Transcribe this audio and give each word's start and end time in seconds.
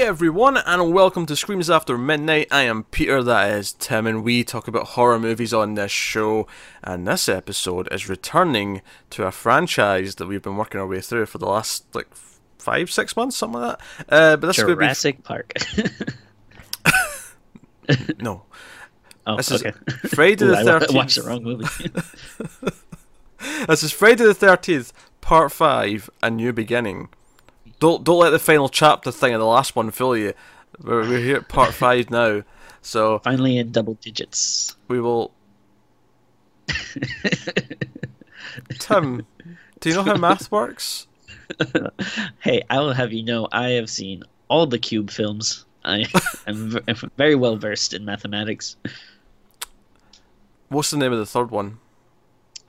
Hey 0.00 0.06
everyone, 0.06 0.56
and 0.56 0.94
welcome 0.94 1.26
to 1.26 1.36
Screams 1.36 1.68
After 1.68 1.98
Midnight. 1.98 2.48
I 2.50 2.62
am 2.62 2.84
Peter, 2.84 3.22
that 3.22 3.50
is 3.50 3.74
Tim, 3.74 4.06
and 4.06 4.24
we 4.24 4.42
talk 4.42 4.66
about 4.66 4.86
horror 4.86 5.18
movies 5.18 5.52
on 5.52 5.74
this 5.74 5.92
show. 5.92 6.46
And 6.82 7.06
this 7.06 7.28
episode 7.28 7.86
is 7.92 8.08
returning 8.08 8.80
to 9.10 9.26
a 9.26 9.30
franchise 9.30 10.14
that 10.14 10.26
we've 10.26 10.40
been 10.40 10.56
working 10.56 10.80
our 10.80 10.86
way 10.86 11.02
through 11.02 11.26
for 11.26 11.36
the 11.36 11.44
last 11.44 11.84
like 11.94 12.08
five, 12.56 12.90
six 12.90 13.14
months, 13.14 13.36
something 13.36 13.60
like 13.60 13.78
that. 13.78 14.04
Uh, 14.08 14.36
but 14.38 14.46
this 14.46 14.56
Jurassic 14.56 15.16
is 15.16 15.22
Park. 15.22 15.52
no. 18.22 18.44
Oh, 19.26 19.36
this 19.36 19.52
okay. 19.52 19.74
is 20.02 20.12
Friday 20.14 20.46
the 20.46 20.56
Thirteenth. 20.64 20.92
I 20.92 20.96
watched 20.96 21.16
the 21.16 21.24
wrong 21.24 21.44
movie. 21.44 21.90
this 23.66 23.82
is 23.82 23.92
Friday 23.92 24.24
the 24.24 24.32
Thirteenth, 24.32 24.94
Part 25.20 25.52
Five: 25.52 26.08
A 26.22 26.30
New 26.30 26.54
Beginning. 26.54 27.10
Don't 27.80 28.04
don't 28.04 28.20
let 28.20 28.30
the 28.30 28.38
final 28.38 28.68
chapter 28.68 29.10
thing 29.10 29.34
of 29.34 29.40
the 29.40 29.46
last 29.46 29.74
one 29.74 29.90
fool 29.90 30.16
you. 30.16 30.34
We're, 30.82 31.00
we're 31.00 31.18
here 31.18 31.36
at 31.36 31.48
part 31.48 31.74
five 31.74 32.10
now, 32.10 32.44
so 32.82 33.18
finally 33.20 33.58
in 33.58 33.72
double 33.72 33.94
digits. 33.94 34.76
We 34.86 35.00
will. 35.00 35.32
Tim, 38.78 39.26
do 39.80 39.88
you 39.88 39.96
know 39.96 40.02
how 40.02 40.16
math 40.16 40.52
works? 40.52 41.08
hey, 42.40 42.62
I 42.70 42.78
will 42.78 42.92
have 42.92 43.12
you 43.12 43.24
know 43.24 43.48
I 43.50 43.70
have 43.70 43.90
seen 43.90 44.22
all 44.48 44.66
the 44.66 44.78
Cube 44.78 45.10
films. 45.10 45.64
I 45.84 46.04
am 46.46 46.78
very 47.16 47.34
well 47.34 47.56
versed 47.56 47.94
in 47.94 48.04
mathematics. 48.04 48.76
What's 50.68 50.90
the 50.90 50.98
name 50.98 51.12
of 51.12 51.18
the 51.18 51.26
third 51.26 51.50
one? 51.50 51.78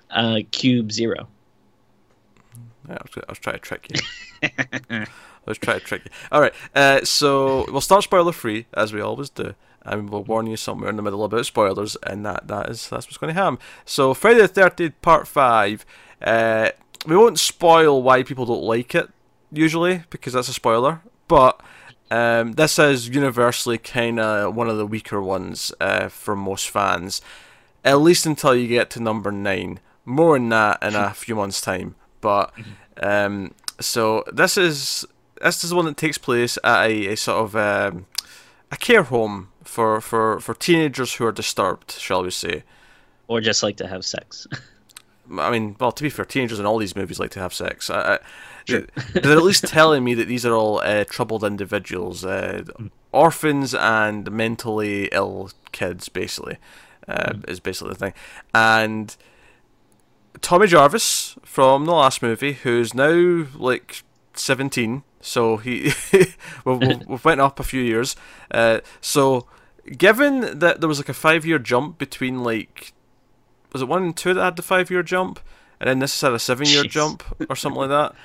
Uh, 0.10 0.40
Cube 0.52 0.92
Zero. 0.92 1.28
Yeah, 2.88 2.96
I, 2.96 3.04
was, 3.04 3.24
I 3.28 3.32
was 3.32 3.40
trying 3.40 3.56
to 3.56 3.60
trick 3.60 3.88
you. 3.94 4.50
I 4.92 5.08
was 5.46 5.58
trying 5.58 5.80
to 5.80 5.86
trick 5.86 6.06
you. 6.06 6.12
All 6.32 6.42
right, 6.42 6.54
uh, 6.76 7.04
so 7.04 7.66
we'll 7.72 7.82
start 7.82 8.04
spoiler 8.04 8.32
free 8.32 8.66
as 8.74 8.94
we 8.94 9.02
always 9.02 9.30
do, 9.30 9.56
and 9.84 10.10
we'll 10.10 10.24
warn 10.24 10.48
you 10.48 10.58
somewhere 10.58 10.90
in 10.90 10.96
the 10.96 11.02
middle 11.02 11.24
about 11.24 11.46
spoilers, 11.46 11.96
and 12.04 12.26
that 12.26 12.48
that 12.48 12.70
is 12.70 12.90
that's 12.90 13.08
what's 13.08 13.18
going 13.18 13.34
to 13.34 13.40
happen. 13.40 13.60
So 13.86 14.14
Friday 14.14 14.42
the 14.42 14.48
Thirteenth 14.48 15.02
Part 15.02 15.28
Five. 15.28 15.86
Uh, 16.22 16.70
we 17.08 17.18
won't 17.18 17.40
spoil 17.40 18.04
why 18.04 18.22
people 18.22 18.46
don't 18.46 18.62
like 18.62 18.94
it 18.94 19.10
usually 19.52 20.04
because 20.10 20.34
that's 20.34 20.50
a 20.50 20.54
spoiler, 20.54 21.02
but. 21.28 21.62
Um, 22.14 22.52
this 22.54 22.78
is 22.78 23.08
universally 23.08 23.78
kind 23.78 24.20
of 24.20 24.54
one 24.54 24.68
of 24.68 24.76
the 24.76 24.86
weaker 24.86 25.22
ones 25.22 25.72
uh, 25.80 26.10
for 26.10 26.36
most 26.36 26.70
fans, 26.70 27.22
at 27.86 28.02
least 28.02 28.26
until 28.26 28.54
you 28.54 28.68
get 28.68 28.90
to 28.90 29.00
number 29.00 29.32
nine. 29.32 29.80
More 30.04 30.38
than 30.38 30.50
that 30.50 30.84
in 30.84 30.94
a 30.94 31.14
few 31.14 31.36
months' 31.36 31.62
time. 31.62 31.96
But 32.22 32.54
um, 33.02 33.54
so 33.80 34.24
this 34.32 34.58
is 34.58 35.06
this 35.42 35.64
is 35.64 35.72
the 35.72 35.76
one 35.76 35.86
that 35.86 35.98
takes 35.98 36.18
place 36.18 36.58
at 36.64 36.90
a, 36.90 37.08
a 37.08 37.18
sort 37.18 37.44
of 37.44 37.56
um, 37.56 38.06
a 38.72 38.78
care 38.78 39.04
home 39.04 39.50
for, 39.64 40.02
for, 40.02 40.40
for 40.40 40.54
teenagers 40.54 41.16
who 41.16 41.26
are 41.26 41.32
disturbed, 41.32 41.92
shall 41.92 42.24
we 42.24 42.32
say, 42.32 42.64
or 43.28 43.42
just 43.42 43.64
like 43.64 43.78
to 43.78 43.88
have 43.88 44.06
sex. 44.06 44.48
I 45.38 45.52
mean, 45.52 45.76
well, 45.80 45.92
to 45.92 46.04
be 46.04 46.10
fair, 46.10 46.26
teenagers 46.26 46.60
in 46.60 46.66
all 46.66 46.78
these 46.78 46.96
movies 46.96 47.20
like 47.20 47.32
to 47.32 47.40
have 47.40 47.54
sex. 47.54 47.90
I, 47.90 48.16
I, 48.16 48.20
sure. 48.66 48.86
they're 49.14 49.38
at 49.38 49.44
least 49.44 49.66
telling 49.68 50.04
me 50.04 50.14
that 50.16 50.28
these 50.28 50.46
are 50.46 50.54
all 50.54 50.80
uh, 50.80 51.06
troubled 51.06 51.44
individuals, 51.44 52.26
uh, 52.26 52.64
orphans 53.12 53.74
and 53.74 54.32
mentally 54.32 55.10
ill 55.12 55.52
kids, 55.72 56.10
basically, 56.10 56.58
uh, 57.08 57.34
mm. 57.34 57.50
is 57.50 57.60
basically 57.60 57.94
the 57.94 58.00
thing. 58.00 58.14
And 58.54 59.16
Tommy 60.42 60.68
Jarvis 60.68 61.36
from 61.44 61.86
the 61.86 61.94
last 61.94 62.22
movie, 62.22 62.54
who's 62.54 62.94
now 62.94 63.46
like 63.56 64.04
17, 64.34 65.04
so 65.22 65.58
he 65.58 65.94
we've, 66.66 67.08
we've 67.08 67.26
went 67.26 67.42
up 67.42 67.60
a 67.60 67.64
few 67.64 67.82
years. 67.82 68.16
Uh, 68.50 68.80
so, 69.00 69.48
given 69.98 70.60
that 70.60 70.82
there 70.82 70.90
was 70.90 71.00
like 71.00 71.10
a 71.10 71.14
five 71.14 71.46
year 71.46 71.60
jump 71.60 71.98
between 71.98 72.44
like 72.44 72.94
was 73.74 73.82
it 73.82 73.88
one 73.88 74.04
and 74.04 74.18
two 74.18 74.34
that 74.34 74.44
had 74.44 74.56
the 74.56 74.62
five 74.62 74.92
year 74.92 75.04
jump, 75.04 75.40
and 75.80 75.88
then 75.88 76.00
this 76.00 76.20
had 76.22 76.34
a 76.34 76.40
seven 76.40 76.68
year 76.68 76.84
jump 76.84 77.24
or 77.50 77.56
something 77.56 77.82
like 77.82 77.90
that. 77.90 78.16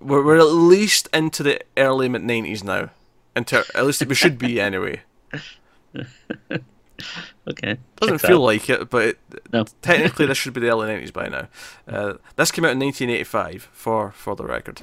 We're, 0.00 0.24
we're 0.24 0.38
at 0.38 0.44
least 0.44 1.08
into 1.14 1.42
the 1.42 1.60
early 1.76 2.08
mid 2.08 2.22
nineties 2.22 2.62
now. 2.62 2.90
Into 3.34 3.64
at 3.74 3.86
least 3.86 4.04
we 4.06 4.14
should 4.14 4.38
be 4.38 4.60
anyway. 4.60 5.02
okay. 7.48 7.78
Doesn't 7.96 8.18
feel 8.18 8.40
like 8.40 8.68
it, 8.68 8.90
but 8.90 9.02
it, 9.08 9.18
no. 9.52 9.64
technically 9.82 10.26
this 10.26 10.38
should 10.38 10.54
be 10.54 10.60
the 10.60 10.70
early 10.70 10.88
nineties 10.88 11.10
by 11.10 11.28
now. 11.28 11.48
Uh, 11.86 12.14
this 12.36 12.50
came 12.50 12.64
out 12.64 12.72
in 12.72 12.78
nineteen 12.78 13.10
eighty 13.10 13.24
five 13.24 13.68
for 13.72 14.12
for 14.12 14.36
the 14.36 14.44
record, 14.44 14.80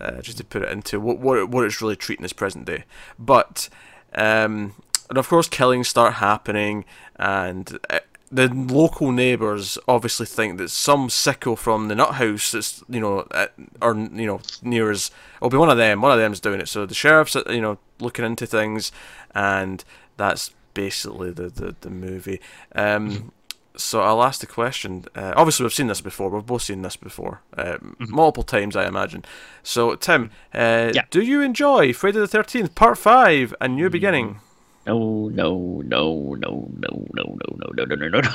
uh, 0.00 0.20
just 0.20 0.38
to 0.38 0.44
put 0.44 0.62
it 0.62 0.70
into 0.70 1.00
what 1.00 1.18
what 1.18 1.48
what 1.48 1.64
it's 1.64 1.80
really 1.80 1.96
treating 1.96 2.24
as 2.24 2.32
present 2.32 2.64
day. 2.64 2.84
But 3.18 3.68
um, 4.14 4.74
and 5.08 5.18
of 5.18 5.28
course 5.28 5.48
killings 5.48 5.88
start 5.88 6.14
happening 6.14 6.84
and. 7.16 7.78
Uh, 7.88 8.00
the 8.32 8.48
local 8.48 9.12
neighbours 9.12 9.76
obviously 9.86 10.24
think 10.24 10.56
that 10.56 10.70
some 10.70 11.08
sicko 11.08 11.56
from 11.56 11.88
the 11.88 11.94
nut 11.94 12.14
house 12.14 12.52
that's 12.52 12.82
you 12.88 12.98
know 12.98 13.26
at, 13.30 13.52
or 13.82 13.94
you 13.94 14.26
know 14.26 14.40
near 14.62 14.90
us 14.90 15.10
will 15.42 15.50
be 15.50 15.58
one 15.58 15.68
of 15.68 15.76
them. 15.76 16.00
One 16.00 16.12
of 16.12 16.18
them's 16.18 16.40
doing 16.40 16.58
it. 16.58 16.68
So 16.68 16.86
the 16.86 16.94
sheriff's 16.94 17.34
you 17.34 17.60
know 17.60 17.78
looking 18.00 18.24
into 18.24 18.46
things, 18.46 18.90
and 19.34 19.84
that's 20.16 20.50
basically 20.74 21.30
the 21.30 21.48
the, 21.48 21.74
the 21.80 21.90
movie. 21.90 22.40
Um, 22.74 23.32
so 23.76 24.02
I'll 24.02 24.22
ask 24.22 24.40
the 24.40 24.46
question. 24.46 25.06
Uh, 25.14 25.32
obviously, 25.36 25.64
we've 25.64 25.72
seen 25.72 25.86
this 25.86 26.00
before. 26.00 26.28
We've 26.28 26.44
both 26.44 26.62
seen 26.62 26.82
this 26.82 26.96
before, 26.96 27.40
uh, 27.56 27.78
mm-hmm. 27.78 28.14
multiple 28.14 28.42
times, 28.42 28.76
I 28.76 28.86
imagine. 28.86 29.24
So, 29.62 29.94
Tim, 29.94 30.30
uh, 30.54 30.92
yeah. 30.94 31.04
do 31.10 31.22
you 31.22 31.40
enjoy 31.40 31.92
Friday 31.92 32.18
the 32.18 32.28
Thirteenth 32.28 32.74
Part 32.74 32.98
Five: 32.98 33.54
A 33.60 33.68
New 33.68 33.88
Beginning? 33.88 34.40
No, 34.86 35.28
no, 35.28 35.82
no, 35.84 36.36
no, 36.38 36.68
no, 36.76 37.06
no, 37.14 37.36
no, 37.38 37.72
no, 37.74 37.84
no, 37.84 37.94
no, 37.94 38.08
no, 38.08 38.20
no. 38.20 38.30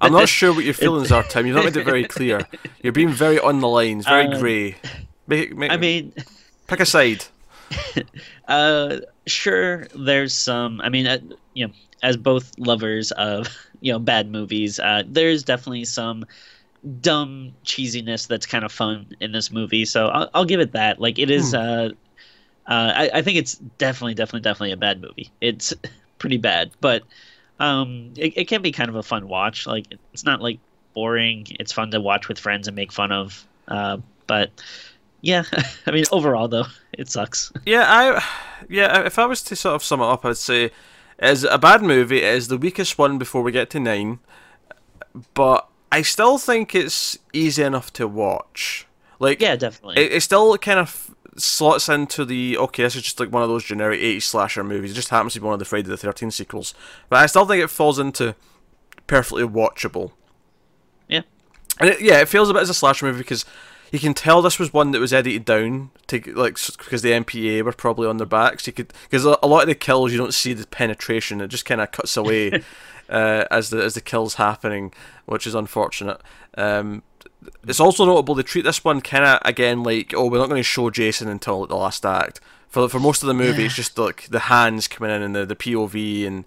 I'm 0.00 0.12
not 0.12 0.28
sure 0.28 0.54
what 0.54 0.64
your 0.64 0.74
feelings 0.74 1.12
are, 1.12 1.22
Tim. 1.24 1.46
You've 1.46 1.56
not 1.56 1.64
made 1.64 1.76
it 1.76 1.84
very 1.84 2.04
clear. 2.04 2.46
You're 2.82 2.92
being 2.92 3.10
very 3.10 3.38
on 3.38 3.60
the 3.60 3.68
lines, 3.68 4.06
very 4.06 4.26
um, 4.26 4.40
grey. 4.40 4.76
Make, 5.26 5.56
make, 5.56 5.70
I 5.70 5.76
mean, 5.76 6.14
pick 6.66 6.80
a 6.80 6.86
side. 6.86 7.24
uh, 8.48 8.98
sure. 9.26 9.86
There's 9.94 10.34
some. 10.34 10.80
I 10.80 10.88
mean, 10.88 11.06
uh, 11.06 11.18
you 11.54 11.66
know, 11.66 11.72
as 12.02 12.16
both 12.16 12.52
lovers 12.58 13.12
of 13.12 13.48
you 13.80 13.92
know 13.92 13.98
bad 13.98 14.30
movies, 14.30 14.78
uh, 14.78 15.02
there's 15.06 15.42
definitely 15.42 15.84
some 15.84 16.24
dumb 17.00 17.52
cheesiness 17.64 18.26
that's 18.26 18.46
kind 18.46 18.64
of 18.64 18.72
fun 18.72 19.06
in 19.20 19.32
this 19.32 19.50
movie. 19.50 19.84
So 19.84 20.08
I'll, 20.08 20.30
I'll 20.34 20.44
give 20.44 20.60
it 20.60 20.72
that. 20.72 21.00
Like 21.00 21.18
it 21.18 21.30
is. 21.30 21.50
Hmm. 21.52 21.56
Uh, 21.56 21.88
uh, 22.66 22.92
I, 22.94 23.10
I 23.14 23.22
think 23.22 23.36
it's 23.38 23.54
definitely, 23.54 24.14
definitely, 24.14 24.42
definitely 24.42 24.72
a 24.72 24.76
bad 24.76 25.00
movie. 25.00 25.32
It's 25.40 25.74
pretty 26.18 26.36
bad, 26.36 26.70
but 26.80 27.02
um, 27.58 28.12
it, 28.16 28.34
it 28.36 28.48
can 28.48 28.62
be 28.62 28.70
kind 28.70 28.88
of 28.88 28.96
a 28.96 29.02
fun 29.02 29.28
watch. 29.28 29.66
Like 29.66 29.86
it's 30.12 30.24
not 30.24 30.40
like 30.40 30.60
boring. 30.94 31.46
It's 31.58 31.72
fun 31.72 31.90
to 31.92 32.00
watch 32.00 32.28
with 32.28 32.38
friends 32.38 32.68
and 32.68 32.76
make 32.76 32.92
fun 32.92 33.12
of. 33.12 33.46
Uh, 33.66 33.98
but 34.26 34.50
yeah, 35.20 35.44
I 35.86 35.90
mean 35.90 36.04
overall 36.12 36.48
though, 36.48 36.66
it 36.92 37.08
sucks. 37.08 37.52
Yeah, 37.64 37.84
I 37.86 38.24
yeah. 38.68 39.04
If 39.04 39.18
I 39.18 39.26
was 39.26 39.42
to 39.44 39.56
sort 39.56 39.74
of 39.74 39.84
sum 39.84 40.00
it 40.00 40.04
up, 40.04 40.24
I'd 40.24 40.36
say 40.36 40.70
is 41.20 41.44
a 41.44 41.58
bad 41.58 41.82
movie. 41.82 42.22
It 42.22 42.34
is 42.34 42.48
the 42.48 42.58
weakest 42.58 42.98
one 42.98 43.18
before 43.18 43.42
we 43.42 43.52
get 43.52 43.70
to 43.70 43.80
nine, 43.80 44.20
but 45.34 45.68
I 45.92 46.02
still 46.02 46.38
think 46.38 46.74
it's 46.74 47.18
easy 47.32 47.62
enough 47.62 47.92
to 47.94 48.08
watch. 48.08 48.86
Like 49.18 49.40
yeah, 49.40 49.56
definitely. 49.56 50.02
It, 50.02 50.12
it 50.12 50.20
still 50.22 50.56
kind 50.56 50.78
of 50.78 51.14
slots 51.36 51.88
into 51.88 52.24
the 52.24 52.56
okay, 52.58 52.84
this 52.84 52.96
is 52.96 53.02
just 53.02 53.20
like 53.20 53.30
one 53.30 53.42
of 53.42 53.48
those 53.48 53.64
generic 53.64 54.00
80s 54.00 54.22
slasher 54.22 54.64
movies. 54.64 54.92
It 54.92 54.94
just 54.94 55.08
happens 55.08 55.34
to 55.34 55.40
be 55.40 55.44
one 55.44 55.52
of 55.52 55.58
the 55.58 55.64
Friday 55.64 55.88
the 55.88 55.96
13th 55.96 56.32
sequels. 56.32 56.74
But 57.08 57.20
I 57.20 57.26
still 57.26 57.46
think 57.46 57.62
it 57.62 57.68
falls 57.68 57.98
into 57.98 58.34
perfectly 59.06 59.44
watchable. 59.44 60.12
Yeah. 61.08 61.22
And 61.78 61.90
it, 61.90 62.00
yeah, 62.00 62.20
it 62.20 62.28
feels 62.28 62.48
a 62.50 62.52
bit 62.52 62.62
as 62.62 62.70
a 62.70 62.74
slasher 62.74 63.06
movie 63.06 63.18
because 63.18 63.44
you 63.90 63.98
can 63.98 64.14
tell 64.14 64.42
this 64.42 64.58
was 64.58 64.72
one 64.72 64.92
that 64.92 65.00
was 65.00 65.12
edited 65.12 65.44
down 65.44 65.90
to 66.06 66.20
like 66.34 66.58
because 66.78 67.02
the 67.02 67.10
MPA 67.10 67.62
were 67.62 67.72
probably 67.72 68.06
on 68.06 68.18
their 68.18 68.26
backs. 68.26 68.66
You 68.66 68.72
could 68.72 68.92
because 69.04 69.24
a 69.24 69.46
lot 69.46 69.62
of 69.62 69.68
the 69.68 69.74
kills 69.74 70.12
you 70.12 70.18
don't 70.18 70.34
see 70.34 70.52
the 70.52 70.66
penetration; 70.66 71.40
it 71.40 71.48
just 71.48 71.64
kind 71.64 71.80
of 71.80 71.90
cuts 71.90 72.16
away 72.16 72.62
uh, 73.08 73.44
as 73.50 73.70
the 73.70 73.82
as 73.82 73.94
the 73.94 74.00
kills 74.00 74.34
happening, 74.34 74.92
which 75.26 75.46
is 75.46 75.54
unfortunate. 75.54 76.20
Um, 76.56 77.02
it's 77.66 77.80
also 77.80 78.04
notable 78.04 78.34
they 78.34 78.42
treat 78.42 78.64
this 78.64 78.84
one 78.84 79.00
kind 79.00 79.24
of 79.24 79.40
again 79.44 79.82
like 79.82 80.12
oh 80.14 80.26
we're 80.26 80.38
not 80.38 80.48
going 80.48 80.60
to 80.60 80.62
show 80.62 80.90
Jason 80.90 81.28
until 81.28 81.66
the 81.66 81.76
last 81.76 82.04
act. 82.06 82.40
For 82.68 82.88
for 82.88 83.00
most 83.00 83.22
of 83.22 83.26
the 83.26 83.34
movie, 83.34 83.62
yeah. 83.62 83.66
it's 83.66 83.74
just 83.74 83.98
like 83.98 84.28
the 84.28 84.40
hands 84.40 84.86
coming 84.86 85.10
in 85.10 85.22
and 85.22 85.34
the, 85.34 85.44
the 85.44 85.56
POV 85.56 86.26
and 86.26 86.44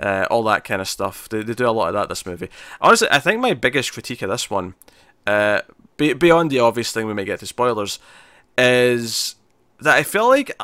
uh, 0.00 0.26
all 0.30 0.42
that 0.44 0.64
kind 0.64 0.80
of 0.80 0.88
stuff. 0.88 1.28
They, 1.28 1.42
they 1.42 1.54
do 1.54 1.68
a 1.68 1.70
lot 1.70 1.88
of 1.88 1.94
that 1.94 2.08
this 2.08 2.24
movie. 2.24 2.48
Honestly, 2.80 3.08
I 3.10 3.18
think 3.18 3.40
my 3.40 3.52
biggest 3.54 3.92
critique 3.92 4.22
of 4.22 4.30
this 4.30 4.48
one, 4.48 4.74
uh, 5.26 5.62
be, 5.98 6.14
beyond 6.14 6.50
the 6.50 6.60
obvious 6.60 6.90
thing 6.90 7.06
we 7.06 7.12
may 7.12 7.26
get 7.26 7.40
to 7.40 7.46
spoilers, 7.46 7.98
is 8.56 9.34
that 9.80 9.96
I 9.96 10.02
feel 10.02 10.28
like 10.28 10.58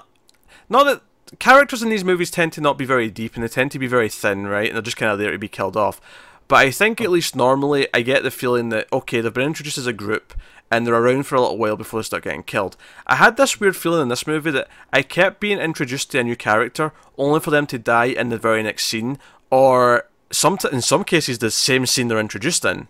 not 0.71 0.85
that 0.85 1.03
characters 1.39 1.83
in 1.83 1.91
these 1.91 2.05
movies 2.05 2.31
tend 2.31 2.53
to 2.55 2.61
not 2.63 2.79
be 2.79 2.87
very 2.87 3.11
deep 3.11 3.35
and 3.35 3.45
they 3.45 3.49
tend 3.49 3.71
to 3.73 3.79
be 3.79 3.87
very 3.87 4.09
thin, 4.09 4.47
right? 4.47 4.69
And 4.69 4.77
they're 4.77 4.83
just 4.83 4.97
kind 4.97 5.13
of 5.13 5.19
there 5.19 5.31
to 5.31 5.39
be 5.39 5.49
killed 5.49 5.77
off. 5.77 6.01
But 6.49 6.57
I 6.57 6.71
think 6.71 7.01
at 7.01 7.11
least 7.11 7.37
normally 7.37 7.89
I 7.95 8.03
get 8.03 8.23
the 8.23 8.31
feeling 8.31 8.71
that 8.71 8.91
okay, 8.93 9.21
they've 9.21 9.33
been 9.33 9.47
introduced 9.47 9.79
as 9.79 9.87
a 9.87 9.93
group 9.93 10.35
and 10.71 10.87
they're 10.87 10.95
around 10.95 11.25
for 11.25 11.37
a 11.37 11.41
little 11.41 11.59
while 11.59 11.77
before 11.77 12.01
they 12.01 12.05
start 12.05 12.25
getting 12.25 12.43
killed. 12.43 12.77
I 13.07 13.17
had 13.17 13.37
this 13.37 13.61
weird 13.61 13.77
feeling 13.77 14.03
in 14.03 14.09
this 14.09 14.27
movie 14.27 14.51
that 14.51 14.69
I 14.93 15.03
kept 15.03 15.41
being 15.41 15.59
introduced 15.59 16.11
to 16.11 16.21
a 16.21 16.25
new 16.25 16.37
character 16.37 16.93
only 17.17 17.41
for 17.41 17.51
them 17.51 17.67
to 17.69 17.79
die 17.79 18.07
in 18.07 18.29
the 18.29 18.39
very 18.39 18.63
next 18.63 18.87
scene, 18.87 19.19
or 19.51 20.09
some 20.31 20.59
in 20.73 20.81
some 20.81 21.05
cases 21.05 21.39
the 21.39 21.51
same 21.51 21.87
scene 21.87 22.09
they're 22.09 22.19
introduced 22.19 22.65
in. 22.65 22.89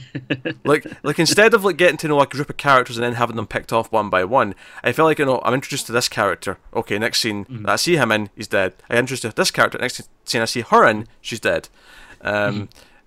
like 0.64 0.86
like 1.02 1.18
instead 1.18 1.52
of 1.54 1.64
like 1.64 1.76
getting 1.76 1.98
to 1.98 2.08
know 2.08 2.20
a 2.20 2.26
group 2.26 2.48
of 2.48 2.56
characters 2.56 2.96
and 2.96 3.04
then 3.04 3.14
having 3.14 3.36
them 3.36 3.46
picked 3.46 3.72
off 3.72 3.92
one 3.92 4.08
by 4.08 4.24
one, 4.24 4.54
I 4.82 4.92
feel 4.92 5.04
like 5.04 5.18
you 5.18 5.26
know 5.26 5.40
I'm 5.44 5.54
introduced 5.54 5.86
to 5.86 5.92
this 5.92 6.08
character. 6.08 6.58
Okay, 6.74 6.98
next 6.98 7.20
scene 7.20 7.44
mm-hmm. 7.44 7.68
I 7.68 7.76
see 7.76 7.96
him 7.96 8.10
in, 8.12 8.30
he's 8.34 8.48
dead. 8.48 8.74
I 8.88 8.96
introduced 8.96 9.22
to 9.22 9.30
this 9.30 9.50
character. 9.50 9.78
Next 9.78 10.08
scene 10.24 10.42
I 10.42 10.46
see 10.46 10.62
her 10.62 10.86
in, 10.86 11.06
she's 11.20 11.40
dead. 11.40 11.68
Um, 12.20 12.54
mm-hmm. 12.54 12.64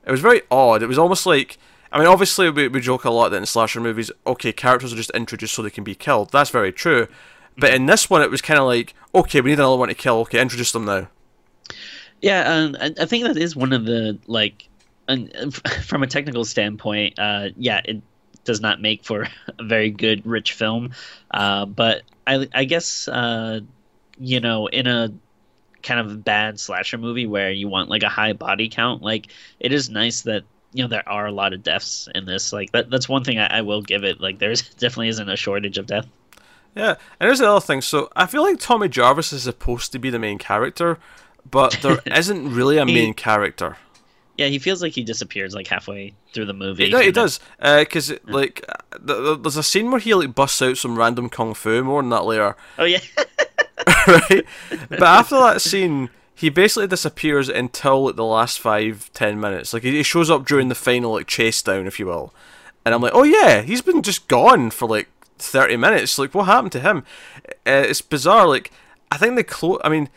It 0.08 0.12
was 0.12 0.22
very 0.22 0.42
odd. 0.52 0.84
It 0.84 0.88
was 0.88 1.00
almost 1.00 1.26
like 1.26 1.58
I 1.92 2.00
mean, 2.00 2.08
obviously 2.08 2.50
we, 2.50 2.68
we 2.68 2.82
joke 2.82 3.06
a 3.06 3.10
lot 3.10 3.30
that 3.30 3.38
in 3.38 3.46
slasher 3.46 3.80
movies, 3.80 4.12
okay, 4.28 4.52
characters 4.52 4.92
are 4.92 4.98
just 4.98 5.12
introduced 5.12 5.54
so 5.54 5.62
they 5.62 5.70
can 5.70 5.86
be 5.86 5.96
killed. 5.96 6.30
That's 6.32 6.50
very 6.50 6.74
true. 6.74 7.08
But 7.58 7.74
in 7.74 7.86
this 7.86 8.10
one, 8.10 8.22
it 8.22 8.30
was 8.30 8.42
kind 8.42 8.60
of 8.60 8.66
like, 8.66 8.94
okay, 9.14 9.40
we 9.40 9.52
need 9.52 9.60
another 9.60 9.78
one 9.78 9.88
to 9.88 9.94
kill. 9.94 10.18
Okay, 10.18 10.42
introduce 10.42 10.74
them 10.74 10.84
now. 10.84 11.08
Yeah, 12.22 12.42
um, 12.42 12.76
I 12.82 13.06
think 13.06 13.24
that 13.26 13.38
is 13.38 13.56
one 13.56 13.72
of 13.72 13.86
the 13.86 14.20
like, 14.28 14.68
from 15.84 16.04
a 16.04 16.08
technical 16.08 16.46
standpoint, 16.46 17.20
uh, 17.20 17.50
yeah, 17.58 17.82
it 17.84 18.02
does 18.44 18.62
not 18.62 18.82
make 18.82 19.04
for 19.04 19.28
a 19.60 19.64
very 19.64 19.90
good 19.90 20.26
rich 20.26 20.54
film. 20.54 20.92
Uh, 21.32 21.66
but 21.66 22.04
I, 22.26 22.48
I 22.54 22.66
guess 22.66 23.08
uh, 23.08 23.62
you 24.20 24.40
know, 24.40 24.68
in 24.68 24.88
a 24.88 25.12
kind 25.84 26.00
of 26.00 26.24
bad 26.24 26.60
slasher 26.60 26.98
movie 26.98 27.28
where 27.28 27.52
you 27.52 27.68
want 27.68 27.90
like 27.90 28.04
a 28.04 28.10
high 28.10 28.34
body 28.34 28.70
count, 28.70 29.02
like 29.02 29.28
it 29.60 29.72
is 29.72 29.90
nice 29.90 30.22
that 30.22 30.44
you 30.74 30.84
know 30.84 30.90
there 30.90 31.08
are 31.08 31.26
a 31.26 31.32
lot 31.32 31.54
of 31.54 31.64
deaths 31.64 32.08
in 32.16 32.26
this. 32.26 32.52
Like 32.52 32.72
that, 32.72 32.90
that's 32.90 33.08
one 33.08 33.24
thing 33.24 33.40
I, 33.40 33.60
I 33.60 33.62
will 33.62 33.82
give 33.82 34.04
it. 34.04 34.20
Like 34.20 34.40
there's 34.40 34.62
definitely 34.76 35.10
isn't 35.10 35.30
a 35.30 35.38
shortage 35.38 35.78
of 35.78 35.88
death. 35.88 36.08
Yeah, 36.76 36.96
and 37.20 37.30
there's 37.30 37.40
another 37.40 37.62
thing. 37.62 37.82
So 37.82 38.10
I 38.16 38.26
feel 38.26 38.44
like 38.44 38.60
Tommy 38.60 38.90
Jarvis 38.90 39.32
is 39.32 39.44
supposed 39.44 39.94
to 39.94 40.00
be 40.00 40.10
the 40.10 40.20
main 40.20 40.38
character, 40.38 40.98
but 41.50 41.80
there 41.82 42.00
isn't 42.06 42.54
really 42.54 42.78
a 42.78 42.86
main 42.86 43.14
character. 43.14 43.78
Yeah, 44.38 44.48
he 44.48 44.60
feels 44.60 44.82
like 44.82 44.94
he 44.94 45.04
disappears 45.04 45.56
like 45.56 45.68
halfway 45.68 46.14
through 46.34 46.46
the 46.46 46.54
movie. 46.54 46.88
Yeah, 46.88 47.02
he 47.02 47.12
does. 47.12 47.40
Because 47.60 48.12
uh, 48.12 48.18
like, 48.26 48.70
there's 49.00 49.58
a 49.58 49.64
scene 49.64 49.92
where 49.92 50.00
he 50.00 50.14
like 50.14 50.36
busts 50.36 50.62
out 50.62 50.78
some 50.78 50.98
random 50.98 51.30
kung 51.30 51.54
fu. 51.54 51.84
More 51.84 52.02
than 52.02 52.10
that 52.10 52.26
later. 52.26 52.56
Oh 52.78 52.84
yeah. 52.84 53.00
right, 54.08 54.46
but 54.90 55.04
after 55.04 55.36
that 55.36 55.62
scene, 55.62 56.10
he 56.34 56.50
basically 56.50 56.88
disappears 56.88 57.50
until 57.50 58.06
like 58.06 58.16
the 58.16 58.26
last 58.26 58.60
five 58.60 59.12
ten 59.14 59.40
minutes. 59.40 59.74
Like 59.74 59.84
he 59.84 60.04
shows 60.04 60.30
up 60.30 60.46
during 60.46 60.70
the 60.70 60.76
final 60.76 61.14
like 61.14 61.28
chase 61.28 61.62
down, 61.62 61.88
if 61.88 62.00
you 62.00 62.06
will. 62.06 62.34
And 62.86 62.94
I'm 62.94 63.02
like, 63.02 63.14
oh 63.14 63.24
yeah, 63.24 63.62
he's 63.62 63.82
been 63.82 64.02
just 64.02 64.28
gone 64.28 64.70
for 64.70 64.88
like 64.88 65.10
thirty 65.38 65.78
minutes. 65.78 66.20
Like 66.20 66.34
what 66.34 66.46
happened 66.46 66.72
to 66.74 66.80
him? 66.80 67.04
Uh, 67.66 67.86
it's 67.88 68.02
bizarre. 68.02 68.48
Like 68.48 68.72
I 69.12 69.18
think 69.18 69.36
the 69.36 69.44
clo- 69.44 69.82
I 69.84 69.90
mean, 69.90 70.10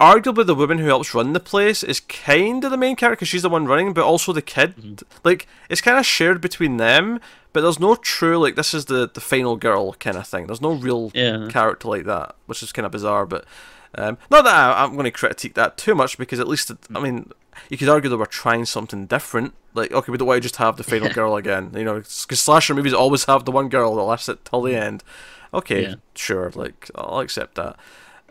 arguably 0.00 0.46
the 0.46 0.54
woman 0.54 0.78
who 0.78 0.86
helps 0.86 1.14
run 1.14 1.32
the 1.32 1.40
place 1.40 1.82
is 1.82 2.00
kind 2.00 2.64
of 2.64 2.70
the 2.70 2.76
main 2.76 2.96
character 2.96 3.16
because 3.16 3.28
she's 3.28 3.42
the 3.42 3.50
one 3.50 3.66
running, 3.66 3.92
but 3.92 4.04
also 4.04 4.32
the 4.32 4.42
kid. 4.42 4.76
Mm-hmm. 4.76 5.18
Like 5.22 5.46
it's 5.68 5.80
kind 5.80 5.98
of 5.98 6.06
shared 6.06 6.40
between 6.40 6.78
them, 6.78 7.20
but 7.52 7.60
there's 7.60 7.78
no 7.78 7.94
true 7.94 8.38
like 8.38 8.56
this 8.56 8.74
is 8.74 8.86
the 8.86 9.08
the 9.12 9.20
final 9.20 9.56
girl 9.56 9.92
kind 9.94 10.16
of 10.16 10.26
thing. 10.26 10.46
There's 10.46 10.62
no 10.62 10.72
real 10.72 11.12
yeah. 11.14 11.48
character 11.50 11.88
like 11.88 12.04
that, 12.04 12.34
which 12.46 12.62
is 12.62 12.72
kind 12.72 12.86
of 12.86 12.92
bizarre, 12.92 13.26
but. 13.26 13.44
Um, 13.92 14.18
not 14.30 14.44
that 14.44 14.54
I, 14.54 14.84
am 14.84 14.92
going 14.92 15.06
to 15.06 15.10
critique 15.10 15.54
that 15.54 15.76
too 15.76 15.96
much 15.96 16.16
because 16.16 16.38
at 16.38 16.46
least, 16.46 16.70
it, 16.70 16.78
I 16.94 17.00
mean, 17.00 17.32
you 17.68 17.76
could 17.76 17.88
argue 17.88 18.08
they 18.08 18.14
were 18.14 18.24
trying 18.24 18.64
something 18.64 19.06
different. 19.06 19.52
Like, 19.74 19.90
okay, 19.90 20.12
we 20.12 20.16
don't 20.16 20.28
want 20.28 20.38
to 20.38 20.42
just 20.42 20.56
have 20.56 20.76
the 20.76 20.84
final 20.84 21.08
girl 21.12 21.34
again, 21.34 21.72
you 21.74 21.82
know, 21.82 21.94
because 21.94 22.38
slasher 22.38 22.72
movies 22.72 22.92
always 22.92 23.24
have 23.24 23.44
the 23.44 23.50
one 23.50 23.68
girl 23.68 23.96
that 23.96 24.02
lasts 24.02 24.28
it 24.28 24.44
till 24.44 24.62
the 24.62 24.76
end. 24.76 25.02
Okay, 25.52 25.82
yeah. 25.82 25.94
sure, 26.14 26.52
like 26.54 26.88
I'll 26.94 27.18
accept 27.18 27.56
that. 27.56 27.76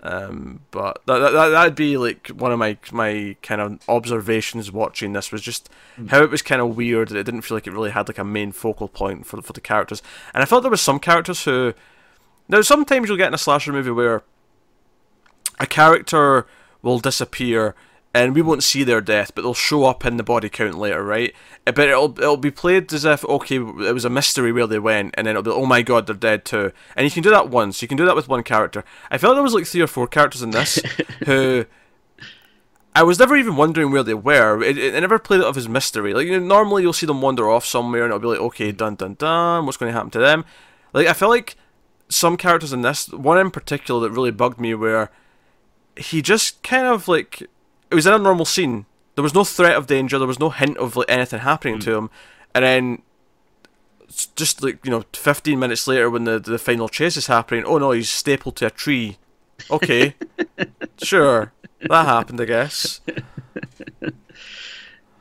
Um, 0.01 0.61
but 0.71 1.01
that, 1.07 1.19
that 1.19 1.49
that'd 1.49 1.75
be 1.75 1.97
like 1.97 2.27
one 2.29 2.53
of 2.53 2.59
my 2.59 2.77
my 2.91 3.35
kind 3.41 3.59
of 3.59 3.79
observations 3.89 4.71
watching 4.71 5.11
this 5.11 5.31
was 5.31 5.41
just 5.41 5.69
mm. 5.97 6.09
how 6.09 6.23
it 6.23 6.29
was 6.29 6.41
kind 6.41 6.61
of 6.61 6.77
weird 6.77 7.09
that 7.09 7.17
it 7.17 7.25
didn't 7.25 7.41
feel 7.41 7.57
like 7.57 7.67
it 7.67 7.73
really 7.73 7.91
had 7.91 8.07
like 8.07 8.17
a 8.17 8.23
main 8.23 8.53
focal 8.53 8.87
point 8.87 9.25
for 9.25 9.41
for 9.41 9.51
the 9.51 9.61
characters, 9.61 10.01
and 10.33 10.41
I 10.41 10.45
felt 10.45 10.63
there 10.63 10.71
was 10.71 10.81
some 10.81 10.99
characters 10.99 11.43
who 11.43 11.73
now 12.47 12.61
sometimes 12.61 13.09
you'll 13.09 13.17
get 13.17 13.27
in 13.27 13.33
a 13.33 13.37
slasher 13.37 13.73
movie 13.73 13.91
where 13.91 14.23
a 15.59 15.67
character 15.67 16.47
will 16.81 16.99
disappear 16.99 17.75
and 18.19 18.35
we 18.35 18.41
won't 18.41 18.63
see 18.63 18.83
their 18.83 18.99
death, 18.99 19.31
but 19.33 19.43
they'll 19.43 19.53
show 19.53 19.85
up 19.85 20.05
in 20.05 20.17
the 20.17 20.23
body 20.23 20.49
count 20.49 20.77
later, 20.77 21.01
right? 21.01 21.33
Uh, 21.65 21.71
but 21.71 21.87
it'll 21.87 22.19
it'll 22.19 22.35
be 22.35 22.51
played 22.51 22.91
as 22.91 23.05
if 23.05 23.23
okay, 23.23 23.55
it 23.55 23.93
was 23.93 24.03
a 24.03 24.09
mystery 24.09 24.51
where 24.51 24.67
they 24.67 24.77
went, 24.77 25.15
and 25.17 25.25
then 25.25 25.37
it'll 25.37 25.43
be 25.43 25.51
oh 25.51 25.65
my 25.65 25.81
god, 25.81 26.05
they're 26.05 26.15
dead 26.15 26.43
too. 26.43 26.73
And 26.97 27.05
you 27.05 27.11
can 27.11 27.23
do 27.23 27.29
that 27.29 27.49
once. 27.49 27.81
You 27.81 27.87
can 27.87 27.97
do 27.97 28.05
that 28.05 28.17
with 28.17 28.27
one 28.27 28.43
character. 28.43 28.83
I 29.09 29.17
felt 29.17 29.35
there 29.35 29.43
was 29.43 29.53
like 29.53 29.65
three 29.65 29.81
or 29.81 29.87
four 29.87 30.05
characters 30.05 30.41
in 30.41 30.51
this 30.51 30.81
who 31.25 31.65
I 32.93 33.03
was 33.03 33.19
never 33.19 33.37
even 33.37 33.55
wondering 33.55 33.91
where 33.91 34.03
they 34.03 34.13
were. 34.13 34.61
It, 34.61 34.77
it, 34.77 34.95
it 34.95 34.99
never 34.99 35.17
played 35.17 35.39
it 35.39 35.45
off 35.45 35.55
as 35.55 35.69
mystery. 35.69 36.13
Like 36.13 36.27
you 36.27 36.37
know, 36.37 36.45
normally 36.45 36.81
you'll 36.81 36.91
see 36.91 37.05
them 37.05 37.21
wander 37.21 37.49
off 37.49 37.65
somewhere, 37.65 38.03
and 38.03 38.11
it'll 38.11 38.19
be 38.19 38.27
like 38.27 38.45
okay, 38.47 38.73
dun 38.73 38.95
dun 38.95 39.13
dun, 39.13 39.65
what's 39.65 39.77
going 39.77 39.91
to 39.91 39.95
happen 39.95 40.11
to 40.11 40.19
them? 40.19 40.43
Like 40.91 41.07
I 41.07 41.13
felt 41.13 41.31
like 41.31 41.55
some 42.09 42.35
characters 42.35 42.73
in 42.73 42.81
this, 42.81 43.07
one 43.09 43.37
in 43.37 43.49
particular 43.49 44.01
that 44.01 44.11
really 44.11 44.31
bugged 44.31 44.59
me, 44.59 44.73
where 44.73 45.09
he 45.95 46.21
just 46.21 46.61
kind 46.63 46.85
of 46.85 47.07
like 47.07 47.47
it 47.91 47.95
was 47.95 48.05
in 48.05 48.13
a 48.13 48.17
normal 48.17 48.45
scene. 48.45 48.85
There 49.15 49.23
was 49.23 49.33
no 49.33 49.43
threat 49.43 49.75
of 49.75 49.87
danger. 49.87 50.17
There 50.17 50.27
was 50.27 50.39
no 50.39 50.49
hint 50.49 50.77
of 50.77 50.95
like 50.95 51.09
anything 51.09 51.39
happening 51.39 51.77
mm. 51.77 51.83
to 51.83 51.95
him, 51.95 52.09
and 52.53 52.63
then 52.63 53.01
just 54.35 54.63
like 54.63 54.83
you 54.85 54.91
know, 54.91 55.03
fifteen 55.13 55.59
minutes 55.59 55.87
later 55.87 56.09
when 56.09 56.23
the 56.23 56.39
the 56.39 56.57
final 56.57 56.89
chase 56.89 57.17
is 57.17 57.27
happening, 57.27 57.63
oh 57.65 57.77
no, 57.77 57.91
he's 57.91 58.09
stapled 58.09 58.55
to 58.57 58.67
a 58.67 58.69
tree. 58.69 59.17
Okay, 59.69 60.15
sure, 61.03 61.51
that 61.81 62.05
happened, 62.05 62.39
I 62.39 62.45
guess. 62.45 63.01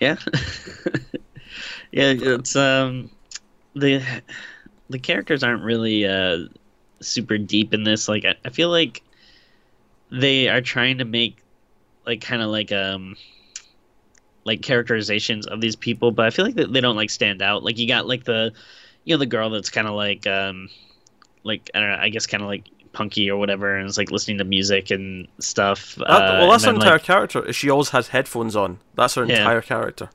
Yeah, 0.01 0.17
yeah. 1.93 2.15
It's 2.17 2.55
um 2.57 3.11
the 3.75 4.03
the 4.89 4.99
characters 4.99 5.43
aren't 5.43 5.63
really 5.63 6.07
uh 6.07 6.47
super 7.01 7.39
deep 7.39 7.75
in 7.75 7.85
this. 7.85 8.09
Like 8.09 8.25
I, 8.25 8.35
I 8.45 8.51
feel 8.51 8.71
like 8.71 9.03
they 10.11 10.49
are 10.49 10.61
trying 10.61 10.99
to 10.99 11.05
make 11.05 11.43
like 12.09 12.23
kind 12.23 12.41
of 12.43 12.49
like 12.49 12.73
um 12.73 13.17
like 14.45 14.63
characterizations 14.63 15.47
of 15.47 15.61
these 15.61 15.77
people, 15.77 16.11
but 16.11 16.25
I 16.25 16.31
feel 16.31 16.47
like 16.47 16.55
they 16.55 16.81
don't 16.81 16.97
like 16.97 17.11
stand 17.11 17.43
out. 17.43 17.63
Like 17.63 17.79
you 17.79 17.87
got 17.87 18.09
like 18.09 18.25
the 18.25 18.53
you 19.05 19.15
know 19.15 19.19
the 19.19 19.27
girl 19.27 19.51
that's 19.51 19.69
kind 19.69 19.87
of 19.87 19.95
like 19.95 20.27
um 20.27 20.71
like 21.45 21.71
I 21.75 21.81
don't 21.81 21.91
know, 21.91 21.99
I 22.01 22.09
guess 22.09 22.27
kind 22.27 22.43
of 22.43 22.49
like 22.49 22.65
punky 22.95 23.31
or 23.31 23.37
whatever, 23.37 23.77
and 23.77 23.87
it's 23.87 23.99
like 23.99 24.11
listening 24.11 24.39
to 24.39 24.45
music 24.45 24.91
and 24.91 25.29
stuff. 25.39 25.97
That, 25.97 26.09
uh, 26.09 26.39
well, 26.41 26.51
that's 26.51 26.65
her 26.65 26.73
entire 26.73 26.93
like, 26.93 27.03
character. 27.03 27.53
She 27.53 27.69
always 27.69 27.91
has 27.91 28.09
headphones 28.09 28.57
on. 28.57 28.79
That's 28.95 29.15
her 29.15 29.27
yeah. 29.27 29.39
entire 29.41 29.61
character. 29.61 30.09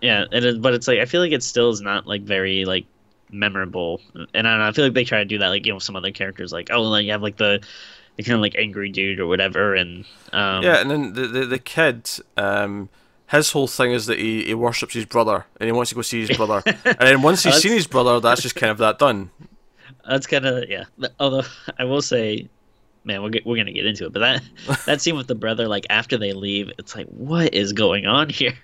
Yeah, 0.00 0.26
and 0.30 0.44
it, 0.44 0.62
but 0.62 0.72
it's 0.72 0.86
like 0.86 1.00
I 1.00 1.04
feel 1.04 1.20
like 1.20 1.32
it 1.32 1.42
still 1.42 1.70
is 1.70 1.80
not 1.80 2.06
like 2.06 2.22
very 2.22 2.64
like 2.64 2.86
memorable, 3.32 4.00
and 4.14 4.46
I 4.46 4.52
don't 4.52 4.60
know. 4.60 4.68
I 4.68 4.72
feel 4.72 4.84
like 4.84 4.94
they 4.94 5.04
try 5.04 5.18
to 5.18 5.24
do 5.24 5.38
that 5.38 5.48
like 5.48 5.66
you 5.66 5.72
know 5.72 5.80
some 5.80 5.96
other 5.96 6.12
characters 6.12 6.52
like 6.52 6.70
oh 6.70 6.82
like 6.82 7.04
you 7.06 7.12
have 7.12 7.22
like 7.22 7.38
the 7.38 7.60
the 8.16 8.22
kind 8.22 8.34
of 8.34 8.40
like 8.40 8.54
angry 8.56 8.90
dude 8.90 9.20
or 9.20 9.26
whatever, 9.26 9.74
and 9.74 10.04
um, 10.32 10.62
yeah, 10.62 10.80
and 10.80 10.90
then 10.90 11.12
the 11.14 11.26
the, 11.26 11.46
the 11.46 11.58
kid, 11.58 12.08
um, 12.36 12.88
his 13.30 13.52
whole 13.52 13.66
thing 13.66 13.92
is 13.92 14.06
that 14.06 14.18
he, 14.18 14.44
he 14.44 14.54
worships 14.54 14.94
his 14.94 15.06
brother 15.06 15.46
and 15.58 15.66
he 15.66 15.72
wants 15.72 15.88
to 15.90 15.94
go 15.94 16.02
see 16.02 16.26
his 16.26 16.36
brother, 16.36 16.62
and 16.66 16.98
then 16.98 17.22
once 17.22 17.42
he's 17.42 17.56
seen 17.56 17.72
his 17.72 17.86
brother, 17.86 18.20
that's 18.20 18.42
just 18.42 18.54
kind 18.54 18.70
of 18.70 18.78
that 18.78 18.98
done. 18.98 19.30
That's 20.08 20.26
kind 20.26 20.44
of 20.44 20.68
yeah. 20.68 20.84
Although 21.18 21.42
I 21.78 21.84
will 21.84 22.02
say, 22.02 22.48
man, 23.04 23.22
we're 23.22 23.32
we're 23.44 23.56
gonna 23.56 23.72
get 23.72 23.86
into 23.86 24.06
it, 24.06 24.12
but 24.12 24.20
that 24.20 24.42
that 24.86 25.00
scene 25.00 25.16
with 25.16 25.26
the 25.26 25.34
brother, 25.34 25.68
like 25.68 25.86
after 25.90 26.16
they 26.16 26.32
leave, 26.32 26.70
it's 26.78 26.94
like, 26.94 27.06
what 27.08 27.54
is 27.54 27.72
going 27.72 28.06
on 28.06 28.28
here? 28.28 28.54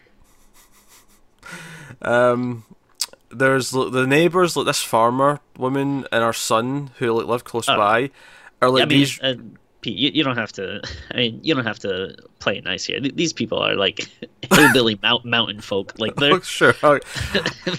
Um, 2.03 2.65
there's 3.31 3.71
the 3.71 4.07
neighbors, 4.07 4.57
like 4.57 4.67
this 4.67 4.81
farmer 4.81 5.41
woman 5.57 6.07
and 6.11 6.23
her 6.25 6.33
son 6.33 6.91
who 6.99 7.13
like 7.13 7.27
live 7.27 7.45
close 7.45 7.69
oh. 7.69 7.77
by 7.77 8.11
are 8.63 8.71
like 8.71 8.83
I 8.83 8.87
mean, 8.87 8.99
these. 8.99 9.21
Uh, 9.21 9.35
Pete, 9.81 9.97
you, 9.97 10.11
you 10.13 10.23
don't 10.23 10.37
have 10.37 10.53
to. 10.53 10.83
I 11.11 11.17
mean, 11.17 11.41
you 11.43 11.55
don't 11.55 11.65
have 11.65 11.79
to 11.81 12.15
play 12.39 12.59
it 12.59 12.65
nice 12.65 12.85
here. 12.85 13.01
These 13.01 13.33
people 13.33 13.59
are 13.59 13.75
like 13.75 14.09
hillbilly 14.53 14.99
mount, 15.03 15.25
mountain 15.25 15.61
folk. 15.61 15.99
Like 15.99 16.17
they're 16.17 16.35
oh, 16.35 16.41
sure. 16.43 16.75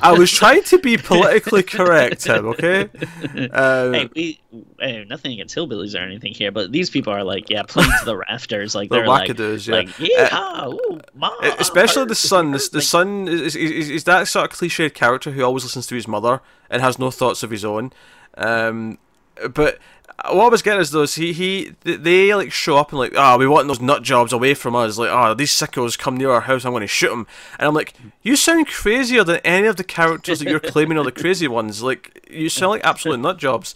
I 0.01 0.11
was 0.11 0.31
trying 0.31 0.63
to 0.63 0.79
be 0.79 0.97
politically 0.97 1.61
correct, 1.61 2.21
Tim. 2.21 2.47
Okay. 2.47 2.89
Uh, 3.51 3.91
hey, 3.91 4.09
we 4.15 4.41
hey, 4.79 5.05
nothing 5.07 5.33
against 5.33 5.55
hillbillies 5.55 5.93
or 5.93 5.99
anything 5.99 6.33
here, 6.33 6.51
but 6.51 6.71
these 6.71 6.89
people 6.89 7.13
are 7.13 7.23
like, 7.23 7.49
yeah, 7.49 7.63
playing 7.63 7.91
to 7.99 8.05
the 8.05 8.17
rafters. 8.29 8.73
Like 8.73 8.89
they're, 8.89 9.05
like, 9.05 9.37
yeah. 9.37 9.75
Like, 9.75 10.33
uh, 10.33 10.71
ooh, 10.71 10.99
especially 11.59 12.05
the 12.05 12.15
son. 12.15 12.51
The, 12.51 12.69
the 12.73 12.81
son 12.81 13.27
is, 13.27 13.55
is, 13.55 13.89
is 13.91 14.03
that 14.05 14.27
sort 14.27 14.51
of 14.51 14.57
cliched 14.57 14.95
character 14.95 15.31
who 15.31 15.43
always 15.43 15.63
listens 15.63 15.85
to 15.87 15.95
his 15.95 16.07
mother 16.07 16.41
and 16.69 16.81
has 16.81 16.97
no 16.97 17.11
thoughts 17.11 17.43
of 17.43 17.51
his 17.51 17.63
own. 17.63 17.93
Um, 18.37 18.97
but 19.53 19.77
what 20.29 20.45
I 20.45 20.49
was 20.49 20.61
getting 20.61 20.81
is 20.81 20.91
though, 20.91 21.03
is 21.03 21.15
he 21.15 21.33
he 21.33 21.73
they 21.83 22.33
like 22.35 22.51
show 22.51 22.77
up 22.77 22.91
and 22.91 22.99
like, 22.99 23.13
ah, 23.17 23.33
oh, 23.33 23.37
we 23.37 23.47
want 23.47 23.67
those 23.67 23.81
nut 23.81 24.03
jobs 24.03 24.33
away 24.33 24.53
from 24.53 24.75
us. 24.75 24.97
Like, 24.97 25.09
oh, 25.11 25.33
these 25.33 25.51
sickos 25.51 25.97
come 25.97 26.17
near 26.17 26.31
our 26.31 26.41
house, 26.41 26.65
I'm 26.65 26.71
going 26.71 26.81
to 26.81 26.87
shoot 26.87 27.09
them. 27.09 27.27
And 27.57 27.67
I'm 27.67 27.73
like, 27.73 27.93
you 28.21 28.35
sound 28.35 28.67
crazier 28.67 29.23
than 29.23 29.37
any 29.37 29.67
of 29.67 29.77
the 29.77 29.83
characters 29.83 30.39
that 30.39 30.49
you're 30.49 30.59
claiming 30.59 30.97
are 30.97 31.03
the 31.03 31.11
crazy 31.11 31.47
ones. 31.47 31.81
Like, 31.81 32.27
you 32.29 32.49
sound 32.49 32.71
like 32.71 32.83
absolute 32.83 33.19
nut 33.19 33.37
jobs. 33.37 33.73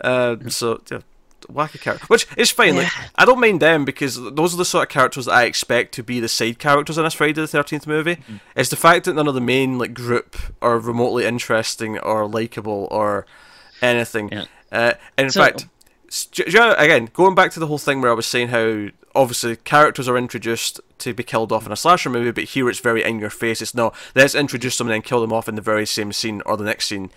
Uh, 0.00 0.36
so 0.48 0.80
yeah, 0.90 1.00
wacky 1.48 1.80
character, 1.80 2.06
which 2.06 2.26
is 2.36 2.50
fine. 2.50 2.74
Yeah. 2.74 2.82
Like, 2.82 2.92
I 3.16 3.24
don't 3.24 3.40
mind 3.40 3.60
them 3.60 3.84
because 3.84 4.16
those 4.16 4.54
are 4.54 4.58
the 4.58 4.64
sort 4.64 4.84
of 4.84 4.88
characters 4.88 5.26
that 5.26 5.34
I 5.34 5.44
expect 5.44 5.92
to 5.94 6.02
be 6.02 6.20
the 6.20 6.28
side 6.28 6.58
characters 6.58 6.98
in 6.98 7.04
this 7.04 7.14
Friday 7.14 7.32
the 7.32 7.46
Thirteenth 7.46 7.86
movie. 7.86 8.16
Mm-hmm. 8.16 8.36
It's 8.56 8.70
the 8.70 8.76
fact 8.76 9.06
that 9.06 9.14
none 9.14 9.28
of 9.28 9.34
the 9.34 9.40
main 9.40 9.78
like 9.78 9.94
group 9.94 10.36
are 10.62 10.78
remotely 10.78 11.26
interesting 11.26 11.98
or 11.98 12.26
likable 12.26 12.88
or 12.90 13.26
anything. 13.82 14.30
Yeah. 14.30 14.44
Uh, 14.72 14.94
and 15.18 15.26
in 15.26 15.30
so, 15.30 15.42
fact, 15.42 15.66
again, 16.78 17.08
going 17.12 17.34
back 17.34 17.52
to 17.52 17.60
the 17.60 17.66
whole 17.66 17.78
thing 17.78 18.00
where 18.00 18.10
I 18.10 18.14
was 18.14 18.26
saying 18.26 18.48
how 18.48 18.88
obviously 19.14 19.56
characters 19.56 20.08
are 20.08 20.16
introduced 20.16 20.80
to 20.98 21.14
be 21.14 21.22
killed 21.22 21.52
off 21.52 21.66
in 21.66 21.72
a 21.72 21.76
slasher 21.76 22.10
movie, 22.10 22.30
but 22.30 22.44
here 22.44 22.68
it's 22.68 22.80
very 22.80 23.02
in 23.02 23.18
your 23.18 23.30
face. 23.30 23.62
It's 23.62 23.74
not 23.74 23.94
let's 24.14 24.34
introduce 24.34 24.78
them 24.78 24.88
and 24.88 24.94
then 24.94 25.02
kill 25.02 25.20
them 25.20 25.32
off 25.32 25.48
in 25.48 25.54
the 25.54 25.62
very 25.62 25.86
same 25.86 26.12
scene 26.12 26.42
or 26.46 26.56
the 26.56 26.64
next 26.64 26.86
scene. 26.86 27.10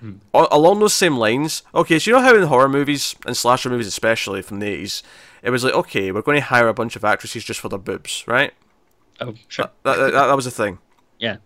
Hmm. 0.00 0.14
along 0.34 0.80
those 0.80 0.92
same 0.92 1.16
lines, 1.16 1.62
okay, 1.72 2.00
so 2.00 2.10
you 2.10 2.16
know 2.16 2.22
how 2.22 2.34
in 2.34 2.42
horror 2.42 2.68
movies 2.68 3.14
and 3.26 3.36
slasher 3.36 3.70
movies, 3.70 3.86
especially 3.86 4.42
from 4.42 4.58
the 4.58 4.66
80s, 4.66 5.04
it 5.40 5.50
was 5.50 5.62
like, 5.62 5.72
okay, 5.72 6.10
we're 6.10 6.20
going 6.20 6.36
to 6.36 6.44
hire 6.44 6.66
a 6.66 6.74
bunch 6.74 6.96
of 6.96 7.04
actresses 7.04 7.44
just 7.44 7.60
for 7.60 7.68
their 7.68 7.78
boobs, 7.78 8.24
right? 8.26 8.52
Oh, 9.20 9.34
sure. 9.46 9.70
That, 9.84 9.96
that, 9.96 10.12
that, 10.12 10.26
that 10.26 10.34
was 10.34 10.46
a 10.46 10.50
thing. 10.50 10.78
Yeah. 11.20 11.36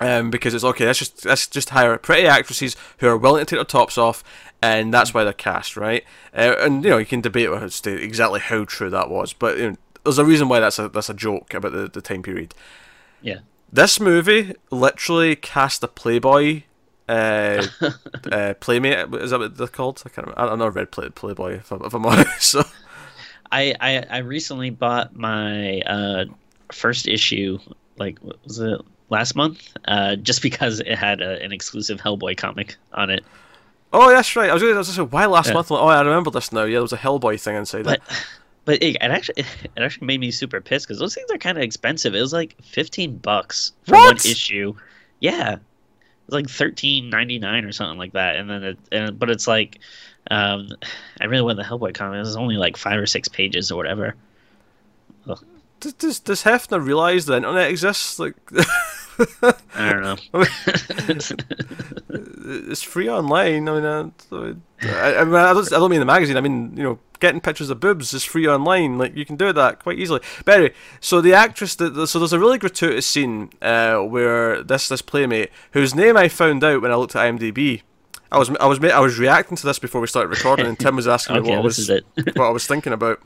Um, 0.00 0.30
because 0.30 0.54
it's 0.54 0.64
okay. 0.64 0.86
Let's 0.86 0.98
just 0.98 1.24
let's 1.24 1.46
just 1.46 1.70
hire 1.70 1.96
pretty 1.98 2.26
actresses 2.26 2.76
who 2.98 3.06
are 3.06 3.16
willing 3.16 3.40
to 3.40 3.44
take 3.44 3.58
their 3.58 3.64
tops 3.64 3.96
off, 3.96 4.24
and 4.60 4.92
that's 4.92 5.14
why 5.14 5.22
they're 5.22 5.32
cast, 5.32 5.76
right? 5.76 6.04
Uh, 6.36 6.56
and 6.58 6.82
you 6.82 6.90
know 6.90 6.98
you 6.98 7.06
can 7.06 7.20
debate 7.20 7.48
exactly 7.86 8.40
how 8.40 8.64
true 8.64 8.90
that 8.90 9.08
was, 9.08 9.32
but 9.32 9.56
you 9.56 9.70
know, 9.70 9.76
there's 10.02 10.18
a 10.18 10.24
reason 10.24 10.48
why 10.48 10.58
that's 10.58 10.80
a 10.80 10.88
that's 10.88 11.08
a 11.08 11.14
joke 11.14 11.54
about 11.54 11.72
the, 11.72 11.88
the 11.88 12.00
time 12.00 12.22
period. 12.22 12.54
Yeah. 13.22 13.40
This 13.72 13.98
movie 14.00 14.54
literally 14.70 15.36
cast 15.36 15.82
a 15.82 15.88
Playboy 15.88 16.62
uh, 17.08 17.66
uh, 18.32 18.54
Playmate. 18.60 19.14
Is 19.14 19.30
that 19.30 19.40
what 19.40 19.56
they're 19.56 19.66
called? 19.66 20.02
I 20.04 20.08
can't. 20.08 20.26
Remember. 20.26 20.52
I've 20.52 20.58
never 20.58 20.70
read 20.70 20.90
Play, 20.90 21.08
Playboy. 21.08 21.54
If 21.54 21.72
I'm, 21.72 21.84
if 21.84 21.94
I'm 21.94 22.06
honest, 22.06 22.42
so. 22.42 22.64
I, 23.50 23.74
I 23.80 24.04
I 24.10 24.18
recently 24.18 24.70
bought 24.70 25.14
my 25.14 25.80
uh, 25.80 26.24
first 26.72 27.06
issue. 27.06 27.58
Like 27.96 28.18
what 28.20 28.42
was 28.44 28.58
it 28.58 28.80
last 29.10 29.34
month? 29.34 29.68
Uh, 29.86 30.16
just 30.16 30.42
because 30.42 30.80
it 30.80 30.96
had 30.96 31.20
a, 31.20 31.42
an 31.42 31.52
exclusive 31.52 32.00
Hellboy 32.00 32.36
comic 32.36 32.76
on 32.92 33.10
it. 33.10 33.24
Oh, 33.92 34.08
that's 34.10 34.34
right. 34.34 34.50
I 34.50 34.54
was 34.54 34.62
going 34.62 34.74
to 34.74 34.84
say 34.84 35.02
why 35.02 35.26
last 35.26 35.48
yeah. 35.48 35.54
month. 35.54 35.70
Oh, 35.70 35.86
I 35.86 36.00
remember 36.00 36.30
this 36.30 36.50
now. 36.50 36.64
Yeah, 36.64 36.74
there 36.74 36.82
was 36.82 36.92
a 36.92 36.98
Hellboy 36.98 37.40
thing 37.40 37.56
inside 37.56 37.84
but, 37.84 37.98
it. 37.98 38.26
But 38.64 38.82
it, 38.82 38.96
it 38.96 39.02
actually 39.02 39.44
it 39.76 39.82
actually 39.82 40.06
made 40.06 40.20
me 40.20 40.30
super 40.30 40.60
pissed 40.60 40.88
because 40.88 40.98
those 40.98 41.14
things 41.14 41.30
are 41.30 41.38
kind 41.38 41.58
of 41.58 41.62
expensive. 41.62 42.14
It 42.14 42.20
was 42.20 42.32
like 42.32 42.56
fifteen 42.62 43.18
bucks 43.18 43.72
for 43.84 43.92
what? 43.92 44.06
one 44.06 44.16
issue. 44.16 44.74
Yeah, 45.20 45.54
it 45.54 45.60
was 46.26 46.34
like 46.34 46.48
thirteen 46.48 47.10
ninety 47.10 47.38
nine 47.38 47.64
or 47.64 47.72
something 47.72 47.98
like 47.98 48.14
that. 48.14 48.36
And 48.36 48.48
then 48.48 48.64
it, 48.64 48.78
and, 48.90 49.18
but 49.18 49.30
it's 49.30 49.46
like, 49.46 49.78
um, 50.30 50.68
I 51.20 51.26
really 51.26 51.42
want 51.42 51.58
the 51.58 51.62
Hellboy 51.62 51.94
comic. 51.94 52.16
It 52.16 52.20
was 52.20 52.36
only 52.36 52.56
like 52.56 52.76
five 52.76 52.98
or 52.98 53.06
six 53.06 53.28
pages 53.28 53.70
or 53.70 53.76
whatever. 53.76 54.14
Ugh. 55.28 55.44
Does, 55.80 55.92
does 55.92 56.20
does 56.20 56.42
Hefner 56.44 56.84
realize 56.84 57.26
the 57.26 57.36
internet 57.36 57.68
exists? 57.68 58.18
Like, 58.18 58.34
I 59.74 59.92
don't 59.92 60.02
know. 60.02 60.16
it's 62.68 62.82
free 62.82 63.08
online. 63.08 63.68
I 63.68 63.74
mean, 63.74 63.84
uh, 63.84 64.10
I, 64.82 65.16
I, 65.16 65.24
mean, 65.24 65.34
I 65.34 65.52
don't, 65.52 65.72
I 65.72 65.76
don't 65.76 65.90
mean 65.90 66.00
the 66.00 66.06
magazine. 66.06 66.36
I 66.36 66.40
mean, 66.40 66.76
you 66.76 66.82
know, 66.82 66.98
getting 67.20 67.40
pictures 67.40 67.70
of 67.70 67.80
boobs 67.80 68.12
is 68.12 68.24
free 68.24 68.46
online. 68.46 68.98
Like 68.98 69.16
you 69.16 69.24
can 69.24 69.36
do 69.36 69.52
that 69.52 69.82
quite 69.82 69.98
easily. 69.98 70.20
But 70.44 70.54
anyway, 70.54 70.74
so 71.00 71.20
the 71.20 71.34
actress, 71.34 71.74
that 71.76 72.06
so 72.06 72.18
there's 72.18 72.32
a 72.32 72.38
really 72.38 72.58
gratuitous 72.58 73.06
scene 73.06 73.50
uh, 73.62 73.98
where 73.98 74.62
this 74.62 74.88
this 74.88 75.02
playmate, 75.02 75.50
whose 75.72 75.94
name 75.94 76.16
I 76.16 76.28
found 76.28 76.62
out 76.64 76.82
when 76.82 76.90
I 76.90 76.96
looked 76.96 77.16
at 77.16 77.22
IMDb. 77.22 77.82
I 78.32 78.38
was 78.38 78.50
I 78.56 78.66
was 78.66 78.82
I 78.82 79.00
was 79.00 79.18
reacting 79.18 79.56
to 79.56 79.66
this 79.66 79.78
before 79.78 80.00
we 80.00 80.06
started 80.06 80.28
recording, 80.28 80.66
and 80.66 80.78
Tim 80.78 80.96
was 80.96 81.06
asking 81.06 81.36
okay, 81.38 81.50
me 81.50 81.56
what 81.56 81.60
I 81.60 81.62
was 81.62 81.90
what 82.34 82.46
I 82.46 82.50
was 82.50 82.66
thinking 82.66 82.92
about. 82.92 83.20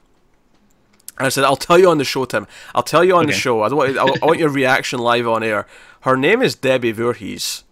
And 1.18 1.26
I 1.26 1.28
said, 1.30 1.44
"I'll 1.44 1.56
tell 1.56 1.78
you 1.78 1.90
on 1.90 1.98
the 1.98 2.04
show, 2.04 2.24
Tim. 2.24 2.46
I'll 2.74 2.82
tell 2.82 3.04
you 3.04 3.16
on 3.16 3.24
okay. 3.24 3.32
the 3.32 3.38
show. 3.38 3.62
I 3.62 3.68
don't 3.68 3.78
want 3.78 3.98
I, 3.98 4.26
want 4.26 4.38
your 4.38 4.50
reaction 4.50 5.00
live 5.00 5.26
on 5.26 5.42
air." 5.42 5.66
Her 6.02 6.16
name 6.16 6.42
is 6.42 6.54
Debbie 6.54 6.92
Voorhees. 6.92 7.64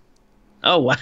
Oh 0.64 0.78
wow! 0.80 0.96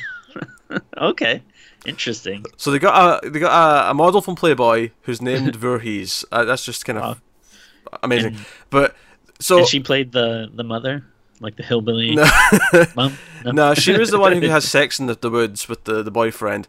okay. 0.99 1.43
Interesting. 1.87 2.45
So 2.57 2.71
they 2.71 2.79
got 2.79 3.25
a 3.25 3.31
they 3.31 3.39
got 3.39 3.87
a, 3.87 3.91
a 3.91 3.95
model 3.95 4.21
from 4.21 4.35
Playboy 4.35 4.91
who's 5.03 5.21
named 5.21 5.57
Voorhees. 5.61 6.25
Uh, 6.33 6.45
that's 6.45 6.65
just 6.65 6.85
kind 6.85 6.99
of 6.99 7.21
amazing. 8.03 8.35
And, 8.35 8.47
but 8.71 8.95
so 9.39 9.65
she 9.65 9.81
played 9.81 10.13
the 10.13 10.51
the 10.53 10.65
mother, 10.65 11.05
like 11.41 11.57
the 11.57 11.63
hillbilly 11.63 12.15
no. 12.15 12.27
mom. 12.97 13.19
No? 13.45 13.51
no, 13.51 13.75
she 13.75 13.97
was 13.97 14.11
the 14.11 14.19
one 14.19 14.33
who 14.41 14.49
has 14.49 14.69
sex 14.69 14.99
in 14.99 15.07
the, 15.07 15.15
the 15.15 15.31
woods 15.31 15.69
with 15.69 15.85
the, 15.85 16.03
the 16.03 16.11
boyfriend, 16.11 16.67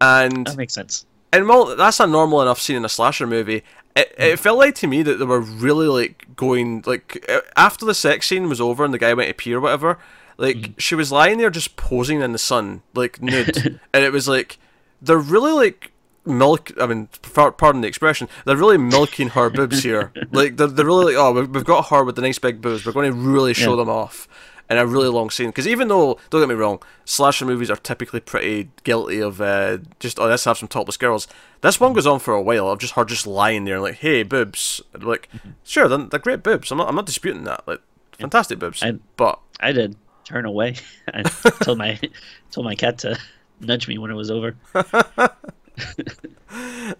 and 0.00 0.46
that 0.46 0.56
makes 0.56 0.74
sense. 0.74 1.06
And 1.32 1.48
well, 1.48 1.76
that's 1.76 2.00
a 2.00 2.06
normal 2.06 2.42
enough 2.42 2.60
scene 2.60 2.76
in 2.76 2.84
a 2.84 2.88
slasher 2.88 3.26
movie. 3.26 3.62
It, 3.96 4.14
it 4.18 4.38
felt 4.38 4.58
like 4.58 4.74
to 4.76 4.86
me 4.86 5.02
that 5.02 5.18
they 5.18 5.24
were 5.24 5.40
really 5.40 5.88
like 5.88 6.36
going 6.36 6.84
like 6.86 7.26
after 7.56 7.84
the 7.84 7.94
sex 7.94 8.26
scene 8.26 8.48
was 8.48 8.60
over 8.60 8.84
and 8.84 8.92
the 8.92 8.98
guy 8.98 9.14
went 9.14 9.28
to 9.28 9.34
pee 9.34 9.54
or 9.54 9.60
whatever 9.60 9.98
like 10.38 10.56
mm. 10.56 10.74
she 10.78 10.94
was 10.94 11.10
lying 11.10 11.38
there 11.38 11.50
just 11.50 11.76
posing 11.76 12.20
in 12.20 12.32
the 12.32 12.38
sun, 12.38 12.82
like 12.94 13.22
nude, 13.22 13.80
and 13.94 14.04
it 14.04 14.12
was 14.12 14.28
like 14.28 14.58
they're 15.00 15.18
really 15.18 15.52
like 15.52 15.92
milk. 16.24 16.72
I 16.80 16.86
mean, 16.86 17.08
pardon 17.34 17.80
the 17.80 17.88
expression. 17.88 18.28
They're 18.44 18.56
really 18.56 18.78
milking 18.78 19.30
her 19.30 19.50
boobs 19.50 19.82
here. 19.82 20.12
Like 20.32 20.56
they're, 20.56 20.66
they're 20.66 20.84
really 20.84 21.14
like, 21.14 21.22
oh, 21.22 21.44
we've 21.44 21.64
got 21.64 21.86
her 21.86 22.04
with 22.04 22.16
the 22.16 22.22
nice 22.22 22.38
big 22.38 22.60
boobs. 22.60 22.84
We're 22.84 22.92
going 22.92 23.10
to 23.10 23.16
really 23.16 23.54
show 23.54 23.70
yeah. 23.70 23.76
them 23.76 23.88
off 23.88 24.28
in 24.68 24.78
a 24.78 24.86
really 24.86 25.08
long 25.08 25.30
scene. 25.30 25.48
Because 25.48 25.66
even 25.66 25.88
though, 25.88 26.18
don't 26.30 26.40
get 26.40 26.48
me 26.48 26.54
wrong, 26.54 26.82
slasher 27.04 27.44
movies 27.44 27.70
are 27.70 27.76
typically 27.76 28.20
pretty 28.20 28.70
guilty 28.84 29.20
of 29.20 29.40
uh, 29.40 29.78
just 30.00 30.18
oh 30.18 30.26
let's 30.26 30.44
have 30.44 30.58
some 30.58 30.68
topless 30.68 30.96
girls. 30.96 31.28
This 31.60 31.80
one 31.80 31.92
goes 31.92 32.06
on 32.06 32.18
for 32.18 32.34
a 32.34 32.42
while 32.42 32.68
of 32.70 32.78
just 32.78 32.94
her 32.94 33.04
just 33.04 33.26
lying 33.26 33.64
there 33.64 33.80
like, 33.80 33.96
hey 33.96 34.22
boobs, 34.22 34.80
like 34.92 35.28
mm-hmm. 35.30 35.50
sure 35.64 35.88
they're, 35.88 35.98
they're 35.98 36.20
great 36.20 36.42
boobs. 36.42 36.70
I'm 36.70 36.78
not 36.78 36.88
I'm 36.88 36.96
not 36.96 37.06
disputing 37.06 37.44
that. 37.44 37.66
Like 37.66 37.80
fantastic 38.18 38.58
boobs. 38.58 38.82
I, 38.82 38.92
but 39.16 39.40
I 39.60 39.72
did 39.72 39.96
turn 40.24 40.44
away. 40.44 40.76
I 41.14 41.22
told 41.62 41.78
my 41.78 41.98
told 42.50 42.64
my 42.64 42.74
cat 42.74 42.98
to 42.98 43.18
nudge 43.60 43.88
me 43.88 43.98
when 43.98 44.10
it 44.10 44.14
was 44.14 44.30
over. 44.30 44.56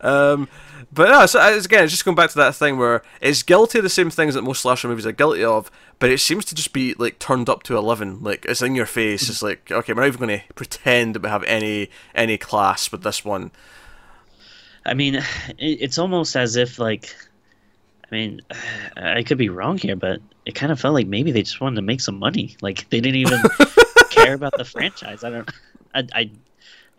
um, 0.01 0.49
but 0.93 1.09
no, 1.09 1.27
so 1.27 1.41
again, 1.41 1.85
it's 1.85 1.93
just 1.93 2.05
going 2.05 2.15
back 2.15 2.31
to 2.31 2.39
that 2.39 2.55
thing 2.55 2.79
where 2.79 3.03
it's 3.21 3.43
guilty 3.43 3.79
of 3.79 3.85
the 3.85 3.91
same 3.91 4.11
things 4.11 4.35
that 4.35 4.43
most 4.43 4.63
slasher 4.63 4.89
movies 4.89 5.07
are 5.07 5.13
guilty 5.13 5.45
of, 5.45 5.71
but 5.99 6.11
it 6.11 6.19
seems 6.19 6.45
to 6.47 6.55
just 6.55 6.73
be 6.73 6.95
like 6.95 7.19
turned 7.19 7.49
up 7.49 7.63
to 7.65 7.77
eleven. 7.77 8.23
Like 8.23 8.45
it's 8.45 8.63
in 8.63 8.75
your 8.75 8.87
face. 8.87 9.29
It's 9.29 9.43
like 9.43 9.71
okay, 9.71 9.93
we're 9.93 10.03
not 10.03 10.09
even 10.09 10.27
going 10.27 10.41
to 10.41 10.55
pretend 10.55 11.15
that 11.15 11.23
we 11.23 11.29
have 11.29 11.45
any 11.45 11.91
any 12.15 12.39
class 12.39 12.93
with 12.93 13.03
this 13.03 13.25
one. 13.25 13.51
I 14.85 14.95
mean, 14.95 15.23
it's 15.59 15.99
almost 15.99 16.37
as 16.37 16.57
if 16.57 16.79
like 16.79 17.15
I 18.11 18.15
mean, 18.15 18.41
I 18.97 19.23
could 19.23 19.39
be 19.39 19.49
wrong 19.49 19.79
here, 19.79 19.97
but 19.97 20.21
it 20.45 20.55
kind 20.55 20.71
of 20.71 20.81
felt 20.81 20.95
like 20.95 21.07
maybe 21.07 21.33
they 21.33 21.43
just 21.43 21.61
wanted 21.61 21.77
to 21.77 21.83
make 21.83 22.01
some 22.01 22.19
money. 22.19 22.57
Like 22.61 22.89
they 22.91 23.01
didn't 23.01 23.17
even 23.17 23.41
care 24.11 24.35
about 24.35 24.57
the 24.57 24.65
franchise. 24.65 25.25
I 25.25 25.31
don't. 25.31 25.51
I, 25.95 26.07
I. 26.15 26.31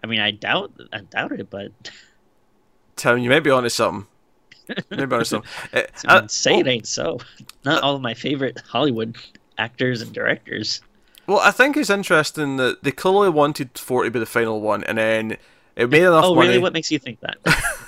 I 0.03 0.07
mean, 0.07 0.19
I 0.19 0.31
doubt. 0.31 0.71
I 0.93 1.01
doubt 1.01 1.31
it, 1.33 1.49
but. 1.49 1.71
Tim, 2.95 3.19
you 3.19 3.29
may 3.29 3.39
be 3.39 3.49
onto 3.49 3.69
something. 3.69 4.07
Maybe 4.89 5.13
onto 5.13 5.25
something. 5.25 5.49
I 6.07 6.27
say 6.27 6.59
it 6.59 6.67
ain't 6.67 6.87
so. 6.87 7.19
Not 7.63 7.83
all 7.83 7.95
of 7.95 8.01
my 8.01 8.13
favorite 8.13 8.61
Hollywood 8.67 9.17
actors 9.57 10.01
and 10.01 10.13
directors. 10.13 10.81
Well, 11.25 11.39
I 11.39 11.51
think 11.51 11.75
it's 11.75 11.89
interesting 11.89 12.57
that 12.57 12.83
they 12.83 12.91
clearly 12.91 13.29
wanted 13.29 13.77
four 13.77 14.03
to 14.03 14.11
be 14.11 14.19
the 14.19 14.25
final 14.25 14.61
one, 14.61 14.83
and 14.85 14.97
then 14.97 15.37
it 15.75 15.89
made 15.89 16.03
enough 16.03 16.25
oh, 16.25 16.35
money. 16.35 16.47
really? 16.47 16.59
What 16.59 16.73
makes 16.73 16.89
you 16.89 16.99
think 16.99 17.19
that? 17.19 17.37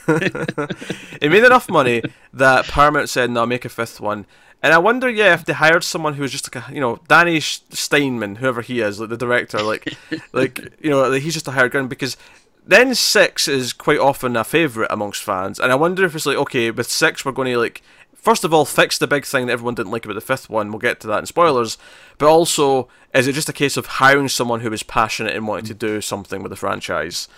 it 1.21 1.31
made 1.31 1.43
enough 1.43 1.69
money 1.69 2.03
that 2.33 2.65
Paramount 2.65 3.09
said, 3.09 3.31
"No, 3.31 3.45
make 3.45 3.63
a 3.63 3.69
fifth 3.69 4.01
one." 4.01 4.25
And 4.61 4.73
I 4.73 4.77
wonder, 4.77 5.09
yeah, 5.09 5.33
if 5.33 5.45
they 5.45 5.53
hired 5.53 5.83
someone 5.83 6.15
who 6.15 6.21
was 6.21 6.31
just 6.31 6.53
like 6.53 6.67
a, 6.67 6.73
you 6.73 6.81
know, 6.81 6.99
Danny 7.07 7.39
Steinmann, 7.39 8.37
whoever 8.37 8.61
he 8.61 8.81
is, 8.81 8.99
like 8.99 9.09
the 9.09 9.17
director, 9.17 9.61
like, 9.61 9.95
like 10.33 10.59
you 10.81 10.89
know, 10.89 11.07
like 11.07 11.21
he's 11.21 11.33
just 11.33 11.47
a 11.47 11.51
hired 11.51 11.71
gun 11.71 11.87
because 11.87 12.17
then 12.65 12.93
six 12.93 13.47
is 13.47 13.71
quite 13.71 13.99
often 13.99 14.35
a 14.35 14.43
favorite 14.43 14.91
amongst 14.91 15.23
fans, 15.23 15.59
and 15.59 15.71
I 15.71 15.75
wonder 15.75 16.03
if 16.03 16.13
it's 16.13 16.25
like, 16.25 16.37
okay, 16.37 16.71
with 16.71 16.89
six 16.89 17.23
we're 17.23 17.31
going 17.31 17.51
to 17.51 17.57
like, 17.57 17.81
first 18.13 18.43
of 18.43 18.53
all, 18.53 18.65
fix 18.65 18.97
the 18.97 19.07
big 19.07 19.25
thing 19.25 19.47
that 19.47 19.53
everyone 19.53 19.75
didn't 19.75 19.91
like 19.91 20.03
about 20.03 20.15
the 20.15 20.21
fifth 20.21 20.49
one. 20.49 20.71
We'll 20.71 20.79
get 20.79 20.99
to 21.01 21.07
that 21.07 21.19
in 21.19 21.25
spoilers, 21.25 21.77
but 22.17 22.27
also, 22.27 22.89
is 23.13 23.27
it 23.27 23.33
just 23.33 23.49
a 23.49 23.53
case 23.53 23.77
of 23.77 23.85
hiring 23.85 24.27
someone 24.27 24.59
who 24.59 24.73
is 24.73 24.83
passionate 24.83 25.35
and 25.35 25.47
wanting 25.47 25.65
to 25.67 25.73
do 25.73 26.01
something 26.01 26.43
with 26.43 26.49
the 26.49 26.57
franchise? 26.57 27.29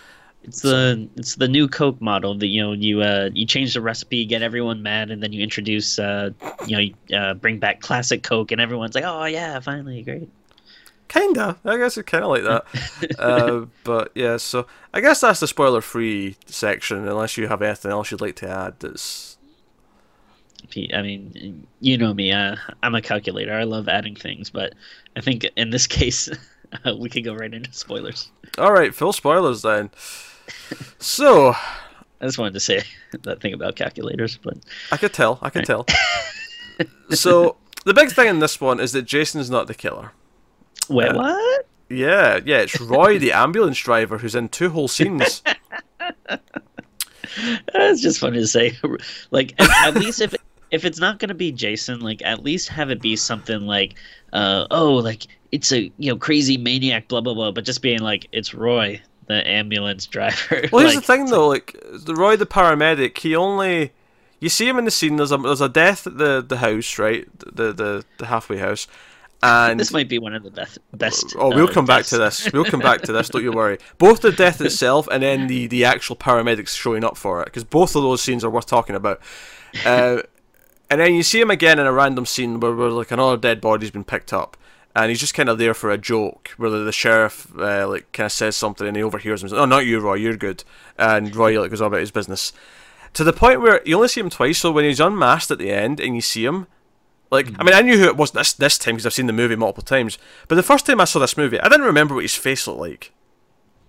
It's 0.44 0.62
the 0.62 1.08
it's 1.16 1.36
the 1.36 1.48
new 1.48 1.68
Coke 1.68 2.02
model 2.02 2.36
that 2.36 2.48
you 2.48 2.62
know 2.62 2.74
you 2.74 3.02
uh, 3.02 3.30
you 3.34 3.46
change 3.46 3.74
the 3.74 3.82
recipe, 3.82 4.26
get 4.26 4.42
everyone 4.42 4.82
mad, 4.82 5.12
and 5.12 5.22
then 5.22 5.32
you 5.34 5.44
introduce 5.44 6.00
uh, 6.00 6.32
you 6.66 6.78
know 7.12 7.18
uh, 7.18 7.34
bring 7.36 7.60
back 7.60 7.82
classic 7.82 8.24
Coke, 8.24 8.52
and 8.52 8.60
everyone's 8.60 8.96
like, 8.96 9.04
oh 9.06 9.26
yeah, 9.26 9.60
finally, 9.60 10.02
great. 10.02 10.30
Kinda. 11.08 11.58
I 11.66 11.78
guess 11.78 11.98
it's 11.98 12.10
kind 12.10 12.24
of 12.24 12.30
like 12.30 12.44
that. 12.44 13.20
uh, 13.20 13.66
but 13.84 14.12
yeah, 14.16 14.38
so 14.38 14.66
I 14.94 15.02
guess 15.02 15.20
that's 15.20 15.42
the 15.42 15.48
spoiler-free 15.48 16.38
section. 16.46 17.08
Unless 17.08 17.38
you 17.38 17.48
have 17.48 17.62
anything 17.62 17.92
else 17.92 18.12
you'd 18.12 18.22
like 18.22 18.38
to 18.38 18.50
add, 18.50 18.80
that's 18.80 19.38
I 20.94 21.02
mean, 21.02 21.68
you 21.80 21.98
know 21.98 22.14
me. 22.14 22.32
Uh, 22.32 22.56
I'm 22.84 22.96
a 22.96 23.02
calculator. 23.02 23.54
I 23.54 23.64
love 23.64 23.88
adding 23.88 24.16
things, 24.16 24.50
but 24.50 24.74
I 25.16 25.22
think 25.22 25.46
in 25.56 25.70
this 25.70 25.88
case, 26.00 26.30
uh, 26.86 26.96
we 27.00 27.10
could 27.10 27.24
go 27.24 27.34
right 27.34 27.54
into 27.54 27.74
spoilers. 27.74 28.32
all 28.58 28.72
right. 28.72 28.94
Full 28.94 29.14
spoilers 29.14 29.62
then. 29.62 29.92
So 31.00 31.50
I 32.22 32.26
just 32.26 32.38
wanted 32.38 32.54
to 32.54 32.60
say 32.60 32.84
that 33.24 33.42
thing 33.42 33.54
about 33.54 33.76
calculators, 33.76 34.38
but 34.38 34.58
I 34.92 34.98
could 34.98 35.14
tell. 35.14 35.40
I 35.42 35.50
can 35.50 35.64
tell. 35.66 35.86
so 37.12 37.58
the 37.86 37.94
big 37.94 38.12
thing 38.12 38.28
in 38.28 38.40
this 38.40 38.62
one 38.62 38.80
is 38.80 38.92
that 38.94 39.04
Jason's 39.04 39.50
not 39.50 39.68
the 39.68 39.74
killer. 39.74 40.12
wait, 40.90 41.10
Uh, 41.10 41.16
what? 41.16 41.66
Yeah, 41.90 42.40
yeah, 42.46 42.60
it's 42.60 42.80
Roy, 42.80 43.20
the 43.20 43.32
ambulance 43.34 43.78
driver, 43.80 44.18
who's 44.20 44.34
in 44.36 44.48
two 44.50 44.70
whole 44.70 44.88
scenes. 44.88 45.44
It's 47.74 48.02
just 48.02 48.20
funny 48.20 48.40
to 48.40 48.48
say. 48.48 48.78
Like, 49.32 49.54
at, 49.60 49.88
at 49.88 49.96
least 49.96 50.22
if 50.22 50.34
if 50.72 50.86
it's 50.86 51.00
not 51.00 51.20
gonna 51.20 51.34
be 51.34 51.52
Jason, 51.52 52.00
like 52.00 52.22
at 52.24 52.44
least 52.44 52.70
have 52.70 52.90
it 52.92 53.02
be 53.02 53.16
something 53.16 53.62
like, 53.62 53.96
uh, 54.32 54.68
oh, 54.72 54.94
like 54.96 55.28
it's 55.52 55.72
a 55.74 55.92
you 55.98 56.12
know 56.12 56.18
crazy 56.18 56.58
maniac, 56.58 57.08
blah 57.08 57.22
blah 57.22 57.34
blah. 57.34 57.52
But 57.52 57.66
just 57.66 57.82
being 57.82 58.00
like, 58.00 58.28
it's 58.32 58.54
Roy, 58.54 59.02
the 59.32 59.48
ambulance 59.48 60.06
driver. 60.06 60.68
Well, 60.72 60.82
here's 60.82 60.96
like, 60.96 61.06
the 61.06 61.14
thing, 61.14 61.26
though. 61.26 61.48
Like 61.48 61.76
the 61.92 62.16
Roy, 62.16 62.36
the 62.36 62.46
paramedic, 62.46 63.18
he 63.18 63.36
only 63.36 63.92
you 64.40 64.50
see 64.50 64.68
him 64.68 64.78
in 64.78 64.86
the 64.86 64.92
scene. 64.92 65.16
There's 65.16 65.32
a 65.32 65.38
there's 65.38 65.62
a 65.62 65.70
death 65.70 66.06
at 66.08 66.18
the 66.18 66.44
the 66.48 66.58
house, 66.58 66.98
right? 67.00 67.28
The 67.40 67.74
the 67.74 68.06
the 68.18 68.26
halfway 68.26 68.58
house, 68.58 68.88
and 69.44 69.80
This 69.80 69.92
might 69.92 70.10
be 70.10 70.20
one 70.20 70.36
of 70.36 70.44
the 70.44 70.52
best. 70.52 70.78
Best. 70.94 71.36
oh, 71.38 71.50
we'll 71.50 71.68
uh, 71.68 71.72
come 71.72 71.86
back 71.86 72.06
to 72.06 72.18
this. 72.18 72.52
We'll 72.52 72.66
come 72.66 72.80
back 72.80 73.02
to 73.02 73.12
this. 73.12 73.30
Don't 73.30 73.44
you 73.44 73.52
worry. 73.52 73.80
Both 73.98 74.22
the 74.22 74.32
death 74.32 74.62
itself 74.62 75.08
and 75.12 75.24
then 75.24 75.48
the 75.48 75.68
the 75.68 75.86
actual 75.86 76.16
paramedics 76.16 76.78
showing 76.78 77.04
up 77.04 77.18
for 77.18 77.42
it, 77.42 77.46
because 77.46 77.64
both 77.64 77.96
of 77.96 78.04
those 78.04 78.22
scenes 78.22 78.44
are 78.44 78.50
worth 78.50 78.68
talking 78.68 78.96
about. 78.96 79.20
Uh, 79.86 80.22
and 80.90 81.02
then 81.02 81.16
you 81.16 81.24
see 81.24 81.42
him 81.42 81.50
again 81.50 81.80
in 81.80 81.88
a 81.88 81.94
random 81.94 82.26
scene 82.26 82.60
where, 82.60 82.76
where 82.76 82.90
like 82.90 83.12
another 83.12 83.38
dead 83.38 83.62
body's 83.62 83.92
been 83.92 84.04
picked 84.04 84.32
up. 84.32 84.58
And 84.96 85.10
he's 85.10 85.20
just 85.22 85.34
kind 85.34 85.48
of 85.48 85.58
there 85.58 85.74
for 85.74 85.90
a 85.90 85.98
joke, 85.98 86.50
where 86.58 86.70
the, 86.70 86.92
sheriff 86.92 87.48
uh, 87.58 87.88
like 87.88 88.12
kind 88.12 88.26
of 88.26 88.32
says 88.32 88.58
something, 88.58 88.86
and 88.86 88.98
he 88.98 89.04
overhears 89.04 89.42
him. 89.42 89.50
Says, 89.50 89.58
"Oh, 89.58 89.66
not 89.66 89.86
you, 89.86 90.00
Roy. 90.00 90.16
You're 90.16 90.36
good." 90.36 90.64
And 90.98 91.34
Roy 91.34 91.60
like 91.60 91.70
goes 91.70 91.80
on 91.80 91.88
about 91.88 92.02
his 92.02 92.12
business, 92.12 92.52
to 93.14 93.24
the 93.24 93.32
point 93.32 93.62
where 93.62 93.82
you 93.86 93.96
only 93.96 94.10
see 94.10 94.20
him 94.20 94.30
twice. 94.30 94.60
So 94.60 94.72
when 94.72 94.84
he's 94.84 95.00
unmasked 95.00 95.52
at 95.52 95.60
the 95.60 95.72
end, 95.72 96.02
and 96.02 96.16
you 96.16 96.22
see 96.22 96.44
him, 96.44 96.68
like 97.30 97.48
I 97.58 97.64
mean, 97.64 97.74
I 97.74 97.82
knew 97.82 97.98
who 97.98 98.06
it 98.06 98.18
was 98.18 98.32
this 98.32 98.52
this 98.52 98.78
time 98.78 98.96
because 98.96 99.06
I've 99.06 99.14
seen 99.14 99.28
the 99.28 99.34
movie 99.34 99.56
multiple 99.56 99.84
times. 99.84 100.18
But 100.50 100.56
the 100.56 100.64
first 100.64 100.86
time 100.86 101.00
I 101.00 101.06
saw 101.06 101.20
this 101.20 101.38
movie, 101.38 101.60
I 101.60 101.70
didn't 101.70 101.86
remember 101.86 102.14
what 102.14 102.26
his 102.26 102.36
face 102.36 102.68
looked 102.68 102.82
like. 102.82 103.14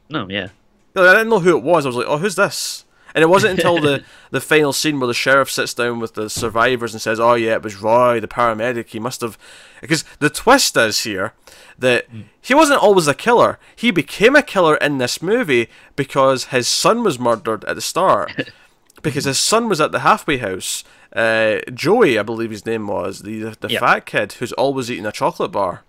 No, 0.09 0.29
yeah. 0.29 0.51
I 0.95 1.13
didn't 1.15 1.31
know 1.31 1.41
who 1.41 1.57
it 1.57 1.65
was. 1.65 1.85
I 1.85 1.89
was 1.89 1.97
like, 1.97 2.07
"Oh, 2.07 2.19
who's 2.19 2.37
this?" 2.37 2.85
And 3.14 3.23
it 3.23 3.28
wasn't 3.28 3.59
until 3.59 3.81
the, 3.81 4.02
the 4.31 4.40
final 4.40 4.73
scene 4.73 4.99
where 5.00 5.07
the 5.07 5.14
sheriff 5.14 5.50
sits 5.50 5.75
down 5.75 6.00
with 6.00 6.14
the 6.14 6.31
survivors 6.31 6.92
and 6.95 7.00
says, 7.02 7.21
"Oh 7.21 7.35
yeah, 7.35 7.54
it 7.54 7.62
was 7.62 7.76
Roy, 7.76 8.21
the 8.21 8.28
paramedic. 8.28 8.88
He 8.88 8.99
must 8.99 9.21
have." 9.21 9.37
Because 9.81 10.04
the 10.19 10.31
twist 10.31 10.76
is 10.76 11.00
here 11.04 11.33
that 11.78 12.07
he 12.40 12.54
wasn't 12.54 12.83
always 12.83 13.09
a 13.09 13.14
killer. 13.14 13.59
He 13.75 13.90
became 13.90 14.37
a 14.37 14.42
killer 14.42 14.76
in 14.76 14.99
this 14.99 15.21
movie 15.21 15.69
because 15.97 16.45
his 16.47 16.69
son 16.69 17.02
was 17.02 17.19
murdered 17.19 17.64
at 17.64 17.75
the 17.75 17.81
start. 17.83 18.50
because 19.02 19.25
his 19.25 19.38
son 19.38 19.69
was 19.69 19.81
at 19.81 19.92
the 19.92 20.00
halfway 20.00 20.38
house. 20.38 20.85
Uh, 21.14 21.59
Joey, 21.75 22.19
I 22.19 22.23
believe 22.23 22.50
his 22.50 22.64
name 22.64 22.87
was 22.87 23.21
the 23.23 23.54
the 23.61 23.69
Yep. 23.69 23.81
fat 23.81 24.07
kid 24.07 24.33
who's 24.35 24.52
always 24.52 24.90
eating 24.90 25.07
a 25.07 25.12
chocolate 25.12 25.52
bar. 25.52 25.83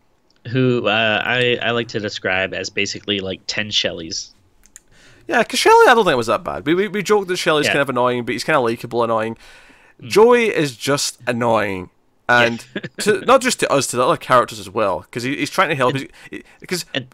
Who 0.49 0.87
uh, 0.87 1.21
I 1.23 1.57
I 1.61 1.71
like 1.71 1.87
to 1.89 1.99
describe 2.01 2.53
as 2.53 2.69
basically 2.69 3.21
like 3.21 3.39
ten 3.47 3.69
Shellys. 3.69 4.31
Yeah, 5.27 5.39
because 5.39 5.59
Shelly, 5.59 5.87
I 5.87 5.93
don't 5.93 6.03
think 6.03 6.13
it 6.13 6.17
was 6.17 6.27
that 6.27 6.43
bad. 6.43 6.65
We 6.65 6.75
we, 6.75 6.87
we 6.87 7.03
joked 7.03 7.27
that 7.29 7.37
Shelly's 7.37 7.65
Yeah. 7.65 7.73
kind 7.73 7.81
of 7.81 7.89
annoying, 7.89 8.25
but 8.25 8.33
he's 8.33 8.43
kind 8.43 8.57
of 8.57 8.63
likable, 8.63 9.03
annoying. 9.03 9.37
Mm. 10.01 10.09
Joey 10.09 10.45
is 10.47 10.75
just 10.75 11.19
annoying, 11.27 11.89
and 12.27 12.65
to, 12.99 13.21
not 13.25 13.41
just 13.41 13.59
to 13.61 13.71
us, 13.71 13.87
to 13.87 13.97
the 13.97 14.03
other 14.03 14.17
characters 14.17 14.59
as 14.59 14.69
well, 14.69 15.01
because 15.01 15.23
he, 15.23 15.35
he's 15.37 15.49
trying 15.49 15.69
to 15.69 15.75
help. 15.75 15.95
Because 16.59 16.85
and- 16.93 17.07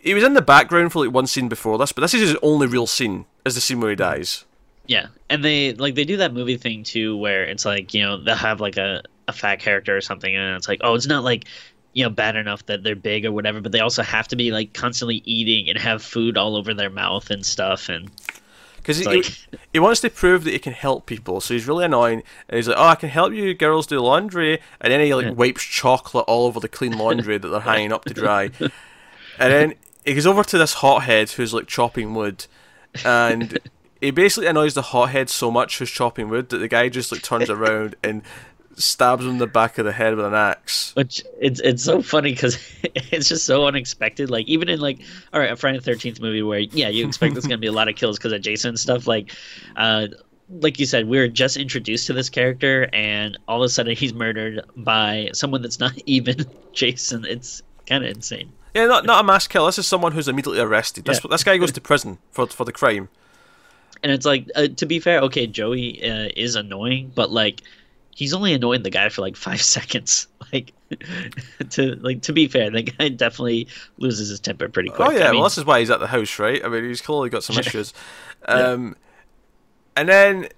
he 0.00 0.14
was 0.14 0.24
in 0.24 0.32
the 0.32 0.42
background 0.42 0.92
for 0.92 1.04
like 1.04 1.14
one 1.14 1.26
scene 1.26 1.48
before 1.48 1.76
this, 1.76 1.92
but 1.92 2.00
this 2.00 2.14
is 2.14 2.30
his 2.30 2.36
only 2.42 2.66
real 2.66 2.86
scene. 2.86 3.26
Is 3.44 3.54
the 3.54 3.60
scene 3.60 3.80
where 3.80 3.90
he 3.90 3.96
mm. 3.96 4.00
dies? 4.00 4.44
Yeah, 4.86 5.08
and 5.28 5.44
they 5.44 5.74
like 5.74 5.94
they 5.94 6.04
do 6.04 6.16
that 6.16 6.32
movie 6.32 6.56
thing 6.56 6.82
too, 6.82 7.16
where 7.16 7.44
it's 7.44 7.64
like 7.64 7.94
you 7.94 8.02
know 8.02 8.16
they'll 8.16 8.34
have 8.34 8.60
like 8.60 8.76
a 8.76 9.02
a 9.28 9.32
fat 9.32 9.60
character 9.60 9.96
or 9.96 10.00
something, 10.00 10.34
and 10.34 10.56
it's 10.56 10.66
like 10.66 10.80
oh 10.82 10.94
it's 10.94 11.06
not 11.06 11.22
like 11.22 11.44
you 11.92 12.04
know 12.04 12.10
bad 12.10 12.36
enough 12.36 12.64
that 12.66 12.82
they're 12.82 12.96
big 12.96 13.26
or 13.26 13.32
whatever, 13.32 13.60
but 13.60 13.72
they 13.72 13.80
also 13.80 14.02
have 14.02 14.28
to 14.28 14.36
be 14.36 14.50
like 14.52 14.72
constantly 14.74 15.22
eating 15.24 15.68
and 15.68 15.78
have 15.78 16.02
food 16.02 16.36
all 16.36 16.56
over 16.56 16.72
their 16.74 16.90
mouth 16.90 17.30
and 17.30 17.44
stuff, 17.44 17.88
and 17.88 18.10
Because 18.76 18.98
he, 18.98 19.04
It's 19.04 19.28
he, 19.28 19.58
he 19.74 19.78
wants 19.78 20.00
to 20.00 20.10
prove 20.10 20.44
that 20.44 20.52
he 20.52 20.58
can 20.58 20.72
help 20.72 21.06
people, 21.06 21.40
so 21.40 21.54
he's 21.54 21.66
really 21.68 21.84
annoying. 21.84 22.22
And 22.48 22.56
he's 22.56 22.68
like, 22.68 22.76
"Oh, 22.78 22.86
I 22.86 22.94
can 22.94 23.08
help 23.08 23.32
you 23.32 23.54
girls 23.54 23.86
do 23.86 24.00
laundry," 24.00 24.60
and 24.80 24.92
then 24.92 25.00
he 25.00 25.14
like 25.14 25.36
wipes 25.36 25.62
chocolate 25.64 26.24
all 26.28 26.46
over 26.46 26.60
the 26.60 26.68
clean 26.68 26.96
laundry 26.96 27.38
that 27.38 27.48
they're 27.48 27.60
hanging 27.60 27.92
up 27.92 28.04
to 28.06 28.14
dry. 28.14 28.50
And 29.38 29.50
then 29.52 29.74
he 30.04 30.12
goes 30.14 30.26
over 30.26 30.44
to 30.44 30.58
this 30.58 30.74
hothead 30.74 31.30
who's 31.30 31.54
like 31.54 31.66
chopping 31.66 32.14
wood, 32.14 32.46
and 33.06 33.58
he 34.00 34.10
basically 34.10 34.48
annoys 34.48 34.74
the 34.74 34.82
hothead 34.82 35.30
so 35.30 35.50
much 35.50 35.78
who's 35.78 35.90
chopping 35.90 36.28
wood 36.28 36.50
that 36.50 36.58
the 36.58 36.68
guy 36.68 36.90
just 36.90 37.10
like 37.10 37.22
turns 37.22 37.48
around 37.48 37.96
and 38.02 38.20
stabs 38.76 39.24
him 39.24 39.30
in 39.32 39.38
the 39.38 39.46
back 39.46 39.78
of 39.78 39.84
the 39.84 39.92
head 39.92 40.14
with 40.16 40.24
an 40.24 40.34
axe. 40.34 40.94
which 40.94 41.22
it's 41.40 41.60
it's 41.60 41.82
so 41.84 42.00
funny 42.02 42.32
because 42.32 42.56
it's 42.84 43.28
just 43.28 43.44
so 43.44 43.66
unexpected. 43.66 44.30
Like 44.30 44.46
even 44.46 44.68
in 44.68 44.80
like 44.80 45.00
all 45.32 45.40
right, 45.40 45.50
a 45.52 45.56
Friday 45.56 45.78
the 45.78 45.84
Thirteenth 45.84 46.20
movie 46.20 46.42
where 46.42 46.60
yeah 46.60 46.88
you 46.88 47.06
expect 47.06 47.34
there's 47.34 47.46
gonna 47.46 47.58
be 47.58 47.66
a 47.66 47.72
lot 47.72 47.88
of 47.88 47.96
kills 47.96 48.18
because 48.18 48.32
of 48.32 48.40
Jason 48.42 48.70
and 48.70 48.78
stuff. 48.80 49.06
Like, 49.06 49.32
uh, 49.76 50.08
like 50.60 50.78
you 50.80 50.86
said, 50.86 51.08
we 51.08 51.18
were 51.18 51.28
just 51.28 51.56
introduced 51.56 52.06
to 52.08 52.12
this 52.12 52.28
character, 52.30 52.88
and 52.92 53.38
all 53.48 53.62
of 53.62 53.66
a 53.66 53.68
sudden 53.68 53.94
he's 53.96 54.12
murdered 54.14 54.62
by 54.76 55.30
someone 55.32 55.62
that's 55.62 55.78
not 55.80 55.92
even 56.06 56.44
Jason. 56.72 57.24
It's 57.24 57.62
kind 57.86 58.04
of 58.04 58.10
insane. 58.10 58.52
Yeah, 58.74 58.86
not 58.86 59.04
not 59.04 59.20
a 59.20 59.24
mass 59.26 59.46
kill. 59.48 59.66
This 59.66 59.78
is 59.78 59.86
someone 59.86 60.12
who's 60.12 60.28
immediately 60.28 60.60
arrested. 60.60 61.04
This 61.04 61.20
Yeah. 61.24 61.28
this 61.30 61.44
guy 61.44 61.56
goes 61.58 61.72
to 61.72 61.80
prison 61.80 62.18
for 62.30 62.46
for 62.46 62.64
the 62.64 62.72
crime. 62.72 63.08
And 64.02 64.10
it's 64.10 64.24
like, 64.24 64.48
uh, 64.56 64.68
to 64.76 64.86
be 64.86 64.98
fair, 64.98 65.20
okay, 65.20 65.46
Joey 65.46 66.02
uh, 66.02 66.30
is 66.34 66.54
annoying, 66.54 67.12
but 67.14 67.30
like, 67.30 67.60
he's 68.14 68.34
only 68.34 68.52
annoying 68.52 68.82
the 68.82 68.90
guy 68.90 69.08
for 69.08 69.22
like 69.22 69.36
five 69.36 69.62
seconds. 69.76 70.26
Like, 70.52 70.72
to 71.70 71.94
like 71.96 72.22
to 72.22 72.32
be 72.32 72.48
fair, 72.48 72.70
the 72.70 72.82
guy 72.82 73.08
definitely 73.08 73.68
loses 73.98 74.28
his 74.28 74.40
temper 74.40 74.68
pretty 74.68 74.90
quick. 74.90 75.08
Oh 75.08 75.10
yeah, 75.12 75.28
I 75.28 75.30
mean, 75.30 75.40
well 75.40 75.48
this 75.48 75.58
is 75.58 75.64
why 75.64 75.80
he's 75.80 75.90
at 75.90 76.00
the 76.00 76.08
house, 76.08 76.38
right? 76.38 76.64
I 76.64 76.68
mean, 76.68 76.84
he's 76.84 77.00
clearly 77.00 77.30
got 77.30 77.44
some 77.44 77.58
issues. 77.60 77.92
Um, 78.46 78.96
and 79.96 80.08
then 80.08 80.48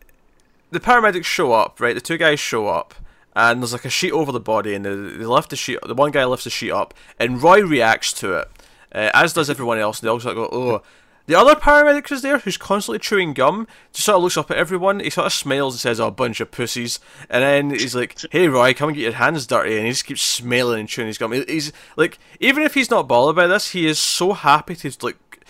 the 0.70 0.80
paramedics 0.80 1.24
show 1.24 1.52
up, 1.52 1.80
right? 1.80 1.94
The 1.94 2.00
two 2.00 2.16
guys 2.16 2.40
show 2.40 2.68
up, 2.68 2.94
and 3.34 3.60
there's 3.60 3.72
like 3.72 3.84
a 3.84 3.90
sheet 3.90 4.12
over 4.12 4.32
the 4.32 4.40
body, 4.40 4.74
and 4.74 4.84
they, 4.84 4.94
they 4.94 5.26
lift 5.26 5.50
the 5.50 5.56
sheet. 5.56 5.78
The 5.86 5.94
one 5.94 6.10
guy 6.10 6.24
lifts 6.24 6.44
the 6.44 6.50
sheet 6.50 6.70
up, 6.70 6.94
and 7.18 7.42
Roy 7.42 7.62
reacts 7.62 8.12
to 8.14 8.34
it, 8.34 8.48
uh, 8.94 9.10
as 9.12 9.32
does 9.32 9.50
everyone 9.50 9.78
else. 9.78 10.00
And 10.00 10.06
they 10.06 10.10
also 10.10 10.34
go, 10.34 10.48
"Oh." 10.50 10.82
The 11.26 11.34
other 11.36 11.54
paramedic 11.54 12.10
is 12.10 12.22
there, 12.22 12.38
who's 12.38 12.56
constantly 12.56 12.98
chewing 12.98 13.32
gum. 13.32 13.68
Just 13.92 14.06
sort 14.06 14.16
of 14.16 14.22
looks 14.22 14.36
up 14.36 14.50
at 14.50 14.56
everyone. 14.56 15.00
He 15.00 15.10
sort 15.10 15.26
of 15.26 15.32
smiles 15.32 15.74
and 15.74 15.80
says, 15.80 16.00
"Oh, 16.00 16.10
bunch 16.10 16.40
of 16.40 16.50
pussies." 16.50 16.98
And 17.30 17.42
then 17.42 17.70
he's 17.70 17.94
like, 17.94 18.18
"Hey, 18.32 18.48
Roy, 18.48 18.74
come 18.74 18.88
and 18.88 18.96
get 18.96 19.02
your 19.02 19.12
hands 19.12 19.46
dirty." 19.46 19.76
And 19.76 19.86
he 19.86 19.92
just 19.92 20.04
keeps 20.04 20.22
smiling 20.22 20.80
and 20.80 20.88
chewing 20.88 21.06
his 21.06 21.18
gum. 21.18 21.32
He's 21.32 21.72
like, 21.96 22.18
even 22.40 22.62
if 22.64 22.74
he's 22.74 22.90
not 22.90 23.08
bothered 23.08 23.36
by 23.36 23.46
this, 23.46 23.70
he 23.70 23.86
is 23.86 23.98
so 23.98 24.32
happy 24.32 24.74
to 24.76 24.92
like 25.02 25.46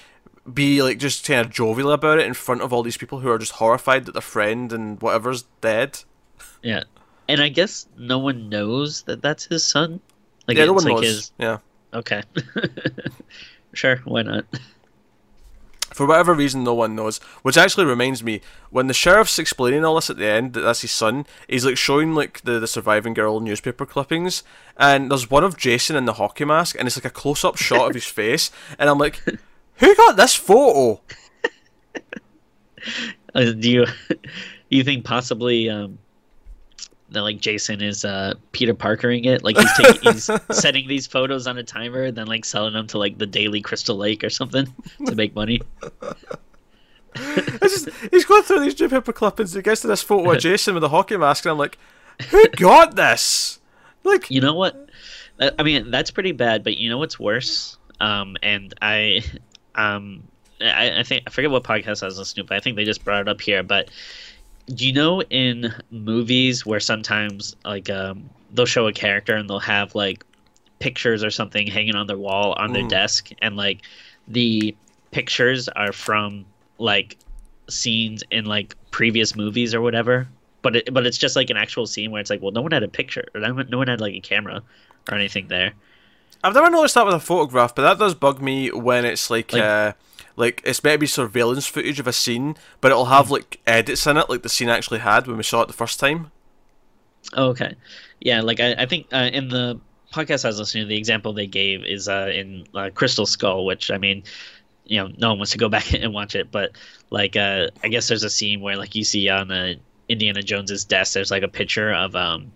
be 0.53 0.83
like 0.83 0.99
just 0.99 1.27
kind 1.27 1.41
of 1.41 1.51
jovial 1.51 1.93
about 1.93 2.19
it 2.19 2.27
in 2.27 2.35
front 2.35 2.63
of 2.63 2.73
all 2.73 2.83
these 2.83 2.97
people 2.97 3.21
who 3.21 3.31
are 3.31 3.39
just 3.39 3.53
horrified 3.53 4.05
that 4.05 4.13
their 4.13 4.21
friend 4.21 4.73
and 4.73 5.01
whatever's 5.01 5.45
dead. 5.61 6.01
Yeah, 6.63 6.85
and 7.29 7.41
I 7.41 7.49
guess 7.49 7.87
no 7.97 8.19
one 8.19 8.49
knows 8.49 9.03
that 9.03 9.23
that's 9.23 9.45
his 9.47 9.65
son. 9.65 10.01
Like, 10.47 10.57
yeah, 10.57 10.67
no 10.67 10.73
one 10.75 10.85
like 10.85 10.95
knows. 10.95 11.05
his. 11.05 11.33
Yeah, 11.39 11.59
Okay, 11.95 12.23
sure, 13.75 13.97
why 14.05 14.23
not? 14.23 14.47
For 15.93 16.07
whatever 16.07 16.35
reason, 16.35 16.65
no 16.65 16.75
one 16.75 16.95
knows. 16.95 17.19
Which 17.43 17.57
actually 17.57 17.87
reminds 17.87 18.23
me, 18.23 18.41
when 18.71 18.87
the 18.87 18.95
sheriff's 18.95 19.39
explaining 19.39 19.85
all 19.85 19.97
this 19.97 20.11
at 20.11 20.17
the 20.17 20.27
end, 20.27 20.55
that 20.55 20.61
that's 20.61 20.83
his 20.83 20.91
son. 20.91 21.27
He's 21.49 21.65
like 21.65 21.77
showing 21.77 22.15
like 22.15 22.41
the, 22.43 22.59
the 22.59 22.67
surviving 22.67 23.15
girl 23.15 23.41
newspaper 23.41 23.87
clippings, 23.87 24.43
and 24.77 25.11
there's 25.11 25.31
one 25.31 25.45
of 25.45 25.57
Jason 25.57 25.97
in 25.97 26.05
the 26.05 26.15
hockey 26.15 26.45
mask, 26.45 26.77
and 26.79 26.87
it's 26.87 26.97
like 26.97 27.05
a 27.05 27.11
close 27.11 27.45
up 27.45 27.57
shot 27.57 27.89
of 27.89 27.95
his 27.95 28.07
face, 28.21 28.51
and 28.79 28.89
I'm 28.89 28.99
like, 28.99 29.23
who 29.77 29.95
got 29.97 30.17
this 30.17 30.35
photo? 30.35 31.01
Uh, 33.35 33.53
do 33.53 33.71
you 33.71 33.87
you 34.69 34.85
think 34.85 35.05
possibly 35.05 35.71
um, 35.71 35.99
that 37.13 37.23
like 37.23 37.41
Jason 37.41 37.81
is 37.81 38.05
uh, 38.05 38.35
Peter 38.53 38.75
Parkering 38.75 39.27
it? 39.27 39.43
Like 39.43 39.57
he's 39.57 39.73
taking, 39.77 40.13
he's 40.13 40.31
setting 40.51 40.89
these 40.89 41.07
photos 41.07 41.47
on 41.47 41.59
a 41.59 41.63
timer, 41.63 42.11
then 42.11 42.27
like 42.27 42.45
selling 42.45 42.73
them 42.73 42.87
to 42.89 42.99
like 42.99 43.19
the 43.19 43.27
Daily 43.27 43.61
Crystal 43.61 43.97
Lake 43.97 44.25
or 44.25 44.31
something 44.31 44.67
to 45.07 45.15
make 45.15 45.35
money. 45.35 45.61
Just, 47.15 47.91
he's 48.11 48.25
going 48.25 48.43
through 48.43 48.61
these 48.61 48.79
newspaper 48.79 49.13
clippings, 49.13 49.53
he 49.53 49.63
gets 49.63 49.83
to 49.83 49.87
this 49.87 50.03
photo 50.03 50.33
of 50.33 50.39
Jason 50.41 50.75
with 50.75 50.85
a 50.85 50.89
hockey 50.89 51.17
mask, 51.17 51.45
and 51.45 51.53
I'm 51.53 51.59
like, 51.59 51.79
who 52.31 52.49
got 52.49 52.97
this? 52.97 53.61
Like, 54.05 54.31
You 54.31 54.41
know 54.41 54.55
what? 54.55 54.89
I 55.41 55.63
mean, 55.63 55.91
that's 55.91 56.11
pretty 56.11 56.33
bad. 56.33 56.63
But 56.65 56.77
you 56.77 56.89
know 56.89 56.99
what's 56.99 57.19
worse? 57.19 57.77
Um, 58.01 58.37
and 58.43 58.75
I, 58.83 59.25
um, 59.75 60.25
I, 60.61 61.01
I 61.01 61.03
think 61.03 61.25
I 61.27 61.31
forget 61.31 61.51
what 61.51 61.65
podcast 61.65 62.03
I 62.03 62.07
was 62.07 62.19
listening 62.19 62.47
to, 62.47 62.49
but 62.49 62.57
I 62.57 62.61
think 62.61 62.77
they 62.77 62.85
just 62.85 63.05
brought 63.05 63.23
it 63.23 63.29
up 63.29 63.41
here. 63.41 63.63
But 63.63 63.91
you 64.67 64.93
know 64.93 65.23
in 65.23 65.73
movies 65.91 66.65
where 66.65 66.81
sometimes 66.81 67.55
like 67.65 67.91
um, 67.91 68.31
they'll 68.51 68.67
show 68.67 68.87
a 68.87 68.93
character 68.93 69.35
and 69.37 69.49
they'll 69.49 69.59
have 69.61 69.95
like 69.95 70.25
pictures 70.79 71.25
or 71.25 71.31
something 71.31 71.67
hanging 71.67 71.95
on 71.97 72.07
their 72.07 72.19
wall 72.19 72.55
on 72.59 72.73
their 72.73 72.83
Mm. 72.83 72.89
desk, 72.89 73.31
and 73.41 73.57
like 73.57 73.83
the 74.29 74.77
pictures 75.11 75.69
are 75.69 75.93
from 75.93 76.47
like 76.79 77.19
scenes 77.69 78.23
in 78.31 78.45
like 78.47 78.77
previous 78.91 79.37
movies 79.37 79.75
or 79.75 79.81
whatever. 79.81 80.29
But 80.63 80.77
it, 80.77 80.95
but 80.95 81.07
it's 81.07 81.19
just 81.19 81.37
like 81.37 81.51
an 81.51 81.57
actual 81.57 81.87
scene 81.87 82.11
where 82.13 82.21
it's 82.21 82.31
like, 82.31 82.41
well, 82.43 82.53
no 82.53 82.63
one 82.63 82.71
had 82.73 82.83
a 82.85 82.89
picture, 82.89 83.25
or 83.35 83.41
no 83.41 83.55
one, 83.55 83.69
no 83.71 83.79
one 83.79 83.89
had 83.89 84.01
like 84.01 84.15
a 84.15 84.21
camera 84.21 84.63
or 85.11 85.17
anything 85.17 85.49
there. 85.49 85.75
I've 86.45 86.55
never 86.55 86.71
noticed 86.71 86.95
that 86.95 87.07
with 87.07 87.15
a 87.15 87.21
photograph, 87.21 87.75
but 87.75 87.83
that 87.83 87.99
does 87.99 88.15
bug 88.15 88.41
me 88.43 88.71
when 88.71 89.05
it's 89.05 89.31
like, 89.31 89.53
Like- 89.53 89.63
uh, 89.63 89.93
like 90.37 90.63
it's 90.65 90.83
maybe 90.83 91.07
surveillance 91.07 91.67
footage 91.67 92.01
of 92.01 92.07
a 92.07 92.13
scene, 92.13 92.57
but 92.81 92.91
it'll 92.91 93.07
have 93.07 93.27
Hmm. 93.27 93.33
like 93.35 93.61
edits 93.67 94.07
in 94.07 94.17
it, 94.17 94.29
like 94.31 94.43
the 94.43 94.49
scene 94.49 94.69
actually 94.69 95.01
had 95.01 95.27
when 95.27 95.37
we 95.37 95.43
saw 95.43 95.63
it 95.63 95.67
the 95.69 95.75
first 95.75 96.01
time. 96.01 96.31
Oh, 97.35 97.49
okay. 97.51 97.75
Yeah, 98.21 98.41
like 98.41 98.59
I, 98.61 98.73
I 98.75 98.87
think 98.87 99.07
uh, 99.13 99.31
in 99.33 99.49
the 99.49 99.79
podcast 100.13 100.45
I 100.45 100.49
was 100.49 100.59
listening 100.59 100.85
to, 100.85 100.89
the 100.89 100.97
example 100.97 101.33
they 101.33 101.47
gave 101.47 101.85
is 101.85 102.09
uh, 102.09 102.31
in 102.35 102.67
uh, 102.75 102.91
Crystal 102.95 103.27
Skull, 103.27 103.65
which 103.65 103.91
I 103.91 103.99
mean, 103.99 104.25
you 104.87 105.01
know, 105.01 105.11
no 105.19 105.29
one 105.31 105.39
wants 105.39 105.53
to 105.53 105.59
go 105.59 105.69
back 105.77 105.93
and 105.93 106.13
watch 106.13 106.35
it, 106.35 106.51
but 106.51 106.73
like 107.11 107.37
uh, 107.37 107.69
I 107.85 107.89
guess 107.89 108.09
there's 108.09 108.25
a 108.25 108.31
scene 108.31 108.61
where 108.61 108.77
like 108.77 108.95
you 108.95 109.05
see 109.05 109.29
on 109.29 109.51
uh, 109.51 109.75
Indiana 110.09 110.43
Jones's 110.43 110.85
desk, 110.85 111.13
there's 111.15 111.31
like 111.31 111.43
a 111.43 111.49
picture 111.49 111.93
of 111.93 112.17
um, 112.17 112.53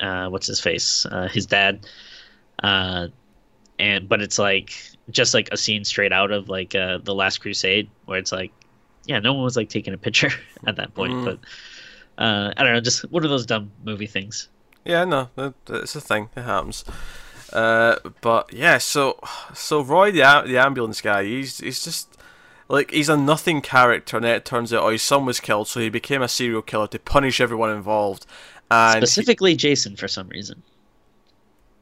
uh, 0.00 0.28
what's 0.28 0.46
his 0.48 0.60
face, 0.60 1.06
uh, 1.06 1.28
his 1.28 1.46
dad, 1.46 1.86
uh, 2.62 3.08
and 3.78 4.08
but 4.08 4.20
it's 4.22 4.38
like 4.38 4.72
just 5.10 5.34
like 5.34 5.48
a 5.52 5.56
scene 5.56 5.84
straight 5.84 6.12
out 6.12 6.30
of 6.30 6.48
like 6.48 6.74
uh, 6.74 6.98
the 7.02 7.14
Last 7.14 7.38
Crusade, 7.38 7.88
where 8.06 8.18
it's 8.18 8.32
like, 8.32 8.52
yeah, 9.06 9.18
no 9.18 9.32
one 9.34 9.42
was 9.44 9.56
like 9.56 9.68
taking 9.68 9.92
a 9.94 9.98
picture 9.98 10.30
at 10.66 10.76
that 10.76 10.94
point, 10.94 11.12
Mm. 11.12 11.24
but. 11.24 11.38
Uh, 12.18 12.52
I 12.56 12.62
don't 12.62 12.74
know, 12.74 12.80
just 12.80 13.10
what 13.10 13.24
are 13.24 13.28
those 13.28 13.46
dumb 13.46 13.72
movie 13.84 14.06
things. 14.06 14.48
Yeah, 14.84 15.04
no, 15.06 15.30
it's 15.66 15.96
a 15.96 16.00
thing. 16.00 16.28
It 16.36 16.42
happens. 16.42 16.84
Uh, 17.52 17.96
but 18.20 18.52
yeah, 18.52 18.76
so 18.76 19.18
so 19.54 19.80
Roy 19.82 20.10
the 20.12 20.20
the 20.46 20.58
ambulance 20.58 21.00
guy, 21.00 21.24
he's 21.24 21.58
he's 21.58 21.82
just 21.82 22.14
like 22.68 22.90
he's 22.90 23.08
a 23.08 23.16
nothing 23.16 23.62
character, 23.62 24.18
and 24.18 24.26
it 24.26 24.44
turns 24.44 24.74
out 24.74 24.82
oh 24.82 24.90
his 24.90 25.02
son 25.02 25.24
was 25.24 25.40
killed, 25.40 25.68
so 25.68 25.80
he 25.80 25.88
became 25.88 26.20
a 26.20 26.28
serial 26.28 26.60
killer 26.60 26.86
to 26.88 26.98
punish 26.98 27.40
everyone 27.40 27.70
involved. 27.70 28.26
And 28.70 29.00
he- 29.00 29.06
Specifically, 29.06 29.56
Jason 29.56 29.96
for 29.96 30.06
some 30.06 30.28
reason. 30.28 30.62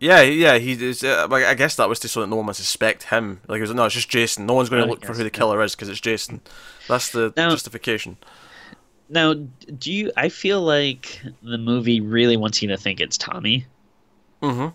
Yeah, 0.00 0.22
yeah, 0.22 0.58
he 0.58 0.72
is. 0.72 1.04
Uh, 1.04 1.28
I 1.30 1.54
guess 1.54 1.76
that 1.76 1.88
was 1.88 2.00
just 2.00 2.14
so 2.14 2.20
that 2.22 2.26
no 2.26 2.36
one 2.36 2.46
would 2.46 2.56
suspect 2.56 3.04
him. 3.04 3.40
Like, 3.46 3.58
it 3.58 3.62
was 3.62 3.74
no, 3.74 3.84
it's 3.84 3.94
just 3.94 4.08
Jason. 4.08 4.46
No 4.46 4.54
one's 4.54 4.68
going 4.68 4.82
to 4.82 4.88
look 4.88 5.04
for 5.04 5.12
who 5.14 5.22
the 5.22 5.30
killer 5.30 5.62
is 5.62 5.76
because 5.76 5.88
it's 5.88 6.00
Jason. 6.00 6.40
That's 6.88 7.10
the 7.10 7.32
Now- 7.36 7.50
justification. 7.50 8.16
Now, 9.12 9.34
do 9.34 9.92
you? 9.92 10.12
I 10.16 10.28
feel 10.28 10.62
like 10.62 11.20
the 11.42 11.58
movie 11.58 12.00
really 12.00 12.36
wants 12.36 12.62
you 12.62 12.68
to 12.68 12.76
think 12.76 13.00
it's 13.00 13.18
Tommy, 13.18 13.66
Mm 14.42 14.54
hmm 14.54 14.68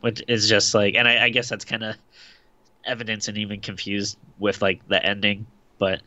which 0.00 0.22
is 0.28 0.46
just 0.50 0.74
like, 0.74 0.96
and 0.96 1.08
I, 1.08 1.24
I 1.24 1.28
guess 1.30 1.48
that's 1.48 1.64
kind 1.64 1.82
of 1.82 1.96
evidence 2.84 3.26
and 3.28 3.38
even 3.38 3.58
confused 3.60 4.18
with 4.38 4.60
like 4.60 4.86
the 4.86 5.02
ending. 5.02 5.46
But 5.78 6.02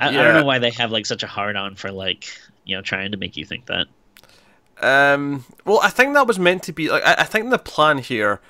I, 0.00 0.08
I 0.08 0.12
don't 0.12 0.34
know 0.34 0.44
why 0.44 0.60
they 0.60 0.70
have 0.70 0.92
like 0.92 1.04
such 1.04 1.24
a 1.24 1.26
hard 1.26 1.56
on 1.56 1.74
for 1.74 1.90
like 1.90 2.30
you 2.64 2.76
know 2.76 2.82
trying 2.82 3.10
to 3.10 3.16
make 3.16 3.36
you 3.36 3.44
think 3.44 3.66
that. 3.66 3.88
Um, 4.80 5.44
well, 5.64 5.80
I 5.82 5.90
think 5.90 6.14
that 6.14 6.26
was 6.26 6.38
meant 6.38 6.62
to 6.64 6.72
be 6.72 6.88
like. 6.88 7.04
I, 7.04 7.16
I 7.18 7.24
think 7.24 7.50
the 7.50 7.58
plan 7.58 7.98
here 7.98 8.40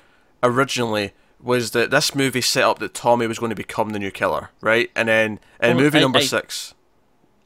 originally 0.43 1.13
was 1.41 1.71
that 1.71 1.89
this 1.91 2.13
movie 2.13 2.41
set 2.41 2.63
up 2.63 2.79
that 2.79 2.93
Tommy 2.93 3.25
was 3.27 3.39
going 3.39 3.49
to 3.49 3.55
become 3.55 3.91
the 3.91 3.99
new 3.99 4.11
killer, 4.11 4.49
right? 4.61 4.91
And 4.95 5.07
then 5.07 5.39
in 5.61 5.75
Well, 5.77 5.85
movie 5.85 5.97
I- 5.99 6.01
number 6.01 6.19
I- 6.19 6.23
six, 6.23 6.73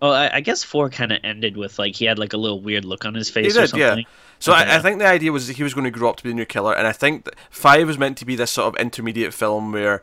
Oh, 0.02 0.10
I, 0.10 0.36
I 0.36 0.42
guess 0.42 0.64
four 0.66 0.90
kind 0.90 1.14
of 1.14 1.20
ended 1.24 1.56
with 1.56 1.80
like 1.80 1.96
he 1.96 2.04
had 2.04 2.20
like 2.20 2.34
a 2.34 2.38
little 2.38 2.60
weird 2.60 2.84
look 2.84 3.06
on 3.06 3.14
his 3.14 3.30
he 3.30 3.34
face 3.34 3.56
or 3.56 3.62
did, 3.68 3.78
yeah. 3.78 3.88
something. 3.92 4.06
So 4.40 4.52
Okay, 4.52 4.64
I, 4.64 4.76
I 4.76 4.80
think 4.80 5.00
the 5.00 5.08
idea 5.08 5.32
was 5.32 5.48
that 5.48 5.56
he 5.56 5.64
was 5.64 5.74
going 5.74 5.86
to 5.86 5.92
grow 5.92 6.10
up 6.10 6.18
to 6.18 6.24
be 6.24 6.30
the 6.30 6.36
new 6.36 6.46
killer, 6.46 6.74
and 6.76 6.86
I 6.86 6.92
think 6.92 7.24
that 7.24 7.36
five 7.50 7.88
was 7.88 7.98
meant 7.98 8.18
to 8.18 8.26
be 8.26 8.36
this 8.36 8.52
sort 8.52 8.68
of 8.76 8.82
intermediate 8.82 9.34
film 9.34 9.72
where, 9.72 10.02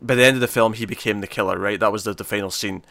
by 0.00 0.14
the 0.14 0.24
end 0.24 0.36
of 0.36 0.40
the 0.40 0.48
film, 0.48 0.72
he 0.72 0.86
became 0.86 1.20
the 1.20 1.26
killer, 1.26 1.58
right? 1.58 1.78
That 1.78 1.92
was 1.92 2.04
the, 2.04 2.14
the 2.14 2.24
final 2.24 2.50
scene. 2.50 2.84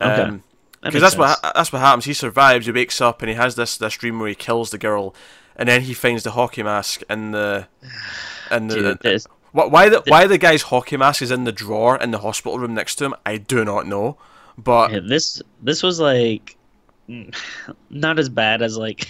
Okay. 0.00 0.22
Um, 0.22 0.44
because 0.82 1.00
that's 1.00 1.16
what 1.16 1.28
sense. 1.28 1.40
ha- 1.42 1.52
that's 1.54 1.72
what 1.72 1.80
happens. 1.80 2.04
He 2.04 2.14
survives. 2.14 2.66
He 2.66 2.72
wakes 2.72 3.00
up 3.00 3.22
and 3.22 3.28
he 3.28 3.34
has 3.34 3.56
this 3.56 3.76
this 3.76 3.94
dream 3.94 4.18
where 4.18 4.28
he 4.28 4.34
kills 4.34 4.70
the 4.70 4.78
girl, 4.78 5.14
and 5.56 5.68
then 5.68 5.82
he 5.82 5.94
finds 5.94 6.22
the 6.22 6.32
hockey 6.32 6.62
mask 6.62 7.02
and 7.08 7.34
the 7.34 7.66
in 8.50 8.68
the. 8.68 8.98
Dude, 9.00 9.22
why 9.52 9.88
the 9.88 10.02
why 10.06 10.26
the 10.26 10.38
guy's 10.38 10.62
hockey 10.62 10.96
mask 10.96 11.22
is 11.22 11.30
in 11.30 11.44
the 11.44 11.52
drawer 11.52 11.96
in 11.96 12.10
the 12.10 12.18
hospital 12.18 12.58
room 12.58 12.74
next 12.74 12.96
to 12.96 13.06
him? 13.06 13.14
I 13.24 13.38
do 13.38 13.64
not 13.64 13.86
know, 13.86 14.16
but 14.56 14.92
Yeah, 14.92 15.00
this 15.04 15.42
this 15.62 15.82
was 15.82 15.98
like 15.98 16.56
not 17.90 18.18
as 18.18 18.28
bad 18.28 18.62
as 18.62 18.76
like 18.76 19.08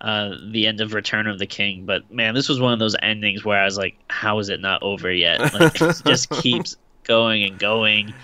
uh 0.00 0.34
the 0.50 0.66
end 0.66 0.80
of 0.80 0.94
Return 0.94 1.26
of 1.26 1.38
the 1.38 1.46
King, 1.46 1.84
but 1.84 2.10
man, 2.10 2.34
this 2.34 2.48
was 2.48 2.60
one 2.60 2.72
of 2.72 2.78
those 2.78 2.96
endings 3.02 3.44
where 3.44 3.60
I 3.60 3.64
was 3.64 3.76
like, 3.76 3.96
how 4.08 4.38
is 4.38 4.48
it 4.48 4.60
not 4.60 4.82
over 4.82 5.12
yet? 5.12 5.52
Like 5.52 5.74
it 5.80 6.02
just 6.06 6.30
keeps 6.30 6.76
going 7.04 7.44
and 7.44 7.58
going. 7.58 8.14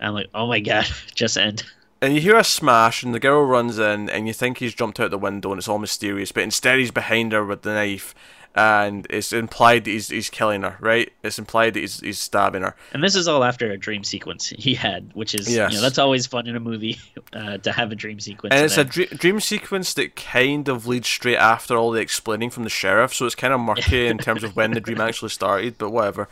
I'm 0.00 0.14
like, 0.14 0.28
oh 0.34 0.46
my 0.46 0.60
god, 0.60 0.86
just 1.14 1.36
end. 1.36 1.64
And 2.04 2.14
you 2.14 2.20
hear 2.20 2.36
a 2.36 2.44
smash, 2.44 3.02
and 3.02 3.14
the 3.14 3.20
girl 3.20 3.44
runs 3.44 3.78
in, 3.78 4.08
and 4.10 4.26
you 4.26 4.32
think 4.32 4.58
he's 4.58 4.74
jumped 4.74 5.00
out 5.00 5.10
the 5.10 5.18
window, 5.18 5.50
and 5.52 5.58
it's 5.58 5.68
all 5.68 5.78
mysterious, 5.78 6.32
but 6.32 6.42
instead 6.42 6.78
he's 6.78 6.90
behind 6.90 7.32
her 7.32 7.44
with 7.44 7.62
the 7.62 7.72
knife, 7.74 8.14
and 8.56 9.04
it's 9.10 9.32
implied 9.32 9.82
that 9.84 9.90
he's 9.90 10.10
he's 10.10 10.30
killing 10.30 10.62
her, 10.62 10.76
right? 10.78 11.12
It's 11.24 11.40
implied 11.40 11.74
that 11.74 11.80
he's 11.80 11.98
he's 11.98 12.20
stabbing 12.20 12.62
her. 12.62 12.76
And 12.92 13.02
this 13.02 13.16
is 13.16 13.26
all 13.26 13.42
after 13.42 13.70
a 13.72 13.76
dream 13.76 14.04
sequence 14.04 14.50
he 14.50 14.74
had, 14.74 15.10
which 15.14 15.34
is 15.34 15.52
Yes. 15.52 15.72
you 15.72 15.78
know 15.78 15.82
that's 15.82 15.98
always 15.98 16.28
fun 16.28 16.46
in 16.46 16.54
a 16.54 16.60
movie 16.60 16.98
uh, 17.32 17.58
to 17.58 17.72
have 17.72 17.90
a 17.90 17.96
dream 17.96 18.20
sequence. 18.20 18.54
And 18.54 18.64
it's 18.64 18.74
a 18.74 18.84
then- 18.84 18.90
dre- 18.92 19.06
dream 19.06 19.40
sequence 19.40 19.92
that 19.94 20.14
kind 20.14 20.68
of 20.68 20.86
leads 20.86 21.08
straight 21.08 21.36
after 21.38 21.76
all 21.76 21.90
the 21.90 22.00
explaining 22.00 22.50
from 22.50 22.62
the 22.62 22.70
sheriff, 22.70 23.12
so 23.12 23.26
it's 23.26 23.34
kind 23.34 23.52
of 23.52 23.58
murky 23.58 24.06
in 24.06 24.18
terms 24.18 24.44
of 24.44 24.54
when 24.54 24.70
the 24.70 24.80
dream 24.80 25.00
actually 25.08 25.30
started, 25.30 25.76
but 25.76 25.90
whatever. 25.90 26.28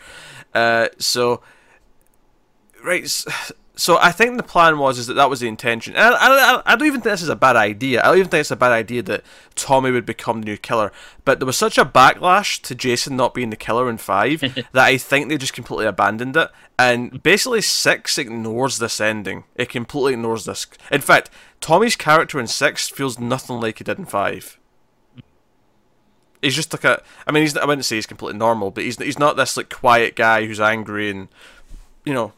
Uh, 0.55 0.89
so, 0.99 1.43
right, 2.85 3.09
so 3.75 3.97
I 3.99 4.13
think 4.13 4.37
the 4.37 4.43
plan 4.43 4.79
was 4.79 4.99
is 4.99 5.07
that 5.07 5.15
that 5.15 5.31
was 5.31 5.41
the 5.41 5.49
intention, 5.49 5.97
and 5.97 6.15
I, 6.15 6.57
I, 6.57 6.63
I 6.67 6.77
don't 6.77 6.87
even 6.87 7.01
think 7.01 7.13
this 7.13 7.23
is 7.23 7.31
a 7.31 7.37
bad 7.37 7.57
idea. 7.57 8.01
I 8.01 8.05
don't 8.05 8.19
even 8.19 8.31
think 8.31 8.43
it's 8.43 8.51
a 8.51 8.57
bad 8.57 8.73
idea 8.73 9.03
that 9.05 9.25
Tommy 9.55 9.91
would 9.91 10.05
become 10.05 10.41
the 10.41 10.45
new 10.45 10.59
killer. 10.59 10.93
But 11.25 11.41
there 11.41 11.47
was 11.47 11.57
such 11.57 11.79
a 11.79 11.85
backlash 11.85 12.61
to 12.63 12.75
Jason 12.75 13.17
not 13.17 13.33
being 13.33 13.49
the 13.49 13.57
killer 13.57 13.89
in 13.89 13.97
five 13.97 14.41
that 14.73 14.85
I 14.85 14.99
think 14.99 15.29
they 15.29 15.39
just 15.39 15.55
completely 15.55 15.87
abandoned 15.87 16.37
it. 16.37 16.51
And 16.79 17.23
basically, 17.23 17.63
six 17.63 18.19
ignores 18.19 18.79
this 18.79 19.01
ending. 19.01 19.45
It 19.57 19.71
completely 19.71 20.15
ignores 20.15 20.45
this. 20.45 20.67
In 20.91 21.01
fact, 21.01 21.31
Tommy's 21.63 21.97
character 21.97 22.39
in 22.39 22.49
six 22.49 22.91
feels 22.91 23.19
nothing 23.19 23.59
like 23.59 23.79
he 23.79 23.85
did 23.85 23.99
in 23.99 24.05
five. 24.05 24.59
He's 26.43 26.57
just 26.57 26.75
like 26.75 26.85
a. 26.85 27.03
I 27.27 27.33
mean, 27.33 27.45
he's. 27.45 27.57
I 27.57 27.65
wouldn't 27.65 27.87
say 27.87 27.97
he's 27.97 28.07
completely 28.07 28.39
normal, 28.39 28.71
but 28.71 28.85
he's 28.85 28.99
he's 28.99 29.19
not 29.19 29.37
this 29.37 29.57
like 29.57 29.71
quiet 29.71 30.15
guy 30.15 30.45
who's 30.45 30.61
angry 30.61 31.09
and, 31.09 31.29
you 32.05 32.13
know, 32.13 32.33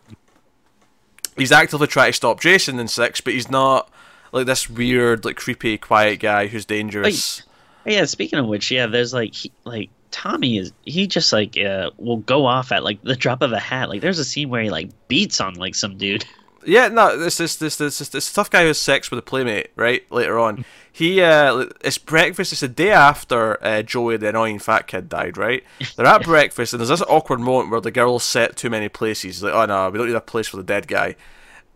he's 1.37 1.53
actively 1.53 1.87
trying 1.87 2.11
to 2.11 2.17
stop 2.17 2.41
Jason 2.41 2.79
in 2.79 2.89
six, 2.89 3.21
but 3.21 3.33
he's 3.33 3.51
not 3.51 3.91
like 4.33 4.47
this 4.47 4.69
weird, 4.69 5.25
like 5.25 5.37
creepy, 5.37 5.79
quiet 5.79 6.21
guy 6.21 6.47
who's 6.47 6.65
dangerous. 6.65 7.43
Yeah, 7.87 8.05
speaking 8.07 8.39
of 8.39 8.47
which, 8.47 8.71
yeah, 8.71 8.87
there's 8.87 9.13
like 9.13 9.35
he, 9.35 9.53
like 9.65 9.91
Tommy 10.11 10.59
is 10.59 10.73
he 10.85 11.07
just 11.07 11.33
like 11.33 11.59
uh, 11.59 11.91
will 11.99 12.19
go 12.19 12.47
off 12.47 12.73
at 12.73 12.85
like 12.85 13.03
the 13.03 13.17
drop 13.17 13.43
of 13.43 13.53
a 13.53 13.59
hat. 13.59 13.89
Like 13.89 14.01
there's 14.01 14.19
a 14.19 14.25
scene 14.25 14.49
where 14.49 14.63
he 14.63 14.71
like 14.71 14.91
beats 15.09 15.41
on 15.41 15.55
like 15.55 15.75
some 15.75 15.99
dude. 15.99 16.25
Yeah, 16.67 16.89
no, 16.89 17.17
this 17.17 17.37
this 17.39 17.57
this 17.57 17.77
this 17.77 17.99
this, 17.99 18.33
tough 18.33 18.51
guy 18.51 18.63
who 18.63 18.69
has 18.69 18.81
sex 18.81 19.11
with 19.11 19.19
a 19.19 19.23
playmate, 19.23 19.71
right? 19.77 20.11
Later 20.11 20.39
on, 20.39 20.65
he 20.91 21.21
uh, 21.21 21.67
it's 21.83 21.99
breakfast. 21.99 22.53
It's 22.53 22.61
the 22.61 22.69
day 22.69 22.91
after 22.91 23.63
uh, 23.65 23.83
Joey, 23.83 24.17
the 24.17 24.29
annoying 24.29 24.59
fat 24.59 24.87
kid, 24.87 25.09
died. 25.09 25.37
Right? 25.37 25.65
They're 25.97 26.07
at 26.07 26.25
breakfast, 26.25 26.73
and 26.73 26.81
there's 26.81 26.89
this 26.89 27.03
awkward 27.03 27.41
moment 27.41 27.71
where 27.71 27.81
the 27.81 27.91
girl 27.91 28.19
set 28.19 28.57
too 28.57 28.71
many 28.71 28.89
places. 28.89 29.43
Like, 29.43 29.55
oh 29.55 29.67
no, 29.67 29.91
we 29.91 29.99
don't 29.99 30.09
need 30.09 30.15
a 30.15 30.21
place 30.21 30.49
for 30.49 30.57
the 30.57 30.63
dead 30.63 30.89
guy. 30.89 31.17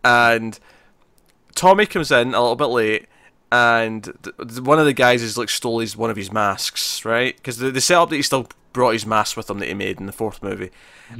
And 0.05 0.59
Tommy 1.55 1.87
comes 1.87 2.13
in 2.13 2.29
a 2.29 2.41
little 2.41 2.57
bit 2.57 2.67
late, 2.67 3.07
and 3.51 4.05
th- 4.05 4.37
th- 4.37 4.61
one 4.61 4.79
of 4.79 4.87
the 4.87 4.93
guys 4.93 5.23
is 5.23 5.37
like 5.37 5.49
stole 5.49 5.81
his 5.81 5.97
one 5.97 6.11
of 6.11 6.17
his 6.17 6.33
masks, 6.33 7.05
right? 7.05 7.37
Because 7.37 7.59
the, 7.59 7.71
they 7.71 7.81
set 7.81 7.99
up 7.99 8.11
that 8.11 8.17
he 8.17 8.23
still 8.23 8.49
brought 8.73 8.93
his 8.93 9.05
mask 9.05 9.37
with 9.37 9.51
him 9.51 9.59
that 9.59 9.67
he 9.67 9.75
made 9.75 9.99
in 9.99 10.07
the 10.07 10.13
fourth 10.13 10.43
movie, 10.43 10.71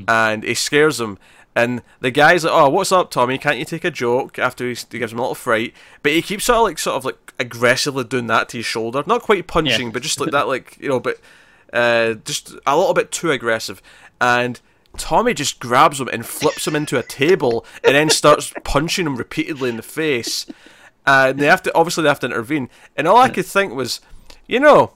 and 0.07 0.45
he 0.45 0.55
scares 0.55 1.01
him. 1.01 1.19
And 1.59 1.83
the 2.01 2.11
guy's 2.11 2.45
like, 2.45 2.53
"Oh, 2.55 2.69
what's 2.69 2.93
up, 2.93 3.11
Tommy? 3.11 3.37
Can't 3.39 3.59
you 3.59 3.65
take 3.65 3.85
a 3.85 3.91
joke?" 3.91 4.39
After 4.39 4.69
he, 4.69 4.77
he 4.91 4.99
gives 4.99 5.13
him 5.13 5.19
a 5.19 5.23
little 5.23 5.35
fright, 5.35 5.73
but 6.03 6.13
he 6.13 6.23
keeps 6.23 6.45
sort 6.45 6.59
of 6.59 6.63
like, 6.65 6.79
sort 6.79 6.97
of 6.97 7.05
like 7.05 7.35
aggressively 7.39 8.05
doing 8.05 8.27
that 8.29 8.49
to 8.51 8.59
his 8.59 8.67
shoulder, 8.67 9.03
not 9.07 9.23
quite 9.23 9.47
punching, 9.47 9.87
Yeah. 9.89 9.93
but 9.93 10.03
just 10.03 10.21
like 10.21 10.31
that, 10.31 10.47
like 10.47 10.77
you 10.81 10.89
know, 10.89 11.01
but 11.01 11.19
uh, 11.73 12.15
just 12.25 12.55
a 12.67 12.77
little 12.77 12.95
bit 12.95 13.11
too 13.11 13.31
aggressive. 13.31 13.81
And 14.21 14.61
Tommy 14.97 15.35
just 15.35 15.59
grabs 15.61 16.01
him 16.01 16.09
and 16.13 16.25
flips 16.25 16.67
him 16.67 16.77
into 16.77 16.99
a 16.99 17.03
table, 17.03 17.65
and 17.83 17.95
then 17.95 18.11
starts 18.11 18.53
punching 18.65 19.07
him 19.07 19.17
repeatedly 19.17 19.69
in 19.71 19.77
the 19.77 19.83
face. 19.83 20.47
And 21.07 21.39
they 21.39 21.47
have 21.47 21.63
to 21.63 21.75
obviously 21.75 22.03
they 22.03 22.09
have 22.11 22.21
to 22.21 22.27
intervene. 22.27 22.69
And 22.97 23.09
all 23.09 23.17
I 23.17 23.31
could 23.31 23.47
think 23.47 23.73
was, 23.75 24.01
you 24.47 24.61
know, 24.61 24.93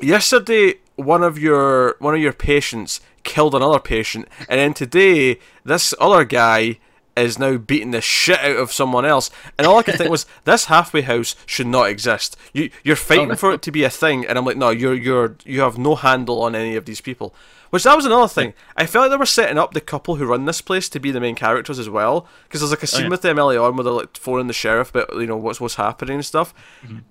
yesterday 0.00 0.74
one 0.96 1.22
of 1.22 1.38
your 1.38 1.96
one 2.00 2.14
of 2.14 2.20
your 2.20 2.32
patients 2.32 3.00
killed 3.28 3.54
another 3.54 3.78
patient, 3.78 4.26
and 4.48 4.58
then 4.58 4.74
today 4.74 5.38
this 5.62 5.92
other 6.00 6.24
guy 6.24 6.78
is 7.14 7.38
now 7.38 7.58
beating 7.58 7.90
the 7.90 8.00
shit 8.00 8.38
out 8.40 8.56
of 8.56 8.72
someone 8.72 9.04
else. 9.04 9.30
And 9.58 9.66
all 9.66 9.78
I 9.78 9.82
could 9.82 9.96
think 9.96 10.10
was, 10.10 10.24
this 10.44 10.66
halfway 10.66 11.02
house 11.02 11.36
should 11.46 11.66
not 11.66 11.90
exist. 11.90 12.36
You 12.52 12.70
you're 12.82 12.96
fighting 12.96 13.32
oh, 13.32 13.36
for 13.36 13.52
it 13.52 13.62
to 13.62 13.72
be 13.72 13.84
a 13.84 13.90
thing, 13.90 14.26
and 14.26 14.38
I'm 14.38 14.44
like, 14.44 14.56
no, 14.56 14.70
you're 14.70 14.94
you're 14.94 15.36
you 15.44 15.60
have 15.60 15.76
no 15.78 15.94
handle 15.94 16.42
on 16.42 16.54
any 16.54 16.74
of 16.74 16.86
these 16.86 17.00
people. 17.02 17.34
Which 17.70 17.82
that 17.82 17.96
was 17.96 18.06
another 18.06 18.28
thing. 18.28 18.54
I 18.76 18.86
felt 18.86 19.04
like 19.04 19.10
they 19.10 19.16
were 19.16 19.26
setting 19.26 19.58
up 19.58 19.74
the 19.74 19.80
couple 19.80 20.16
who 20.16 20.26
run 20.26 20.46
this 20.46 20.60
place 20.60 20.88
to 20.88 21.00
be 21.00 21.10
the 21.10 21.20
main 21.20 21.34
characters 21.34 21.78
as 21.78 21.88
well, 21.88 22.26
because 22.44 22.60
there's 22.60 22.70
like 22.70 22.82
a 22.82 22.86
scene 22.86 23.04
yeah. 23.04 23.08
with 23.08 23.22
them 23.22 23.38
early 23.38 23.56
on 23.56 23.76
where 23.76 23.84
they're 23.84 23.92
like 23.92 24.16
phoning 24.16 24.46
the 24.46 24.52
sheriff 24.52 24.90
about 24.90 25.12
you 25.14 25.26
know 25.26 25.36
what's 25.36 25.60
what's 25.60 25.74
happening 25.74 26.16
and 26.16 26.24
stuff. 26.24 26.54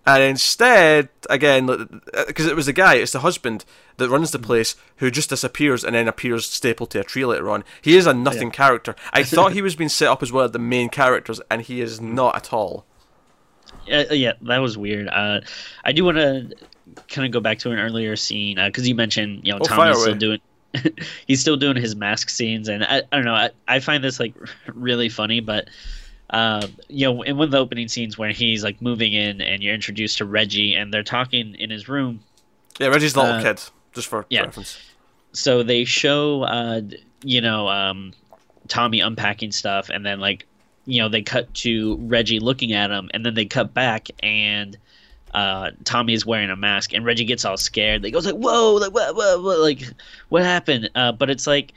And 0.05 0.23
instead, 0.23 1.09
again, 1.29 2.01
because 2.27 2.47
it 2.47 2.55
was 2.55 2.65
the 2.65 2.73
guy, 2.73 2.95
it's 2.95 3.11
the 3.11 3.19
husband 3.19 3.65
that 3.97 4.09
runs 4.09 4.31
the 4.31 4.39
place 4.39 4.75
who 4.97 5.11
just 5.11 5.29
disappears 5.29 5.83
and 5.83 5.95
then 5.95 6.07
appears 6.07 6.45
stapled 6.45 6.91
to 6.91 7.01
a 7.01 7.03
tree 7.03 7.25
later 7.25 7.49
on. 7.49 7.63
He 7.81 7.95
is 7.95 8.07
a 8.07 8.13
nothing 8.13 8.51
character. 8.51 8.95
I 9.13 9.23
thought 9.23 9.53
he 9.53 9.61
was 9.61 9.75
being 9.75 9.89
set 9.89 10.07
up 10.07 10.23
as 10.23 10.31
one 10.31 10.45
of 10.45 10.53
the 10.53 10.59
main 10.59 10.89
characters, 10.89 11.41
and 11.51 11.61
he 11.61 11.81
is 11.81 12.01
not 12.01 12.35
at 12.35 12.53
all. 12.53 12.85
Uh, 13.91 14.05
yeah, 14.11 14.33
that 14.41 14.57
was 14.57 14.77
weird. 14.77 15.07
Uh, 15.07 15.41
I 15.83 15.91
do 15.91 16.03
want 16.03 16.17
to 16.17 16.49
kind 17.10 17.25
of 17.25 17.31
go 17.31 17.39
back 17.39 17.60
to 17.60 17.71
an 17.71 17.79
earlier 17.79 18.15
scene 18.15 18.57
because 18.65 18.88
you 18.88 18.95
mentioned 18.95 19.41
you 19.45 19.53
know 19.53 19.60
Oh, 19.62 19.65
fire 19.67 19.93
Tommy's 19.93 20.01
still 20.01 20.15
doing 20.15 20.39
he's 21.27 21.39
still 21.41 21.57
doing 21.57 21.77
his 21.77 21.95
mask 21.95 22.29
scenes, 22.29 22.67
and 22.67 22.83
I, 22.83 22.97
I 23.12 23.15
don't 23.15 23.25
know. 23.25 23.33
I, 23.33 23.49
I 23.67 23.79
find 23.79 24.03
this 24.03 24.19
like 24.19 24.33
really 24.73 25.10
funny, 25.10 25.39
but 25.39 25.69
uh, 26.29 26.67
you 26.89 27.05
know, 27.07 27.21
in 27.23 27.38
one 27.38 27.45
of 27.45 27.51
the 27.51 27.57
opening 27.57 27.88
scenes 27.88 28.17
where 28.17 28.31
he's 28.31 28.63
like 28.63 28.81
moving 28.81 29.13
in 29.13 29.39
and 29.41 29.63
you're 29.63 29.73
introduced 29.73 30.17
to 30.17 30.25
Reggie 30.25 30.73
and 30.75 30.93
they're 30.93 31.03
talking 31.03 31.55
in 31.55 31.69
his 31.69 31.88
room, 31.88 32.19
Yeah, 32.79 32.88
Reggie's 32.88 33.13
the 33.13 33.21
little 33.21 33.36
Uh, 33.36 33.41
kid, 33.41 33.62
just 33.93 34.07
for 34.07 34.25
yeah. 34.29 34.41
reference. 34.43 34.77
so 35.31 35.63
they 35.63 35.86
show 35.86 36.43
uh 36.43 36.81
you 37.23 37.41
know 37.41 37.67
um 37.69 38.13
tommy 38.67 38.99
unpacking 38.99 39.51
stuff 39.51 39.89
and 39.89 40.05
then 40.05 40.19
like 40.19 40.45
you 40.86 41.01
know 41.01 41.10
they 41.10 41.21
cut 41.21 41.51
to 41.53 41.95
reggie 42.01 42.39
looking 42.39 42.73
at 42.73 42.91
him 42.91 43.10
and 43.13 43.25
then 43.25 43.33
they 43.33 43.45
cut 43.45 43.73
back 43.73 44.07
and 44.21 44.77
uh 45.38 45.69
tommy 45.84 46.13
is 46.13 46.26
wearing 46.26 46.50
a 46.50 46.56
mask 46.56 46.93
and 46.93 47.06
reggie 47.06 47.23
gets 47.23 47.45
all 47.45 47.58
scared. 47.58 48.02
They 48.02 48.10
goes 48.10 48.26
like 48.26 48.36
whoa 48.36 48.73
like 48.73 48.91
what, 48.91 49.15
what, 49.15 49.43
what 49.43 49.60
like 49.60 49.84
what 50.30 50.41
happened? 50.41 50.89
Uh 50.95 51.12
but 51.12 51.30
it's 51.30 51.45
like 51.45 51.73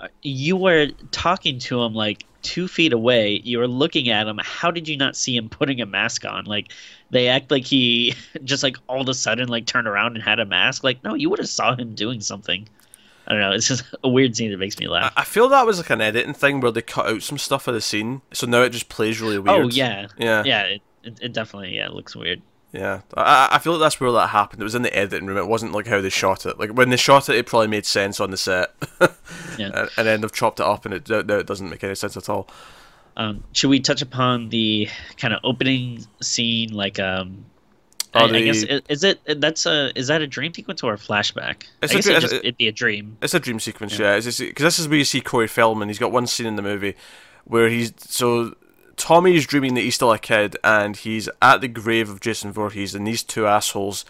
uh, 0.00 0.08
you 0.22 0.56
were 0.56 0.88
talking 1.10 1.58
to 1.58 1.82
him 1.82 1.92
like 1.92 2.24
two 2.40 2.66
feet 2.66 2.94
away. 2.94 3.42
You 3.44 3.58
were 3.58 3.68
looking 3.68 4.08
at 4.08 4.26
him. 4.26 4.40
How 4.42 4.70
did 4.70 4.88
you 4.88 4.96
not 4.96 5.14
see 5.14 5.36
him 5.36 5.50
putting 5.50 5.82
a 5.82 5.86
mask 5.86 6.24
on? 6.24 6.46
Like 6.46 6.72
they 7.10 7.28
act 7.28 7.50
like 7.50 7.66
he 7.66 8.14
just 8.44 8.62
like 8.62 8.78
all 8.88 9.02
of 9.02 9.08
a 9.10 9.14
sudden 9.14 9.48
like 9.48 9.66
turned 9.66 9.86
around 9.86 10.16
and 10.16 10.24
had 10.24 10.40
a 10.40 10.46
mask. 10.46 10.82
Like 10.82 11.04
no 11.04 11.12
you 11.12 11.28
would 11.28 11.38
have 11.38 11.50
saw 11.50 11.76
him 11.76 11.94
doing 11.94 12.22
something. 12.22 12.66
I 13.26 13.32
don't 13.32 13.42
know. 13.42 13.52
It's 13.52 13.68
just 13.68 13.84
a 14.02 14.08
weird 14.08 14.34
scene 14.34 14.52
that 14.52 14.58
makes 14.58 14.78
me 14.78 14.88
laugh. 14.88 15.12
I 15.18 15.20
I 15.20 15.24
feel 15.24 15.50
that 15.50 15.66
was 15.66 15.76
like 15.76 15.90
an 15.90 16.00
editing 16.00 16.32
thing 16.32 16.60
where 16.60 16.72
they 16.72 16.80
cut 16.80 17.08
out 17.08 17.22
some 17.22 17.36
stuff 17.36 17.68
of 17.68 17.74
the 17.74 17.82
scene, 17.82 18.22
so 18.32 18.46
now 18.46 18.62
it 18.62 18.70
just 18.70 18.88
plays 18.88 19.20
really 19.20 19.38
weird. 19.38 19.66
oh 19.66 19.68
yeah. 19.68 20.06
Yeah, 20.16 20.42
yeah 20.46 20.62
it, 20.62 20.82
it, 21.02 21.18
it 21.20 21.32
definitely 21.34 21.76
yeah 21.76 21.88
it 21.88 21.92
looks 21.92 22.16
weird 22.16 22.40
yeah. 22.72 23.00
I, 23.16 23.48
I 23.52 23.58
feel 23.58 23.74
like 23.74 23.80
that's 23.82 24.00
where 24.00 24.10
that 24.12 24.28
happened. 24.28 24.60
It 24.60 24.64
was 24.64 24.74
in 24.74 24.82
the 24.82 24.96
editing 24.96 25.26
room. 25.26 25.36
It 25.38 25.46
wasn't 25.46 25.72
like 25.72 25.86
how 25.86 26.00
they 26.00 26.08
shot 26.08 26.46
it. 26.46 26.58
Like 26.58 26.70
when 26.70 26.90
they 26.90 26.96
shot 26.96 27.28
it, 27.28 27.36
it 27.36 27.46
probably 27.46 27.68
made 27.68 27.86
sense 27.86 28.18
on 28.20 28.30
the 28.30 28.36
set, 28.36 28.74
Yeah. 29.58 29.66
and, 29.74 29.90
and 29.96 30.06
then 30.06 30.20
they've 30.22 30.32
chopped 30.32 30.60
it 30.60 30.66
up, 30.66 30.84
and 30.84 30.94
it 30.94 31.08
now 31.08 31.36
it 31.38 31.46
doesn't 31.46 31.68
make 31.70 31.84
any 31.84 31.94
sense 31.94 32.16
at 32.16 32.28
all. 32.28 32.48
um 33.16 33.44
should 33.52 33.68
we 33.68 33.78
touch 33.80 34.00
upon 34.02 34.48
the 34.48 34.88
kind 35.18 35.34
of 35.34 35.40
opening 35.44 36.06
scene 36.20 36.72
like 36.72 36.98
um 36.98 37.44
Oh, 38.14 38.20
I, 38.20 38.24
I 38.24 38.28
the- 38.32 38.44
guess 38.44 38.62
is 38.90 39.04
it 39.04 39.40
that's 39.40 39.64
a 39.64 39.90
is 39.98 40.08
that 40.08 40.20
a 40.20 40.26
dream 40.26 40.52
sequence 40.52 40.82
or 40.82 40.92
a 40.92 40.98
flashback? 40.98 41.64
It's 41.82 41.94
I 41.94 41.96
a 41.98 42.02
guess 42.02 42.06
it 42.06 42.20
just, 42.20 42.32
it- 42.34 42.38
it'd 42.44 42.56
be 42.58 42.68
a 42.68 42.72
dream. 42.72 43.16
It's 43.22 43.32
a 43.32 43.40
dream 43.40 43.58
sequence, 43.58 43.98
yeah. 43.98 44.16
Because 44.16 44.36
this 44.38 44.78
is 44.78 44.86
where 44.86 44.98
you 44.98 45.04
see 45.06 45.22
Corey 45.22 45.46
Feldman. 45.48 45.88
He's 45.88 45.98
got 45.98 46.12
one 46.12 46.26
scene 46.26 46.46
in 46.46 46.56
the 46.56 46.62
movie 46.62 46.94
where 47.44 47.68
he's 47.70 47.92
so 47.96 48.54
Tommy's 49.02 49.46
dreaming 49.48 49.74
that 49.74 49.80
he's 49.80 49.96
still 49.96 50.12
a 50.12 50.18
kid, 50.18 50.56
and 50.62 50.96
he's 50.96 51.28
at 51.42 51.60
the 51.60 51.66
grave 51.66 52.08
of 52.08 52.20
Jason 52.20 52.52
Voorhees, 52.52 52.94
and 52.94 53.04
these 53.04 53.24
two 53.24 53.48
assholes, 53.48 54.04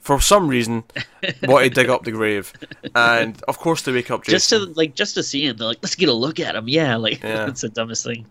for 0.00 0.20
some 0.22 0.48
reason, 0.48 0.84
want 1.42 1.64
to 1.64 1.70
dig 1.70 1.90
up 1.90 2.04
the 2.04 2.12
grave, 2.12 2.50
and 2.94 3.42
of 3.46 3.58
course 3.58 3.82
they 3.82 3.92
wake 3.92 4.10
up 4.10 4.24
Jason. 4.24 4.32
Just 4.36 4.48
to 4.48 4.58
like 4.80 4.94
just 4.94 5.14
to 5.16 5.22
see 5.22 5.46
him, 5.46 5.58
they're 5.58 5.66
like, 5.68 5.80
let's 5.82 5.94
get 5.96 6.08
a 6.08 6.14
look 6.14 6.40
at 6.40 6.56
him. 6.56 6.66
Yeah, 6.66 6.96
like 6.96 7.22
Yeah. 7.22 7.44
that's 7.44 7.60
the 7.60 7.68
dumbest 7.68 8.04
thing. 8.04 8.24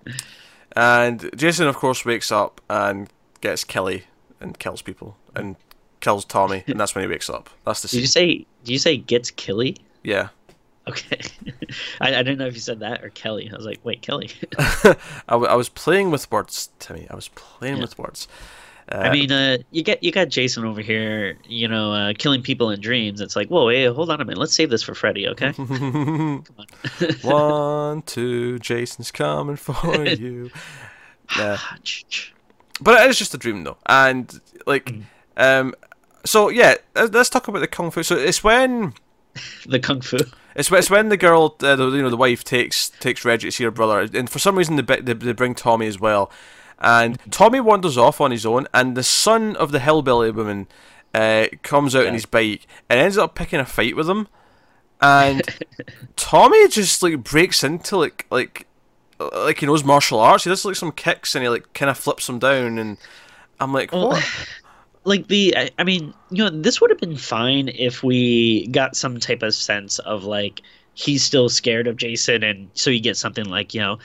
And 0.75 1.29
Jason, 1.35 1.67
of 1.67 1.75
course, 1.75 2.03
wakes 2.03 2.31
up 2.31 2.61
and 2.67 3.07
gets 3.41 3.63
Kelly 3.63 4.05
and 4.39 4.57
kills 4.57 4.81
people 4.81 5.17
and 5.35 5.55
kills 5.99 6.25
Tommy, 6.25 6.63
and 6.65 6.79
that's 6.79 6.95
when 6.95 7.03
he 7.03 7.07
wakes 7.07 7.29
up. 7.29 7.49
That's 7.63 7.83
the 7.83 7.89
Scene. 7.89 7.99
Did 7.99 8.01
you 8.01 8.07
say? 8.07 8.27
Did 8.63 8.71
you 8.71 8.79
say 8.79 8.97
gets 8.97 9.29
Killy? 9.29 9.77
Yeah. 10.03 10.29
Okay, 10.87 11.19
I, 12.01 12.15
I 12.15 12.23
didn't 12.23 12.39
know 12.39 12.47
if 12.47 12.53
you 12.55 12.59
said 12.59 12.79
that 12.79 13.03
or 13.03 13.09
Kelly. 13.09 13.49
I 13.51 13.55
was 13.55 13.65
like, 13.65 13.79
wait, 13.83 14.01
Kelly. 14.01 14.31
I, 14.59 14.95
w- 15.29 15.49
I 15.49 15.55
was 15.55 15.69
playing 15.69 16.09
with 16.11 16.29
words, 16.31 16.69
Timmy. 16.79 17.07
I 17.09 17.15
was 17.15 17.27
playing 17.29 17.75
Yeah. 17.77 17.81
with 17.83 17.97
words. 17.99 18.27
Uh, 18.91 18.97
I 18.97 19.11
mean, 19.11 19.31
uh, 19.31 19.57
you 19.69 19.83
get 19.83 20.03
you 20.03 20.11
got 20.11 20.27
Jason 20.29 20.65
over 20.65 20.81
here, 20.81 21.37
you 21.47 21.67
know, 21.67 21.93
uh, 21.93 22.13
killing 22.17 22.41
people 22.41 22.71
in 22.71 22.81
dreams. 22.81 23.21
It's 23.21 23.35
like, 23.35 23.47
whoa, 23.47 23.69
hey, 23.69 23.85
hold 23.85 24.09
on 24.09 24.19
a 24.19 24.25
minute. 24.25 24.39
Let's 24.39 24.53
save 24.53 24.69
this 24.69 24.81
for 24.83 24.93
Freddy, 24.95 25.27
okay? 25.29 25.53
On. 25.59 26.43
One, 27.21 28.01
two, 28.01 28.59
Jason's 28.59 29.11
coming 29.11 29.55
for 29.55 30.03
you. 30.05 30.49
Yeah. 31.37 31.57
But 32.81 33.01
it 33.03 33.09
is 33.09 33.17
just 33.17 33.33
a 33.33 33.37
dream, 33.37 33.63
though. 33.63 33.77
And, 33.85 34.41
like, 34.65 34.85
Mm. 34.85 35.03
um, 35.37 35.75
so 36.25 36.49
yeah, 36.49 36.75
let's 36.95 37.29
talk 37.29 37.47
about 37.47 37.59
the 37.59 37.67
kung 37.67 37.91
fu. 37.91 38.03
So 38.03 38.15
it's 38.17 38.43
when 38.43 38.93
the 39.65 39.79
kung 39.79 40.01
fu. 40.01 40.17
It's 40.55 40.69
when, 40.71 40.79
it's 40.79 40.89
when 40.89 41.09
the 41.09 41.17
girl, 41.17 41.55
uh, 41.61 41.75
the, 41.75 41.89
you 41.89 42.01
know, 42.01 42.09
the 42.09 42.17
wife 42.17 42.43
takes 42.43 42.89
takes 42.89 43.23
Reggie 43.25 43.47
to 43.47 43.51
see 43.51 43.63
her 43.63 43.71
brother, 43.71 43.99
and 44.13 44.29
for 44.29 44.39
some 44.39 44.57
reason 44.57 44.75
they, 44.75 44.81
they 44.97 45.13
they 45.13 45.31
bring 45.33 45.55
Tommy 45.55 45.87
as 45.87 45.99
well, 45.99 46.31
and 46.79 47.17
Tommy 47.31 47.59
wanders 47.59 47.97
off 47.97 48.19
on 48.21 48.31
his 48.31 48.45
own, 48.45 48.67
and 48.73 48.95
the 48.97 49.03
son 49.03 49.55
of 49.55 49.71
the 49.71 49.79
hillbilly 49.79 50.31
woman 50.31 50.67
uh, 51.13 51.47
comes 51.63 51.95
out 51.95 52.01
on 52.01 52.07
Yeah. 52.07 52.13
his 52.13 52.25
bike 52.25 52.65
and 52.89 52.99
ends 52.99 53.17
up 53.17 53.35
picking 53.35 53.59
a 53.59 53.65
fight 53.65 53.95
with 53.95 54.09
him, 54.09 54.27
and 55.01 55.41
Tommy 56.15 56.67
just 56.67 57.01
like 57.03 57.23
breaks 57.23 57.63
into 57.63 57.97
like 57.97 58.25
like 58.29 58.67
like 59.19 59.59
he 59.59 59.65
knows 59.65 59.83
martial 59.83 60.19
arts. 60.19 60.43
He 60.45 60.49
does 60.49 60.65
like 60.65 60.75
some 60.75 60.91
kicks 60.91 61.35
and 61.35 61.43
he 61.43 61.49
like 61.49 61.71
kind 61.73 61.89
of 61.89 61.97
flips 61.97 62.27
them 62.27 62.39
down, 62.39 62.77
and 62.77 62.97
I'm 63.59 63.73
like, 63.73 63.91
what? 63.91 64.23
like 65.03 65.27
the 65.27 65.55
I, 65.77 65.83
mean 65.83 66.13
you 66.29 66.43
know 66.43 66.49
this 66.49 66.79
would 66.79 66.89
have 66.89 66.99
been 66.99 67.17
fine 67.17 67.69
if 67.69 68.03
we 68.03 68.67
got 68.67 68.95
some 68.95 69.19
type 69.19 69.41
of 69.41 69.53
sense 69.53 69.99
of 69.99 70.23
like 70.23 70.61
he's 70.93 71.23
still 71.23 71.49
scared 71.49 71.87
of 71.87 71.97
jason 71.97 72.43
and 72.43 72.69
so 72.73 72.89
you 72.89 72.99
get 72.99 73.17
something 73.17 73.45
like 73.45 73.73
you 73.73 73.81
know 73.81 73.97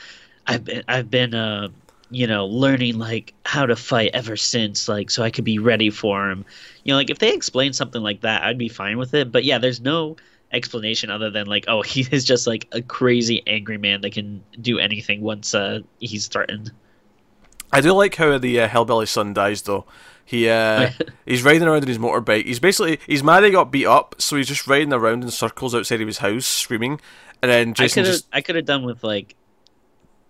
i've 0.47 0.63
been 0.63 0.83
i've 0.87 1.09
been 1.11 1.33
uh 1.35 1.67
you 2.09 2.25
know 2.25 2.45
learning 2.45 2.97
like 2.97 3.33
how 3.45 3.65
to 3.65 3.75
fight 3.75 4.11
ever 4.13 4.35
since 4.35 4.87
like 4.87 5.09
so 5.09 5.23
i 5.23 5.29
could 5.29 5.43
be 5.43 5.59
ready 5.59 5.89
for 5.89 6.29
him. 6.29 6.45
You 6.83 6.93
know 6.93 6.97
like 6.97 7.09
if 7.09 7.19
they 7.19 7.33
explained 7.33 7.75
something 7.75 8.01
like 8.01 8.21
that 8.21 8.43
i'd 8.43 8.57
be 8.57 8.69
fine 8.69 8.97
with 8.97 9.13
it. 9.13 9.31
But 9.31 9.43
yeah 9.43 9.57
there's 9.57 9.81
no 9.81 10.15
explanation 10.53 11.09
other 11.09 11.29
than 11.29 11.45
like 11.47 11.65
oh 11.67 11.81
he 11.93 12.07
is 12.11 12.23
just 12.23 12.47
like 12.47 12.67
a 12.71 12.81
crazy 12.81 13.43
angry 13.45 13.77
man 13.77 14.01
that 14.01 14.13
can 14.13 14.43
do 14.61 14.79
anything 14.79 15.21
once 15.21 15.53
uh 15.53 15.79
he's 15.99 16.27
threatened 16.27 16.71
I 17.77 17.81
do 17.81 17.93
like 17.93 18.15
how 18.15 18.37
the 18.37 18.59
uh, 18.61 18.67
hillbilly 18.67 19.05
son 19.05 19.33
dies 19.33 19.61
though. 19.61 19.85
He 20.25 20.49
uh, 20.49 20.91
he's 21.25 21.43
riding 21.43 21.63
around 21.63 21.83
on 21.83 21.87
his 21.87 21.97
motorbike. 21.97 22.45
He's 22.45 22.59
basically 22.59 22.99
he's 23.05 23.23
mad 23.23 23.43
he 23.43 23.51
got 23.51 23.71
beat 23.71 23.85
up, 23.85 24.15
so 24.17 24.35
he's 24.35 24.47
just 24.47 24.67
riding 24.67 24.93
around 24.93 25.23
in 25.23 25.31
circles 25.31 25.73
outside 25.73 26.01
of 26.01 26.07
his 26.07 26.17
house 26.17 26.45
screaming. 26.45 26.99
And 27.41 27.51
then 27.51 27.69
I 27.69 27.71
Jason 27.73 28.03
could 28.03 28.07
have 28.07 28.15
just 28.15 28.27
I 28.33 28.41
could 28.41 28.55
have 28.55 28.65
done 28.65 28.83
with 28.83 29.03
like 29.03 29.35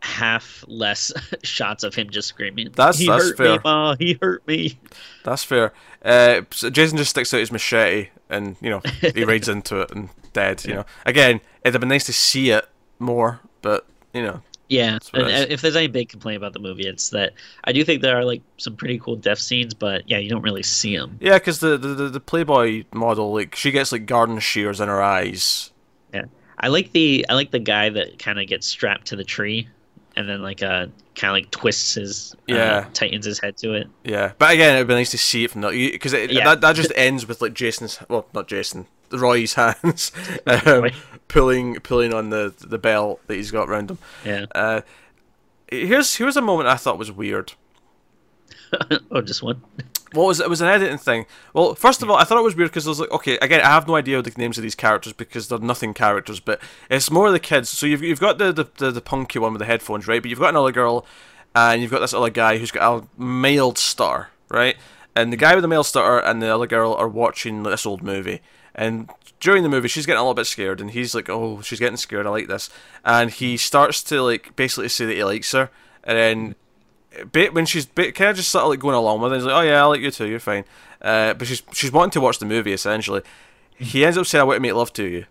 half 0.01 0.63
less 0.67 1.11
shots 1.43 1.83
of 1.83 1.95
him 1.95 2.09
just 2.09 2.27
screaming. 2.27 2.69
That's- 2.73 2.99
he 2.99 3.07
that's 3.07 3.29
hurt 3.29 3.37
fair. 3.37 3.53
me, 3.53 3.59
Ma. 3.63 3.95
He 3.97 4.17
hurt 4.21 4.45
me. 4.47 4.79
that's 5.23 5.43
fair. 5.43 5.73
Uh, 6.03 6.41
so 6.51 6.69
Jason 6.69 6.97
just 6.97 7.09
sticks 7.11 7.33
out 7.33 7.39
his 7.39 7.51
machete, 7.51 8.09
and 8.29 8.55
you 8.61 8.69
know 8.69 8.81
he 9.13 9.23
rides 9.25 9.49
into 9.49 9.81
it 9.81 9.91
and 9.91 10.09
dead. 10.33 10.63
You 10.65 10.75
know, 10.75 10.85
again, 11.05 11.41
it'd 11.63 11.73
have 11.73 11.79
been 11.81 11.89
nice 11.89 12.05
to 12.05 12.13
see 12.13 12.51
it 12.51 12.67
more, 12.99 13.39
but 13.61 13.85
you 14.13 14.21
know, 14.21 14.41
Yeah. 14.69 14.97
And, 15.13 15.23
it 15.23 15.27
is. 15.33 15.41
uh, 15.41 15.45
if 15.49 15.61
there's 15.61 15.75
any 15.75 15.87
big 15.87 16.09
complaint 16.09 16.37
about 16.37 16.53
the 16.53 16.59
movie, 16.59 16.87
it's 16.87 17.09
that 17.11 17.33
I 17.63 17.71
do 17.71 17.83
think 17.83 18.01
there 18.01 18.17
are 18.17 18.25
like 18.25 18.41
some 18.57 18.75
pretty 18.75 18.99
cool 18.99 19.15
death 19.15 19.39
scenes, 19.39 19.73
but 19.73 20.09
yeah, 20.09 20.17
you 20.17 20.29
don't 20.29 20.41
really 20.41 20.63
see 20.63 20.95
them. 20.97 21.17
yeah, 21.21 21.35
because 21.35 21.59
the, 21.59 21.77
the 21.77 22.09
the 22.09 22.19
Playboy 22.19 22.83
model, 22.93 23.33
like 23.33 23.55
she 23.55 23.71
gets 23.71 23.91
like 23.91 24.05
garden 24.05 24.39
shears 24.39 24.81
in 24.81 24.87
her 24.89 25.01
eyes. 25.01 25.71
Yeah. 26.13 26.25
I 26.59 26.67
like 26.69 26.91
the 26.91 27.25
I 27.29 27.33
like 27.35 27.51
the 27.51 27.59
guy 27.59 27.89
that 27.89 28.19
kind 28.19 28.39
of 28.39 28.47
gets 28.47 28.67
strapped 28.67 29.07
to 29.07 29.15
the 29.15 29.23
tree, 29.23 29.67
and 30.15 30.27
then 30.27 30.41
like 30.41 30.61
uh 30.63 30.87
kind 31.15 31.31
of 31.31 31.33
like 31.33 31.49
twists 31.51 31.93
his 31.95 32.33
uh, 32.49 32.53
Yeah. 32.55 32.85
tightens 32.93 33.25
his 33.25 33.39
head 33.39 33.57
to 33.57 33.73
it. 33.73 33.87
Yeah, 34.03 34.33
but 34.37 34.53
again, 34.53 34.75
it'd 34.75 34.87
be 34.87 34.93
nice 34.95 35.11
to 35.11 35.17
see 35.17 35.43
it 35.45 35.51
from 35.51 35.61
the 35.61 35.69
because 35.91 36.13
Yeah. 36.13 36.43
that 36.45 36.61
that 36.61 36.75
just 36.75 36.91
ends 36.95 37.27
with 37.27 37.41
like 37.41 37.53
Jason's 37.53 37.99
well, 38.09 38.27
not 38.33 38.47
Jason, 38.47 38.87
Roy's 39.11 39.53
hands 39.53 40.11
um, 40.47 40.89
pulling 41.27 41.75
pulling 41.75 42.13
on 42.13 42.29
the 42.29 42.53
the 42.59 42.77
belt 42.77 43.21
that 43.27 43.35
he's 43.35 43.51
got 43.51 43.69
around 43.69 43.91
him. 43.91 43.97
Yeah. 44.25 44.45
Uh, 44.53 44.81
here's 45.69 46.15
here's 46.15 46.37
a 46.37 46.41
moment 46.41 46.69
I 46.69 46.75
thought 46.75 46.97
was 46.97 47.11
weird. 47.11 47.53
oh, 49.11 49.21
just 49.21 49.41
one. 49.41 49.61
what 50.13 50.27
was 50.27 50.39
it? 50.39 50.43
It 50.43 50.49
was 50.49 50.61
an 50.61 50.67
editing 50.67 50.97
thing. 50.97 51.25
Well, 51.53 51.75
first 51.75 52.01
of 52.01 52.09
all, 52.09 52.17
I 52.17 52.23
thought 52.23 52.37
it 52.37 52.43
was 52.43 52.55
weird 52.55 52.69
because 52.69 52.85
I 52.85 52.89
was 52.89 52.99
like, 52.99 53.11
okay, 53.11 53.37
again, 53.37 53.61
I 53.61 53.69
have 53.69 53.87
no 53.87 53.95
idea 53.95 54.21
the 54.21 54.33
names 54.37 54.57
of 54.57 54.61
these 54.61 54.75
characters 54.75 55.13
because 55.13 55.47
they're 55.47 55.59
nothing 55.59 55.93
characters, 55.93 56.39
but 56.39 56.61
it's 56.89 57.11
more 57.11 57.31
the 57.31 57.39
kids. 57.39 57.69
So 57.69 57.85
you've 57.85 58.03
you've 58.03 58.19
got 58.19 58.37
the 58.37 58.51
the, 58.51 58.67
the, 58.77 58.91
the 58.91 59.01
punky 59.01 59.39
one 59.39 59.53
with 59.53 59.59
the 59.59 59.65
headphones, 59.65 60.07
right? 60.07 60.21
But 60.21 60.29
you've 60.29 60.39
got 60.39 60.49
another 60.49 60.71
girl, 60.71 61.05
and 61.55 61.81
you've 61.81 61.91
got 61.91 61.99
this 61.99 62.13
other 62.13 62.29
guy 62.29 62.57
who's 62.57 62.71
got 62.71 63.03
a 63.03 63.07
mild 63.21 63.77
star, 63.77 64.29
right? 64.49 64.77
And 65.15 65.33
the 65.33 65.37
guy 65.37 65.55
with 65.55 65.63
the 65.63 65.67
male 65.67 65.83
stutter 65.83 66.19
and 66.19 66.43
the 66.43 66.53
other 66.53 66.67
girl 66.67 66.93
are 66.93 67.07
watching 67.07 67.63
this 67.63 67.87
old 67.87 68.03
movie, 68.03 68.41
and 68.77 69.09
during 69.39 69.63
the 69.63 69.69
movie, 69.69 69.87
she's 69.87 70.05
getting 70.05 70.19
a 70.19 70.21
little 70.21 70.33
bit 70.33 70.45
scared, 70.45 70.79
and 70.79 70.91
he's 70.91 71.13
like, 71.13 71.29
"Oh, 71.29 71.61
she's 71.61 71.79
getting 71.79 71.97
scared. 71.97 72.25
I 72.25 72.29
like 72.29 72.47
this." 72.47 72.69
And 73.03 73.31
he 73.31 73.57
starts 73.57 74.03
to 74.03 74.21
like 74.21 74.55
basically 74.55 74.89
say 74.89 75.05
that 75.05 75.15
he 75.15 75.23
likes 75.23 75.51
her, 75.51 75.69
and 76.03 76.17
then 76.17 76.55
bit 77.31 77.53
when 77.53 77.65
she's 77.65 77.85
bit, 77.85 78.15
kind 78.15 78.29
of 78.29 78.35
just 78.35 78.49
sort 78.49 78.63
of 78.63 78.69
like 78.69 78.79
going 78.79 78.95
along 78.95 79.21
with 79.21 79.33
it. 79.33 79.37
He's 79.37 79.45
like, 79.45 79.55
"Oh 79.55 79.67
yeah, 79.67 79.83
I 79.83 79.85
like 79.85 80.01
you 80.01 80.11
too. 80.11 80.27
You're 80.27 80.39
fine." 80.39 80.65
Uh, 81.01 81.33
but 81.33 81.47
she's 81.47 81.63
she's 81.73 81.91
wanting 81.91 82.11
to 82.11 82.21
watch 82.21 82.39
the 82.39 82.45
movie 82.45 82.73
essentially. 82.73 83.21
He 83.75 84.05
ends 84.05 84.17
up 84.17 84.25
saying, 84.25 84.41
"I 84.41 84.45
want 84.45 84.57
to 84.57 84.61
make 84.61 84.73
love 84.73 84.93
to 84.93 85.03
you," 85.03 85.25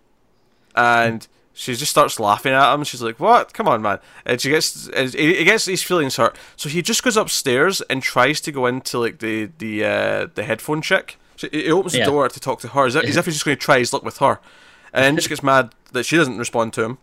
and 0.75 1.27
she 1.53 1.75
just 1.75 1.91
starts 1.91 2.19
laughing 2.19 2.53
at 2.53 2.73
him. 2.73 2.83
She's 2.83 3.01
like, 3.01 3.19
"What? 3.19 3.53
Come 3.53 3.67
on, 3.67 3.81
man!" 3.81 3.99
And 4.25 4.39
she 4.39 4.49
gets 4.49 4.87
and 4.89 5.13
he 5.13 5.43
gets 5.43 5.65
these 5.65 5.83
feelings 5.83 6.15
hurt. 6.15 6.37
So 6.55 6.69
he 6.69 6.81
just 6.81 7.03
goes 7.03 7.17
upstairs 7.17 7.81
and 7.81 8.03
tries 8.03 8.39
to 8.41 8.51
go 8.51 8.65
into 8.67 8.99
like 8.99 9.19
the 9.19 9.49
the 9.57 9.83
uh, 9.83 10.27
the 10.35 10.43
headphone 10.43 10.81
chick. 10.81 11.17
So 11.37 11.47
he 11.51 11.71
opens 11.71 11.93
the 11.93 11.99
Yeah. 11.99 12.05
door 12.05 12.27
to 12.27 12.39
talk 12.39 12.59
to 12.61 12.67
her, 12.69 12.85
as 12.85 12.95
if, 12.95 13.05
as 13.05 13.15
if 13.15 13.25
he's 13.25 13.35
just 13.35 13.45
going 13.45 13.55
to 13.55 13.61
try 13.63 13.79
his 13.79 13.93
luck 13.93 14.03
with 14.03 14.17
her. 14.17 14.39
And 14.91 15.03
then 15.03 15.21
she 15.21 15.29
gets 15.29 15.43
mad 15.43 15.73
that 15.93 16.05
she 16.05 16.17
doesn't 16.17 16.37
respond 16.37 16.73
to 16.73 16.83
him. 16.83 16.97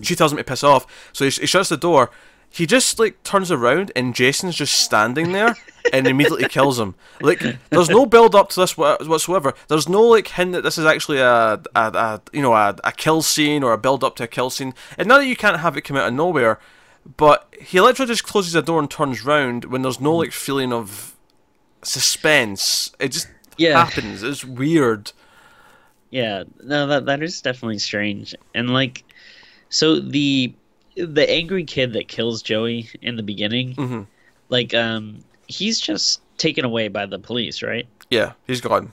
She 0.00 0.14
tells 0.14 0.32
him 0.32 0.38
to 0.38 0.44
piss 0.44 0.64
off, 0.64 0.86
so 1.12 1.24
he, 1.24 1.30
he 1.30 1.46
shuts 1.46 1.68
the 1.68 1.76
door. 1.76 2.10
He 2.48 2.66
just 2.66 2.98
like 2.98 3.22
turns 3.22 3.50
around 3.50 3.92
and 3.96 4.14
Jason's 4.14 4.56
just 4.56 4.74
standing 4.74 5.32
there 5.32 5.56
and 5.92 6.06
immediately 6.06 6.48
kills 6.48 6.78
him. 6.78 6.94
Like 7.20 7.42
there's 7.70 7.88
no 7.88 8.04
build 8.04 8.34
up 8.34 8.50
to 8.50 8.60
this 8.60 8.76
whatsoever. 8.76 9.54
There's 9.68 9.88
no 9.88 10.02
like 10.02 10.28
hint 10.28 10.52
that 10.52 10.62
this 10.62 10.76
is 10.76 10.84
actually 10.84 11.18
a, 11.18 11.54
a, 11.54 11.60
a 11.74 12.22
you 12.32 12.42
know 12.42 12.52
a, 12.54 12.76
a 12.84 12.92
kill 12.92 13.22
scene 13.22 13.62
or 13.62 13.72
a 13.72 13.78
build 13.78 14.04
up 14.04 14.16
to 14.16 14.24
a 14.24 14.28
kill 14.28 14.50
scene. 14.50 14.74
And 14.98 15.08
now 15.08 15.18
that 15.18 15.26
you 15.26 15.36
can't 15.36 15.60
have 15.60 15.78
it 15.78 15.80
come 15.82 15.96
out 15.96 16.08
of 16.08 16.14
nowhere, 16.14 16.58
but 17.16 17.52
he 17.58 17.80
literally 17.80 18.12
just 18.12 18.24
closes 18.24 18.52
the 18.52 18.62
door 18.62 18.78
and 18.80 18.90
turns 18.90 19.24
round 19.24 19.64
when 19.66 19.80
there's 19.80 20.00
no 20.00 20.12
mm. 20.12 20.18
like 20.18 20.32
feeling 20.32 20.74
of 20.74 21.11
suspense. 21.82 22.92
It 22.98 23.08
just 23.12 23.28
Yeah. 23.58 23.84
happens. 23.84 24.22
It's 24.22 24.44
weird. 24.44 25.12
Yeah, 26.10 26.44
no, 26.62 26.86
that 26.88 27.06
that 27.06 27.22
is 27.22 27.40
definitely 27.40 27.78
strange. 27.78 28.34
And 28.54 28.70
like, 28.70 29.04
so 29.70 29.98
the 29.98 30.52
the 30.96 31.28
angry 31.30 31.64
kid 31.64 31.94
that 31.94 32.08
kills 32.08 32.42
Joey 32.42 32.88
in 33.00 33.16
the 33.16 33.22
beginning, 33.22 33.74
Mhm. 33.76 34.06
like, 34.50 34.74
um, 34.74 35.20
he's 35.48 35.80
just 35.80 36.20
taken 36.36 36.64
away 36.66 36.88
by 36.88 37.06
the 37.06 37.18
police, 37.18 37.62
right? 37.62 37.86
Yeah, 38.10 38.32
he's 38.46 38.60
gone. 38.60 38.92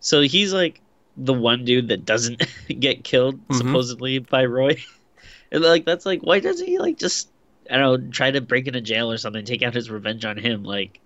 So 0.00 0.20
he's 0.20 0.52
like 0.52 0.80
the 1.16 1.32
one 1.34 1.64
dude 1.64 1.88
that 1.88 2.04
doesn't 2.04 2.42
get 2.80 3.02
killed 3.02 3.40
Mhm. 3.48 3.56
supposedly 3.58 4.18
by 4.20 4.44
Roy. 4.44 4.76
and 5.52 5.64
like, 5.64 5.84
that's 5.84 6.06
like, 6.06 6.20
why 6.20 6.38
doesn't 6.38 6.66
he 6.66 6.78
like 6.78 6.98
just 6.98 7.28
I 7.68 7.78
don't 7.78 8.04
know, 8.04 8.10
try 8.12 8.30
to 8.30 8.40
break 8.40 8.68
into 8.68 8.80
jail 8.80 9.10
or 9.10 9.16
something, 9.18 9.44
take 9.44 9.62
out 9.64 9.74
his 9.74 9.90
revenge 9.90 10.24
on 10.24 10.36
him? 10.36 10.62
Like, 10.62 11.00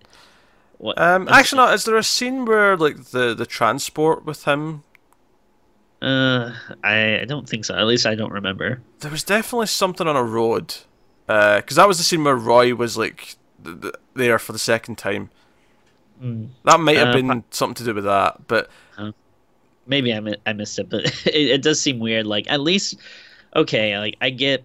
what? 0.80 1.00
Um, 1.00 1.28
actually, 1.28 1.58
no. 1.64 1.72
Is 1.72 1.84
there 1.84 1.96
a 1.96 2.02
scene 2.02 2.44
where 2.44 2.76
like 2.76 3.10
the 3.10 3.34
the 3.34 3.46
transport 3.46 4.24
with 4.24 4.44
him? 4.44 4.82
Uh, 6.02 6.52
I 6.82 7.20
I 7.20 7.24
don't 7.26 7.48
think 7.48 7.64
so. 7.64 7.74
At 7.74 7.86
least 7.86 8.06
I 8.06 8.14
don't 8.14 8.32
remember. 8.32 8.80
There 9.00 9.10
was 9.10 9.22
definitely 9.22 9.66
something 9.66 10.08
on 10.08 10.16
a 10.16 10.24
road, 10.24 10.74
because 11.26 11.76
that 11.76 11.86
was 11.86 11.98
the 11.98 12.04
scene 12.04 12.24
where 12.24 12.36
Roy 12.36 12.74
was 12.74 12.96
like 12.96 13.36
th- 13.62 13.80
th- 13.82 13.94
there 14.14 14.38
for 14.38 14.52
the 14.52 14.58
second 14.58 14.96
time. 14.96 15.30
Mm. 16.22 16.48
That 16.64 16.80
might 16.80 16.96
have 16.96 17.08
Uh, 17.08 17.12
been 17.12 17.44
something 17.50 17.74
to 17.74 17.84
do 17.84 17.94
with 17.94 18.04
that, 18.04 18.46
but 18.46 18.70
maybe 19.86 20.12
I, 20.14 20.20
mi- 20.20 20.36
I 20.46 20.52
missed 20.52 20.78
it, 20.78 20.88
but 20.88 21.04
it, 21.26 21.34
it 21.34 21.62
does 21.62 21.80
seem 21.80 21.98
weird. 21.98 22.26
Like 22.26 22.50
at 22.50 22.60
least, 22.60 22.96
okay, 23.54 23.98
like 23.98 24.16
I 24.20 24.30
get, 24.30 24.64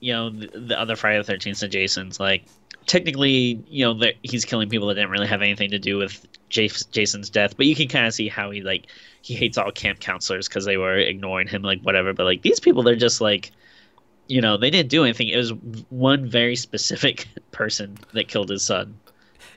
you 0.00 0.12
know, 0.12 0.30
the, 0.30 0.48
the 0.48 0.78
other 0.80 0.96
Friday 0.96 1.18
the 1.18 1.24
Thirteenth 1.24 1.62
and 1.62 1.72
Jason's 1.72 2.20
like 2.20 2.44
technically, 2.88 3.62
you 3.68 3.84
know, 3.84 4.00
he's 4.24 4.44
killing 4.44 4.68
people 4.68 4.88
that 4.88 4.94
didn't 4.94 5.10
really 5.10 5.28
have 5.28 5.42
anything 5.42 5.70
to 5.70 5.78
do 5.78 5.96
with 5.96 6.26
Jason's 6.50 7.30
death, 7.30 7.56
but 7.56 7.66
you 7.66 7.76
can 7.76 7.86
kind 7.86 8.06
of 8.06 8.14
see 8.14 8.28
how 8.28 8.50
he 8.50 8.62
like 8.62 8.86
he 9.22 9.34
hates 9.34 9.56
all 9.58 9.70
camp 9.70 10.00
counselors 10.00 10.48
because 10.48 10.64
they 10.64 10.76
were 10.76 10.98
ignoring 10.98 11.46
him, 11.46 11.62
like 11.62 11.80
whatever. 11.82 12.12
But 12.12 12.24
like 12.24 12.42
these 12.42 12.58
people, 12.60 12.82
they're 12.82 12.96
just 12.96 13.20
like. 13.20 13.52
You 14.30 14.42
know, 14.42 14.58
they 14.58 14.68
didn't 14.68 14.90
do 14.90 15.04
anything. 15.04 15.28
It 15.28 15.38
was 15.38 15.54
one 15.88 16.28
very 16.28 16.54
specific 16.54 17.28
person 17.50 17.96
that 18.12 18.28
killed 18.28 18.50
his 18.50 18.62
son. 18.62 19.00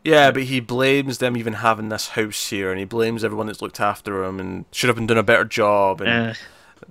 yeah, 0.04 0.32
but 0.32 0.44
he 0.44 0.60
blames 0.62 1.18
them 1.20 1.38
even 1.38 1.54
having 1.54 1.90
this 1.90 2.10
house 2.10 2.50
here, 2.50 2.72
and 2.72 2.80
he 2.80 2.86
blames 2.86 3.24
everyone 3.24 3.48
that's 3.48 3.62
looked 3.62 3.82
after 3.82 4.24
him 4.24 4.40
and 4.40 4.66
should 4.72 4.88
have 4.88 4.96
been 4.96 5.08
doing 5.08 5.20
a 5.20 5.24
better 5.24 5.46
job. 5.46 6.02
And 6.02 6.10
Uh, 6.10 6.34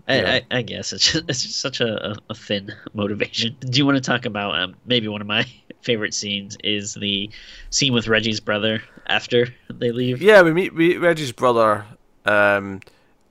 I. 0.09 0.37
I, 0.37 0.43
I 0.51 0.63
guess 0.63 0.93
it's 0.93 1.13
just, 1.13 1.25
it's 1.29 1.43
just 1.43 1.61
such 1.61 1.81
a, 1.81 2.11
a, 2.11 2.17
a 2.31 2.35
thin 2.35 2.73
motivation. 2.95 3.57
Do 3.61 3.79
you 3.79 3.87
want 3.87 3.97
to 3.97 4.03
talk 4.03 4.27
about 4.27 4.59
um, 4.59 4.77
maybe 4.87 5.09
one 5.09 5.21
of 5.21 5.27
my 5.27 5.47
favorite 5.83 6.15
scenes 6.15 6.57
is 6.63 6.95
the 6.95 7.31
scene 7.71 7.93
with 7.93 8.09
Reggie's 8.09 8.41
brother 8.41 8.83
after 9.07 9.49
they 9.69 9.93
leave? 9.93 10.21
Yeah, 10.21 10.43
we 10.43 10.53
meet, 10.53 10.75
we 10.75 10.89
meet 10.89 10.99
Reggie's 10.99 11.33
brother, 11.33 11.87
um, 12.25 12.81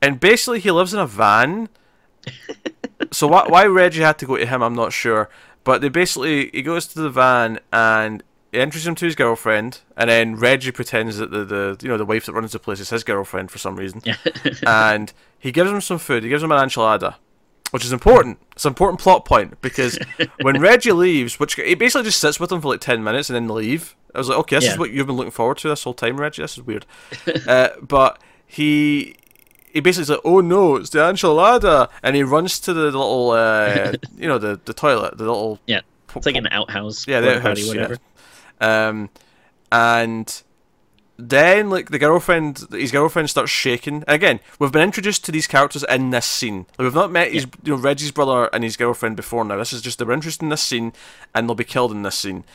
and 0.01 0.19
basically 0.19 0.59
he 0.59 0.71
lives 0.71 0.93
in 0.93 0.99
a 0.99 1.07
van. 1.07 1.69
so 3.11 3.27
why 3.27 3.45
why 3.47 3.65
Reggie 3.65 4.01
had 4.01 4.17
to 4.19 4.25
go 4.25 4.37
to 4.37 4.45
him, 4.45 4.61
I'm 4.61 4.75
not 4.75 4.93
sure. 4.93 5.29
But 5.63 5.81
they 5.81 5.89
basically 5.89 6.49
he 6.53 6.61
goes 6.61 6.87
to 6.87 7.01
the 7.01 7.09
van 7.09 7.59
and 7.71 8.23
he 8.51 8.59
introduces 8.59 8.87
him 8.87 8.95
to 8.95 9.05
his 9.05 9.15
girlfriend, 9.15 9.81
and 9.97 10.09
then 10.09 10.35
Reggie 10.35 10.71
pretends 10.71 11.17
that 11.17 11.31
the, 11.31 11.43
the 11.45 11.77
you 11.81 11.87
know 11.87 11.97
the 11.97 12.05
wife 12.05 12.25
that 12.25 12.33
runs 12.33 12.51
the 12.51 12.59
place 12.59 12.79
is 12.79 12.89
his 12.89 13.03
girlfriend 13.03 13.51
for 13.51 13.57
some 13.59 13.75
reason, 13.75 14.01
and 14.67 15.13
he 15.39 15.51
gives 15.51 15.69
him 15.71 15.81
some 15.81 15.99
food. 15.99 16.23
He 16.23 16.29
gives 16.29 16.43
him 16.43 16.51
an 16.51 16.57
enchilada. 16.67 17.15
Which 17.71 17.85
is 17.85 17.93
important. 17.93 18.39
It's 18.53 18.65
an 18.65 18.71
important 18.71 18.99
plot 18.99 19.25
point 19.25 19.61
because 19.61 19.99
when 20.41 20.59
Reggie 20.59 20.91
leaves, 20.91 21.39
which 21.39 21.53
he 21.53 21.75
basically 21.75 22.05
just 22.05 22.19
sits 22.19 22.39
with 22.39 22.51
him 22.51 22.61
for 22.61 22.69
like 22.69 22.81
ten 22.81 23.03
minutes 23.03 23.29
and 23.29 23.35
then 23.35 23.47
leave. 23.47 23.95
I 24.15 24.17
was 24.17 24.27
like, 24.27 24.39
okay, 24.39 24.55
this 24.55 24.65
Yeah. 24.65 24.71
is 24.71 24.77
what 24.79 24.89
you've 24.89 25.05
been 25.05 25.17
looking 25.17 25.29
forward 25.29 25.59
to 25.59 25.69
this 25.69 25.83
whole 25.83 25.93
time, 25.93 26.19
Reggie. 26.19 26.41
This 26.41 26.57
is 26.57 26.63
weird. 26.63 26.87
uh, 27.47 27.69
but 27.79 28.19
he 28.47 29.15
he 29.71 29.81
basically 29.81 30.05
says, 30.05 30.17
"Oh 30.25 30.41
no, 30.41 30.77
it's 30.77 30.89
the 30.89 30.97
enchilada," 30.97 31.89
and 32.01 32.15
he 32.15 32.23
runs 32.23 32.59
to 32.61 32.73
the 32.73 32.81
little, 32.85 33.29
uh, 33.31 33.93
you 34.17 34.27
know, 34.27 34.39
the 34.39 34.59
the 34.65 34.73
toilet, 34.73 35.19
the 35.19 35.25
little 35.25 35.59
yeah, 35.67 35.81
it's 36.15 36.25
like 36.25 36.35
an 36.37 36.47
outhouse. 36.47 37.07
yeah, 37.07 37.19
the 37.21 37.35
outhouse, 37.35 37.59
potty, 37.59 37.67
whatever. 37.67 37.93
yeah. 37.93 37.99
Um, 38.61 39.09
and 39.71 40.41
then 41.17 41.69
like 41.69 41.89
the 41.91 41.99
girlfriend, 41.99 42.65
his 42.71 42.91
girlfriend 42.91 43.29
starts 43.29 43.51
shaking. 43.51 44.03
And 44.07 44.15
again, 44.15 44.39
we've 44.57 44.71
been 44.71 44.81
introduced 44.83 45.25
to 45.25 45.31
these 45.31 45.47
characters 45.47 45.83
in 45.89 46.11
this 46.11 46.25
scene. 46.25 46.65
Like, 46.77 46.79
we've 46.85 46.95
not 46.95 47.11
met 47.11 47.31
his, 47.33 47.45
you 47.63 47.75
know, 47.75 47.81
Reggie's 47.81 48.11
brother 48.11 48.49
and 48.53 48.63
his 48.63 48.77
girlfriend 48.77 49.15
before 49.15 49.43
now. 49.43 49.57
This 49.57 49.73
is 49.73 49.81
just 49.81 49.99
they're 49.99 50.11
interested 50.11 50.43
in 50.43 50.49
this 50.49 50.61
scene, 50.61 50.93
and 51.35 51.47
they'll 51.47 51.55
be 51.55 51.63
killed 51.65 51.91
in 51.91 52.03
this 52.03 52.17
scene. 52.17 52.45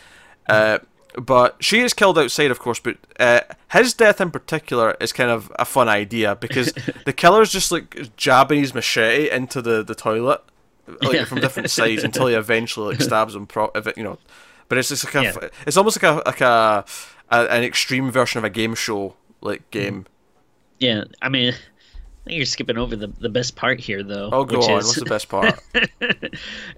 Uh, 0.49 0.79
but 1.17 1.57
she 1.63 1.81
is 1.81 1.95
killed 1.95 2.19
outside, 2.19 2.51
of 2.51 2.59
course. 2.59 2.81
But 2.81 2.97
uh, 3.21 3.41
his 3.71 3.93
death 3.95 4.21
in 4.21 4.31
particular 4.31 4.97
is 5.01 5.13
kind 5.13 5.31
of 5.31 5.53
a 5.59 5.65
fun 5.65 5.89
idea 5.89 6.35
because 6.35 6.73
the 7.05 7.13
killer's 7.13 7.53
just 7.53 7.71
like 7.71 8.17
jabbing 8.17 8.61
his 8.61 8.75
machete 8.75 9.31
into 9.31 9.61
the 9.63 9.83
the 9.85 9.95
toilet, 9.95 10.41
like 11.03 11.13
Yeah. 11.13 11.25
from 11.25 11.41
different 11.41 11.71
sides 11.71 12.03
until 12.03 12.27
he 12.29 12.35
eventually 12.35 12.95
like 12.95 13.03
stabs 13.09 13.35
him. 13.37 13.47
Pro- 13.47 13.71
you 13.97 14.03
know, 14.03 14.19
but 14.69 14.79
it's 14.79 14.89
just 14.89 15.05
like 15.05 15.15
a, 15.15 15.23
Yeah. 15.23 15.49
it's 15.67 15.77
almost 15.77 16.03
like 16.03 16.11
a 16.13 16.23
like 16.27 16.41
a, 16.41 16.85
a 17.31 17.37
an 17.51 17.63
extreme 17.65 18.11
version 18.11 18.39
of 18.39 18.45
a 18.45 18.51
game 18.51 18.75
show 18.75 19.15
like 19.41 19.71
game. 19.71 20.07
Yeah, 20.81 21.05
I 21.23 21.29
mean, 21.29 21.53
I 21.53 22.25
think 22.25 22.37
you're 22.37 22.47
skipping 22.47 22.79
over 22.79 22.97
the, 22.97 23.07
the 23.21 23.29
best 23.29 23.55
part 23.57 23.79
here, 23.81 24.03
though. 24.03 24.29
Oh, 24.33 24.45
go 24.45 24.59
which 24.59 24.69
on. 24.69 24.79
is- 24.81 24.87
What's 24.87 24.99
the 24.99 25.05
best 25.05 25.29
part? 25.29 25.59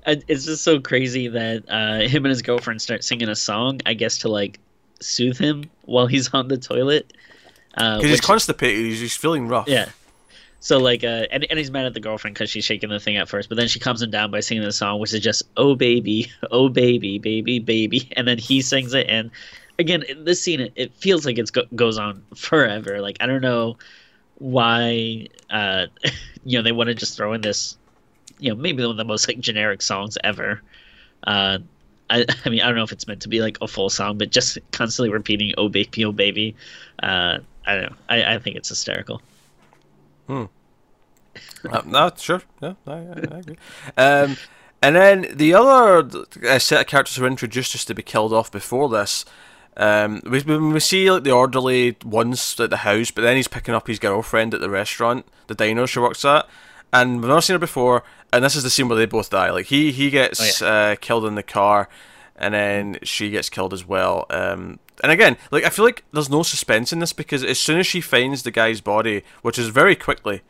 It's 0.06 0.44
just 0.44 0.62
so 0.62 0.80
crazy 0.80 1.28
that 1.28 1.64
uh, 1.68 2.00
him 2.08 2.24
and 2.24 2.30
his 2.30 2.42
girlfriend 2.42 2.80
start 2.82 3.02
singing 3.04 3.28
a 3.28 3.34
song, 3.36 3.80
I 3.86 3.94
guess, 3.94 4.18
to 4.18 4.28
like 4.28 4.58
soothe 5.00 5.38
him 5.38 5.64
while 5.84 6.06
he's 6.06 6.32
on 6.34 6.48
the 6.48 6.58
toilet. 6.58 7.12
Uh, 7.76 7.96
Because 7.96 8.10
he's 8.10 8.20
constipated. 8.20 8.84
He's, 8.86 9.00
he's 9.00 9.16
feeling 9.16 9.48
rough. 9.48 9.68
yeah. 9.68 9.88
So 10.60 10.78
like, 10.78 11.04
uh, 11.04 11.26
and, 11.30 11.46
and 11.48 11.58
he's 11.58 11.70
mad 11.70 11.86
at 11.86 11.94
the 11.94 12.00
girlfriend 12.00 12.34
because 12.34 12.50
she's 12.50 12.64
shaking 12.64 12.90
the 12.90 12.98
thing 13.00 13.16
at 13.16 13.28
first, 13.28 13.48
but 13.48 13.56
then 13.56 13.68
she 13.68 13.78
calms 13.78 14.02
him 14.02 14.10
down 14.10 14.30
by 14.30 14.40
singing 14.40 14.64
the 14.64 14.72
song, 14.72 14.98
which 15.00 15.14
is 15.14 15.20
just 15.20 15.42
"Oh 15.56 15.74
baby, 15.74 16.30
oh 16.50 16.68
baby, 16.68 17.18
baby, 17.18 17.58
baby," 17.58 18.10
and 18.16 18.26
then 18.26 18.38
he 18.38 18.62
sings 18.62 18.94
it. 18.94 19.06
And 19.08 19.30
again, 19.78 20.02
in 20.02 20.24
this 20.24 20.42
scene, 20.42 20.60
it, 20.60 20.72
it 20.76 20.94
feels 20.94 21.26
like 21.26 21.38
it 21.38 21.52
go- 21.52 21.66
goes 21.74 21.98
on 21.98 22.24
forever. 22.36 23.00
Like 23.00 23.18
I 23.20 23.26
don't 23.26 23.42
know 23.42 23.76
why, 24.34 25.26
uh, 25.50 25.86
you 26.44 26.58
know, 26.58 26.62
they 26.62 26.72
want 26.72 26.88
to 26.88 26.94
just 26.94 27.16
throw 27.16 27.32
in 27.32 27.40
this, 27.40 27.76
you 28.38 28.50
know, 28.50 28.56
maybe 28.56 28.82
one 28.82 28.90
of 28.90 28.96
the 28.96 29.04
most 29.04 29.28
like 29.28 29.38
generic 29.40 29.82
songs 29.82 30.18
ever. 30.24 30.62
Uh, 31.26 31.58
I, 32.10 32.24
I 32.44 32.48
mean, 32.50 32.60
I 32.62 32.66
don't 32.66 32.76
know 32.76 32.84
if 32.84 32.92
it's 32.92 33.06
meant 33.06 33.22
to 33.22 33.28
be 33.28 33.40
like 33.40 33.58
a 33.60 33.68
full 33.68 33.90
song, 33.90 34.18
but 34.18 34.30
just 34.30 34.58
constantly 34.72 35.10
repeating 35.12 35.52
"Oh 35.58 35.68
baby, 35.68 36.04
oh 36.04 36.12
baby." 36.12 36.56
Uh, 37.02 37.38
I 37.66 37.74
don't 37.74 37.82
know. 37.90 37.96
I, 38.08 38.34
I 38.34 38.38
think 38.38 38.56
it's 38.56 38.68
hysterical. 38.68 39.22
Uh, 40.28 41.82
no, 41.84 42.10
sure. 42.16 42.42
Yeah, 42.62 42.74
I, 42.86 42.92
I, 42.92 43.38
agree. 43.38 43.56
Um, 43.96 44.36
and 44.82 44.96
then 44.96 45.26
the 45.34 45.54
other 45.54 46.08
uh, 46.48 46.58
set 46.58 46.80
of 46.80 46.86
characters 46.86 47.16
who 47.16 47.22
were 47.22 47.28
introduced 47.28 47.72
just 47.72 47.88
to 47.88 47.94
be 47.94 48.02
killed 48.02 48.32
off 48.32 48.50
before 48.52 48.88
this 48.88 49.24
Um, 49.76 50.22
we, 50.24 50.40
we 50.42 50.80
see 50.80 51.10
like 51.10 51.24
the 51.24 51.32
orderly 51.32 51.96
once 52.04 52.58
at 52.60 52.70
the 52.70 52.78
house, 52.78 53.10
but 53.10 53.22
then 53.22 53.36
he's 53.36 53.48
picking 53.48 53.74
up 53.74 53.86
his 53.86 53.98
girlfriend 53.98 54.54
at 54.54 54.60
the 54.60 54.70
restaurant, 54.70 55.26
the 55.48 55.54
diner 55.54 55.86
she 55.86 55.98
works 55.98 56.24
at, 56.24 56.48
and 56.92 57.20
we've 57.20 57.28
never 57.28 57.40
seen 57.42 57.54
her 57.54 57.58
before. 57.58 58.02
And 58.32 58.42
this 58.44 58.56
is 58.56 58.62
the 58.62 58.70
scene 58.70 58.88
where 58.88 58.98
they 58.98 59.06
both 59.06 59.30
die. 59.30 59.50
Like 59.50 59.66
he 59.66 59.92
he 59.92 60.08
gets 60.10 60.62
Oh, 60.62 60.66
uh, 60.66 60.96
killed 60.96 61.26
in 61.26 61.34
the 61.34 61.42
car, 61.42 61.88
and 62.36 62.54
then 62.54 62.98
she 63.02 63.30
gets 63.30 63.48
killed 63.48 63.72
as 63.72 63.84
well. 63.86 64.26
Um, 64.30 64.78
and 65.02 65.12
again, 65.12 65.36
like 65.50 65.64
I 65.64 65.70
feel 65.70 65.84
like 65.84 66.04
there's 66.12 66.30
no 66.30 66.42
suspense 66.42 66.92
in 66.92 66.98
this 67.00 67.12
because 67.12 67.42
as 67.44 67.58
soon 67.58 67.78
as 67.78 67.86
she 67.86 68.00
finds 68.00 68.42
the 68.42 68.50
guy's 68.50 68.80
body, 68.80 69.22
which 69.42 69.58
is 69.58 69.68
very 69.68 69.94
quickly, 69.96 70.42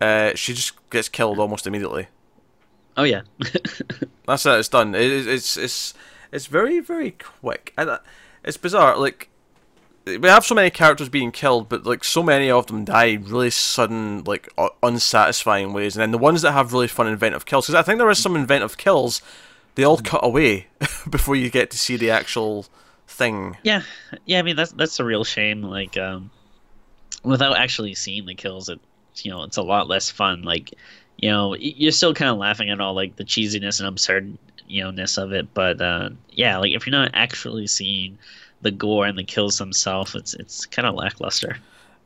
uh, 0.00 0.32
she 0.34 0.54
just 0.54 0.72
gets 0.90 1.08
killed 1.08 1.38
almost 1.38 1.66
immediately. 1.66 2.08
Oh 2.96 3.04
yeah. 3.04 3.22
That's 4.26 4.46
it. 4.46 4.58
It's 4.58 4.68
done. 4.68 4.94
It, 4.94 5.02
it- 5.10 5.26
it's 5.28 5.56
it's 5.56 5.94
it's 6.32 6.46
very 6.46 6.80
very 6.80 7.12
quick. 7.12 7.72
And 7.76 7.90
uh, 7.90 7.98
it's 8.44 8.56
bizarre. 8.56 8.96
Like 8.96 9.28
we 10.06 10.28
have 10.28 10.44
so 10.46 10.54
many 10.54 10.70
characters 10.70 11.08
being 11.08 11.30
killed, 11.30 11.68
but 11.68 11.84
like 11.84 12.04
so 12.04 12.22
many 12.22 12.50
of 12.50 12.66
them 12.66 12.84
die 12.84 13.18
really 13.20 13.50
sudden, 13.50 14.24
like 14.24 14.48
unsatisfying 14.82 15.72
ways. 15.72 15.94
And 15.96 16.02
then 16.02 16.10
the 16.10 16.18
ones 16.18 16.42
that 16.42 16.52
have 16.52 16.72
really 16.72 16.88
fun 16.88 17.06
inventive 17.06 17.44
kills, 17.44 17.66
because 17.66 17.74
I 17.74 17.82
think 17.82 17.98
there 17.98 18.10
is 18.10 18.18
some 18.18 18.34
inventive 18.34 18.76
kills, 18.78 19.20
they 19.74 19.84
all 19.84 19.98
cut 19.98 20.24
away 20.24 20.68
before 21.10 21.36
you 21.36 21.50
get 21.50 21.70
to 21.70 21.78
see 21.78 21.96
the 21.96 22.10
actual 22.10 22.66
thing. 23.06 23.56
Yeah, 23.62 23.82
yeah. 24.26 24.38
I 24.38 24.42
mean, 24.42 24.56
that's 24.56 24.72
that's 24.72 25.00
a 25.00 25.04
real 25.04 25.24
shame. 25.24 25.62
Like, 25.62 25.96
um, 25.96 26.30
without 27.22 27.56
actually 27.56 27.94
seeing 27.94 28.26
the 28.26 28.34
kills, 28.34 28.68
it 28.68 28.80
you 29.16 29.30
know, 29.30 29.42
it's 29.42 29.56
a 29.56 29.62
lot 29.62 29.88
less 29.88 30.10
fun. 30.10 30.42
Like, 30.42 30.72
you 31.16 31.30
know, 31.30 31.54
you're 31.54 31.92
still 31.92 32.14
kind 32.14 32.30
of 32.30 32.38
laughing 32.38 32.70
at 32.70 32.80
all 32.80 32.94
like 32.94 33.16
the 33.16 33.24
cheesiness 33.24 33.80
and 33.80 33.88
absurd 33.88 34.38
you 34.70 34.82
know 34.82 34.90
ness 34.90 35.18
of 35.18 35.32
it, 35.32 35.52
but 35.52 35.80
uh, 35.80 36.10
yeah, 36.30 36.58
like 36.58 36.72
if 36.72 36.86
you're 36.86 36.92
not 36.92 37.10
actually 37.14 37.66
seeing 37.66 38.18
the 38.62 38.70
gore 38.70 39.06
and 39.06 39.18
the 39.18 39.24
kills 39.24 39.58
themselves, 39.58 40.14
it's 40.14 40.34
it's 40.34 40.66
kind 40.66 40.86
of 40.86 40.94
lackluster. 40.94 41.58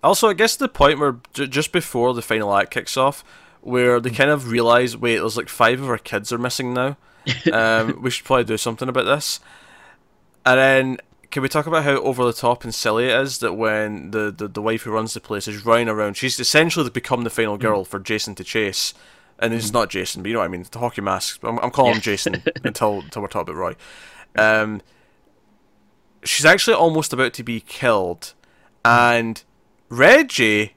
Also, 0.03 0.29
I 0.29 0.35
guess 0.35 0.57
the 0.57 0.69
point 0.69 0.99
where 0.99 1.17
j- 1.33 1.47
just 1.47 1.73
before 1.73 2.15
the 2.15 2.23
final 2.23 2.55
act 2.57 2.71
kicks 2.71 2.97
off, 2.97 3.25
where 3.61 4.01
they 4.01 4.11
kind 4.11 4.31
of 4.31 4.51
realize, 4.51 4.97
wait, 4.97 5.19
there's 5.19 5.37
like 5.37 5.49
five 5.49 5.81
of 5.81 5.89
our 5.89 5.99
kids 5.99 6.33
are 6.33 6.39
missing 6.39 6.75
now. 6.75 6.97
Um, 7.53 8.03
we 8.03 8.11
should 8.11 8.25
probably 8.25 8.45
do 8.45 8.57
something 8.57 8.89
about 8.89 9.05
this. 9.05 9.41
And 10.45 10.59
then, 10.59 10.99
can 11.31 11.43
we 11.43 11.49
talk 11.49 11.67
about 11.67 11.85
how 11.85 11.93
over 11.93 12.25
the 12.25 12.33
top 12.33 12.65
and 12.65 12.75
silly 12.75 13.07
it 13.07 13.19
is 13.19 13.39
that 13.39 13.55
when 13.55 14.11
the, 14.11 14.31
the, 14.31 14.49
the 14.49 14.63
wife 14.63 14.83
who 14.83 14.93
runs 14.93 15.15
the 15.15 15.21
place 15.21 15.49
is 15.49 15.65
running 15.65 15.89
around, 15.89 16.17
she's 16.17 16.39
essentially 16.39 16.89
become 16.91 17.25
the 17.25 17.31
final 17.31 17.57
girl 17.57 17.85
for 17.85 17.99
Jason 17.99 18.35
to 18.37 18.45
chase. 18.45 18.95
And 19.39 19.53
it's 19.53 19.73
not 19.73 19.91
Jason, 19.91 20.23
but 20.23 20.29
you 20.29 20.35
know 20.35 20.41
what 20.41 20.47
I 20.47 20.49
mean. 20.49 20.65
The 20.71 20.79
hockey 20.79 21.01
mask. 21.01 21.41
I'm, 21.43 21.59
I'm 21.59 21.71
calling 21.71 21.95
him 21.95 22.01
Jason 22.01 22.43
until 22.65 23.01
until 23.01 23.23
we're 23.23 23.29
talking 23.29 23.55
about 23.55 23.61
Roy. 23.61 23.75
Um, 24.37 24.81
she's 26.23 26.45
actually 26.45 26.75
almost 26.75 27.13
about 27.13 27.33
to 27.35 27.43
be 27.43 27.61
killed, 27.61 28.35
and 28.85 29.43
Reggie 29.89 30.75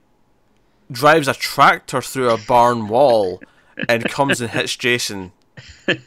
drives 0.91 1.27
a 1.27 1.33
tractor 1.33 2.01
through 2.01 2.29
a 2.29 2.37
barn 2.37 2.87
wall 2.87 3.41
and 3.87 4.03
comes 4.05 4.41
and 4.41 4.49
hits 4.49 4.75
Jason 4.75 5.33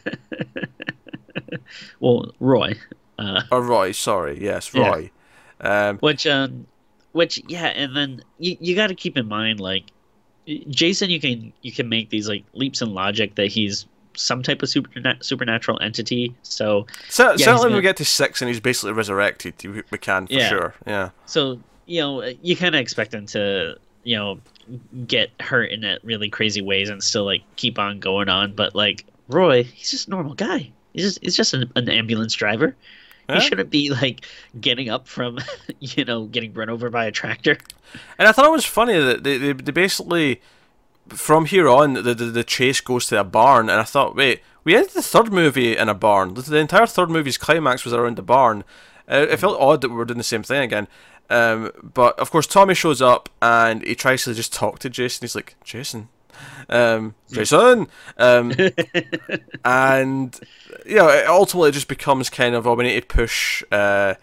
Well, 1.99 2.33
Roy, 2.39 2.75
uh, 3.19 3.43
or 3.51 3.61
Roy. 3.61 3.91
Sorry, 3.91 4.41
yes, 4.43 4.73
Yeah. 4.73 4.87
Roy. 4.89 5.11
Um, 5.61 5.97
which 5.99 6.25
um, 6.25 6.65
which 7.11 7.41
yeah, 7.47 7.67
and 7.67 7.95
then 7.95 8.23
you 8.39 8.57
you 8.59 8.75
got 8.75 8.87
to 8.87 8.95
keep 8.95 9.17
in 9.17 9.27
mind 9.27 9.59
like 9.59 9.83
Jason, 10.69 11.09
you 11.09 11.19
can 11.19 11.53
you 11.61 11.71
can 11.71 11.87
make 11.87 12.09
these 12.09 12.27
like 12.27 12.43
leaps 12.53 12.81
in 12.81 12.93
logic 12.93 13.35
that 13.35 13.47
he's 13.47 13.85
some 14.15 14.41
type 14.43 14.61
of 14.63 14.69
superna- 14.69 15.23
supernatural 15.23 15.79
entity. 15.81 16.35
So 16.41 16.87
so, 17.09 17.31
he's 17.33 17.43
certainly, 17.43 17.59
when 17.65 17.69
we 17.69 17.71
gonna- 17.75 17.81
get 17.83 17.97
to 17.97 18.05
six 18.05 18.41
and 18.41 18.49
he's 18.49 18.59
basically 18.59 18.93
resurrected. 18.93 19.53
We, 19.91 19.97
can 19.99 20.27
for 20.27 20.33
Yeah. 20.33 20.49
sure. 20.49 20.75
Yeah. 20.87 21.09
so 21.25 21.59
you 21.85 22.01
know 22.01 22.23
you 22.41 22.55
kind 22.55 22.73
of 22.75 22.81
expect 22.81 23.13
him 23.13 23.27
to 23.27 23.77
you 24.03 24.17
know 24.17 24.39
get 25.05 25.29
hurt 25.39 25.71
in 25.71 25.99
really 26.03 26.29
crazy 26.29 26.61
ways 26.61 26.89
and 26.89 27.03
still 27.03 27.25
like 27.25 27.43
keep 27.55 27.77
on 27.77 27.99
going 27.99 28.29
on. 28.29 28.53
But 28.53 28.73
like 28.75 29.05
Roy, 29.31 29.63
he's 29.63 29.91
just 29.91 30.07
a 30.07 30.11
normal 30.11 30.33
guy. 30.33 30.71
He's 30.93 31.03
just 31.03 31.19
he's 31.21 31.35
just 31.35 31.53
an, 31.53 31.71
an 31.75 31.89
ambulance 31.89 32.33
driver. 32.33 32.75
Yeah. 33.29 33.35
He 33.35 33.41
shouldn't 33.41 33.69
be 33.69 33.89
like 33.89 34.25
getting 34.59 34.89
up 34.89 35.07
from 35.07 35.39
you 35.79 36.05
know 36.05 36.25
getting 36.25 36.53
run 36.53 36.69
over 36.69 36.89
by 36.89 37.05
a 37.05 37.11
tractor. 37.11 37.57
And 38.17 38.27
I 38.27 38.31
thought 38.31 38.45
it 38.45 38.51
was 38.51 38.65
funny 38.65 38.97
that 38.97 39.23
they, 39.23 39.37
they, 39.37 39.53
they 39.53 39.71
basically, 39.71 40.41
from 41.09 41.45
here 41.45 41.67
on, 41.67 41.93
the, 41.93 42.13
the 42.13 42.25
the 42.25 42.43
chase 42.43 42.81
goes 42.81 43.07
to 43.07 43.19
a 43.19 43.23
barn, 43.23 43.69
and 43.69 43.79
I 43.79 43.83
thought, 43.83 44.15
wait, 44.15 44.41
we 44.63 44.75
ended 44.75 44.91
the 44.91 45.01
third 45.01 45.31
movie 45.31 45.75
in 45.75 45.89
a 45.89 45.93
barn. 45.93 46.33
The, 46.35 46.41
the 46.41 46.57
entire 46.57 46.87
third 46.87 47.09
movie's 47.09 47.37
climax 47.37 47.83
was 47.83 47.93
around 47.93 48.15
the 48.15 48.21
barn. 48.21 48.63
Uh, 49.09 49.27
it 49.29 49.37
felt 49.37 49.59
odd 49.59 49.81
that 49.81 49.89
we 49.89 49.95
were 49.95 50.05
doing 50.05 50.19
the 50.19 50.23
same 50.23 50.43
thing 50.43 50.61
again. 50.61 50.87
Um, 51.29 51.71
but 51.81 52.19
of 52.19 52.29
course, 52.29 52.45
Tommy 52.45 52.75
shows 52.75 53.01
up 53.01 53.29
and 53.41 53.83
he 53.83 53.95
tries 53.95 54.25
to 54.25 54.33
just 54.33 54.53
talk 54.53 54.79
to 54.79 54.89
Jason. 54.89 55.23
He's 55.23 55.35
like, 55.35 55.55
Jason, 55.63 56.09
um, 56.69 57.15
Jason, 57.31 57.87
um, 58.17 58.61
and 59.65 60.39
you 60.85 60.95
know, 60.95 61.09
it 61.09 61.27
ultimately 61.27 61.71
just 61.71 61.87
becomes 61.87 62.29
kind 62.29 62.55
of, 62.55 62.65
oh, 62.67 62.75
we 62.75 62.83
need 62.85 62.99
to 63.01 63.05
push. 63.07 63.63
Uh, 63.71 64.15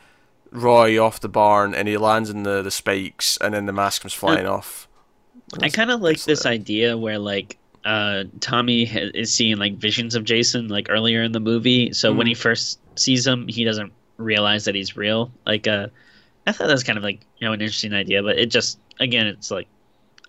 Roy 0.51 0.99
off 1.03 1.21
the 1.21 1.29
barn 1.29 1.75
and 1.75 1.89
he 1.89 1.97
lands 1.99 2.31
in 2.31 2.43
the, 2.45 2.63
the 2.63 2.71
spikes 2.71 3.37
and 3.39 3.55
then 3.55 3.67
the 3.67 3.73
mask 3.73 4.03
comes 4.03 4.15
flying 4.15 4.47
off. 4.47 4.89
I 5.61 5.71
kind 5.71 5.91
of 5.91 6.01
like 6.01 6.25
this 6.25 6.45
it. 6.45 6.47
idea 6.47 6.97
where 6.97 7.19
like 7.19 7.59
uh, 7.85 8.25
Tommy 8.41 8.85
is 8.85 9.33
seeing 9.33 9.57
like 9.57 9.77
visions 9.77 10.15
of 10.15 10.25
Jason 10.25 10.69
like 10.69 10.89
earlier 10.91 11.23
in 11.23 11.33
the 11.33 11.41
movie. 11.41 11.93
So 11.93 12.13
when 12.13 12.27
Mhm. 12.27 12.29
he 12.29 12.35
first 12.35 12.81
sees 12.97 13.27
him, 13.27 13.49
he 13.49 13.65
doesn't 13.65 13.93
realize 14.17 14.65
that 14.65 14.75
he's 14.75 14.97
real. 14.97 15.33
Like 15.47 15.67
uh, 15.67 15.89
I 16.47 16.53
thought 16.53 16.69
that 16.69 16.73
was 16.75 16.85
kind 16.85 16.99
of 16.99 17.05
like 17.05 17.27
you 17.39 17.47
know 17.47 17.53
an 17.55 17.61
interesting 17.61 17.95
idea, 17.95 18.23
but 18.23 18.39
it 18.39 18.51
just 18.51 18.81
again 19.01 19.27
it's 19.27 19.51
like 19.51 19.69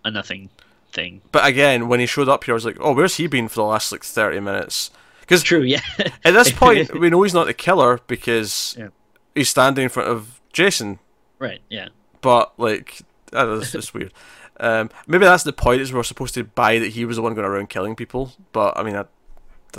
a 0.06 0.12
nothing 0.12 0.50
thing. 0.92 1.22
But 1.32 1.46
again, 1.46 1.88
when 1.88 2.00
he 2.00 2.06
showed 2.06 2.30
up 2.30 2.44
here, 2.44 2.54
I 2.54 2.56
was 2.56 2.66
like, 2.66 2.78
oh, 2.80 2.94
where's 2.94 3.16
he 3.16 3.28
been 3.28 3.48
for 3.48 3.56
the 3.56 3.64
last 3.64 3.92
like 3.92 4.04
30 4.04 4.40
minutes? 4.40 4.92
Because 5.22 5.44
True, 5.44 5.62
yeah. 5.62 5.82
at 6.26 6.34
this 6.34 6.52
point, 6.54 7.00
we 7.00 7.10
know 7.10 7.22
he's 7.24 7.34
not 7.34 7.46
the 7.48 7.54
killer 7.54 8.00
because 8.08 8.76
Yeah. 8.78 8.88
he's 9.36 9.50
standing 9.50 9.84
in 9.84 9.90
front 9.90 10.10
of 10.10 10.42
Jason. 10.54 11.00
right, 11.38 11.62
yeah. 11.70 11.90
But, 12.22 12.54
like, 12.60 13.02
I 13.32 13.44
don't 13.44 13.56
know, 13.56 13.62
it's 13.62 13.72
just 13.72 13.94
weird. 13.94 14.12
Um, 14.60 14.90
maybe 15.08 15.24
that's 15.26 15.44
the 15.44 15.54
point, 15.54 15.82
is 15.82 15.94
we're 15.94 16.04
supposed 16.04 16.34
to 16.34 16.44
buy 16.44 16.80
that 16.80 16.90
he 16.90 17.06
was 17.06 17.16
the 17.18 17.22
one 17.22 17.34
going 17.34 17.46
around 17.48 17.70
killing 17.70 17.96
people. 17.96 18.34
But, 18.52 18.78
I 18.78 18.84
mean, 18.84 18.96
I, 18.96 19.02
I 19.02 19.06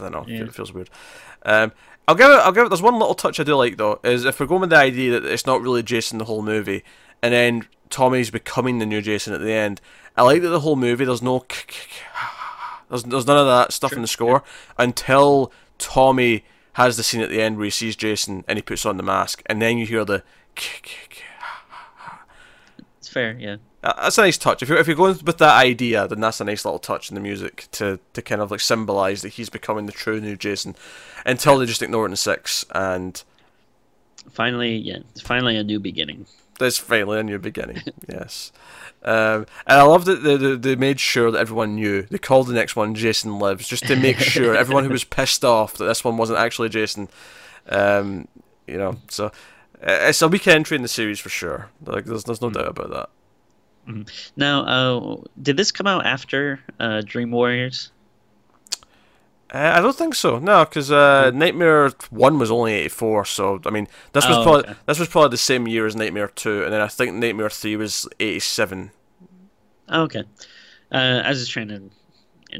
don't 0.01 0.13
know. 0.13 0.25
Yeah. 0.27 0.43
It 0.45 0.55
feels 0.55 0.73
weird. 0.73 0.89
Um, 1.45 1.73
I'll 2.09 2.15
give 2.15 2.31
it. 2.31 2.35
I'll 2.35 2.53
give 2.53 2.65
it. 2.67 2.69
There's 2.71 2.81
one 2.83 2.99
little 2.99 3.15
touch 3.15 3.39
I 3.39 3.45
do 3.45 3.55
like 3.57 3.77
though. 3.77 4.01
Is 4.03 4.25
if 4.25 4.41
we're 4.41 4.47
going 4.47 4.63
with 4.63 4.71
the 4.71 4.77
idea 4.77 5.13
that 5.21 5.25
it's 5.31 5.47
not 5.47 5.61
really 5.61 5.83
Jason 5.83 6.19
the 6.19 6.25
whole 6.25 6.43
movie, 6.43 6.83
and 7.23 7.33
then 7.33 7.67
Tommy's 7.91 8.31
becoming 8.31 8.79
the 8.79 8.87
new 8.87 9.03
Jason 9.03 9.35
at 9.35 9.41
the 9.41 9.53
end. 9.53 9.81
I 10.17 10.23
like 10.23 10.43
that 10.43 10.49
the 10.49 10.61
whole 10.61 10.77
movie. 10.77 11.05
There's 11.05 11.23
no. 11.23 11.45
There's, 12.89 13.05
there's 13.05 13.27
none 13.27 13.39
of 13.39 13.47
that 13.47 13.73
stuff 13.73 13.93
in 13.93 14.03
the 14.03 14.09
score 14.09 14.43
until 14.79 15.53
Tommy 15.79 16.45
has 16.75 16.97
the 16.97 17.03
scene 17.03 17.21
at 17.21 17.29
the 17.29 17.41
end 17.41 17.57
where 17.57 17.65
he 17.65 17.71
sees 17.71 17.95
Jason 17.97 18.45
and 18.49 18.59
he 18.59 18.63
puts 18.63 18.87
on 18.87 18.97
the 18.97 19.03
mask, 19.03 19.43
and 19.47 19.61
then 19.61 19.79
you 19.79 19.87
hear 19.87 20.05
the. 20.05 20.23
It's 22.99 23.09
fair, 23.09 23.37
yeah. 23.39 23.57
That's 23.83 24.19
a 24.19 24.23
nice 24.23 24.37
touch. 24.37 24.63
If 24.63 24.69
you're 24.69 24.79
if 24.79 24.87
you're 24.87 24.97
going 24.97 25.19
with 25.25 25.39
that 25.39 25.57
idea, 25.57 26.07
then 26.07 26.21
that's 26.21 26.41
a 26.41 26.45
nice 26.45 26.65
little 26.65 26.79
touch 26.79 27.11
in 27.11 27.15
the 27.15 27.21
music 27.21 27.67
to, 27.73 27.99
to 28.13 28.21
kind 28.21 28.43
of 28.43 28.51
like 28.51 28.61
symbolize 28.61 29.23
that 29.23 29.31
he's 29.31 29.49
becoming 29.49 29.87
the 29.87 29.93
true 29.93 30.21
new 30.21 30.37
Jason. 30.37 30.77
Until 31.25 31.59
they 31.59 31.67
just 31.67 31.83
ignore 31.83 32.07
it 32.07 32.11
in 32.11 32.17
six, 32.17 32.67
and 32.75 33.23
Finally, 34.31 34.77
yeah. 34.77 34.99
Finally 35.23 35.57
a 35.57 35.65
new 35.65 35.81
beginning. 35.81 36.27
There's 36.61 36.79
finally 36.79 37.19
a 37.19 37.23
new 37.23 37.39
beginning. 37.39 37.83
yes, 38.09 38.53
um, 39.03 39.47
and 39.67 39.81
I 39.81 39.83
love 39.83 40.05
that 40.05 40.23
they, 40.23 40.37
they 40.37 40.55
they 40.55 40.77
made 40.77 41.01
sure 41.01 41.31
that 41.31 41.39
everyone 41.39 41.75
knew. 41.75 42.03
They 42.03 42.19
called 42.19 42.47
the 42.47 42.55
next 42.55 42.77
one 42.77 42.95
Jason 42.95 43.39
Lives 43.39 43.67
just 43.67 43.87
to 43.89 43.97
make 43.97 44.19
sure 44.21 44.55
everyone 44.55 44.85
who 44.85 44.91
was 44.91 45.05
pissed 45.05 45.45
off 45.45 45.75
that 45.75 45.87
this 45.87 46.05
one 46.05 46.17
wasn't 46.17 46.39
actually 46.39 46.69
Jason. 46.69 47.09
Um, 47.69 48.29
you 48.67 48.79
know, 48.79 48.99
so 49.09 49.27
uh, 49.27 49.31
it's 49.83 50.23
a 50.23 50.29
weak 50.29 50.47
entry 50.47 50.77
in 50.77 50.83
the 50.83 50.89
series 50.89 51.19
for 51.19 51.31
sure. 51.31 51.71
Like 51.85 52.05
there's 52.05 52.25
there's 52.25 52.43
no 52.43 52.51
doubt 52.51 52.69
about 52.69 52.91
that. 52.91 53.11
Now, 54.37 54.63
uh, 54.65 55.17
did 55.43 55.57
this 55.57 55.73
come 55.73 55.87
out 55.87 56.07
after 56.07 56.61
uh, 56.79 57.03
Dream 57.05 57.31
Warriors? 57.31 57.91
Uh, 59.53 59.73
I 59.77 59.81
don't 59.81 59.97
think 59.97 60.15
so. 60.15 60.39
No, 60.39 60.65
because 60.65 60.93
uh, 60.93 61.31
Nightmare 61.35 61.91
One 62.11 62.39
was 62.39 62.51
only 62.51 62.73
eighty 62.75 62.89
four. 62.89 63.25
So 63.25 63.61
I 63.67 63.71
mean, 63.71 63.89
this 64.13 64.27
was 64.29 64.37
Oh, 64.37 64.43
probably 64.45 64.63
okay. 64.71 64.75
this 64.87 64.99
was 65.01 65.09
probably 65.09 65.31
the 65.31 65.37
same 65.39 65.67
year 65.67 65.87
as 65.87 65.97
Nightmare 65.97 66.29
Two, 66.29 66.63
and 66.65 66.73
then 66.73 66.81
I 66.81 66.87
think 66.89 67.15
Nightmare 67.15 67.51
Three 67.51 67.77
was 67.77 68.09
eighty 68.21 68.39
seven. 68.41 68.93
Oh, 69.89 70.03
okay. 70.03 70.23
Uh, 70.93 71.23
I 71.25 71.29
was 71.29 71.41
just 71.41 71.51
trying 71.51 71.69
to 71.69 71.83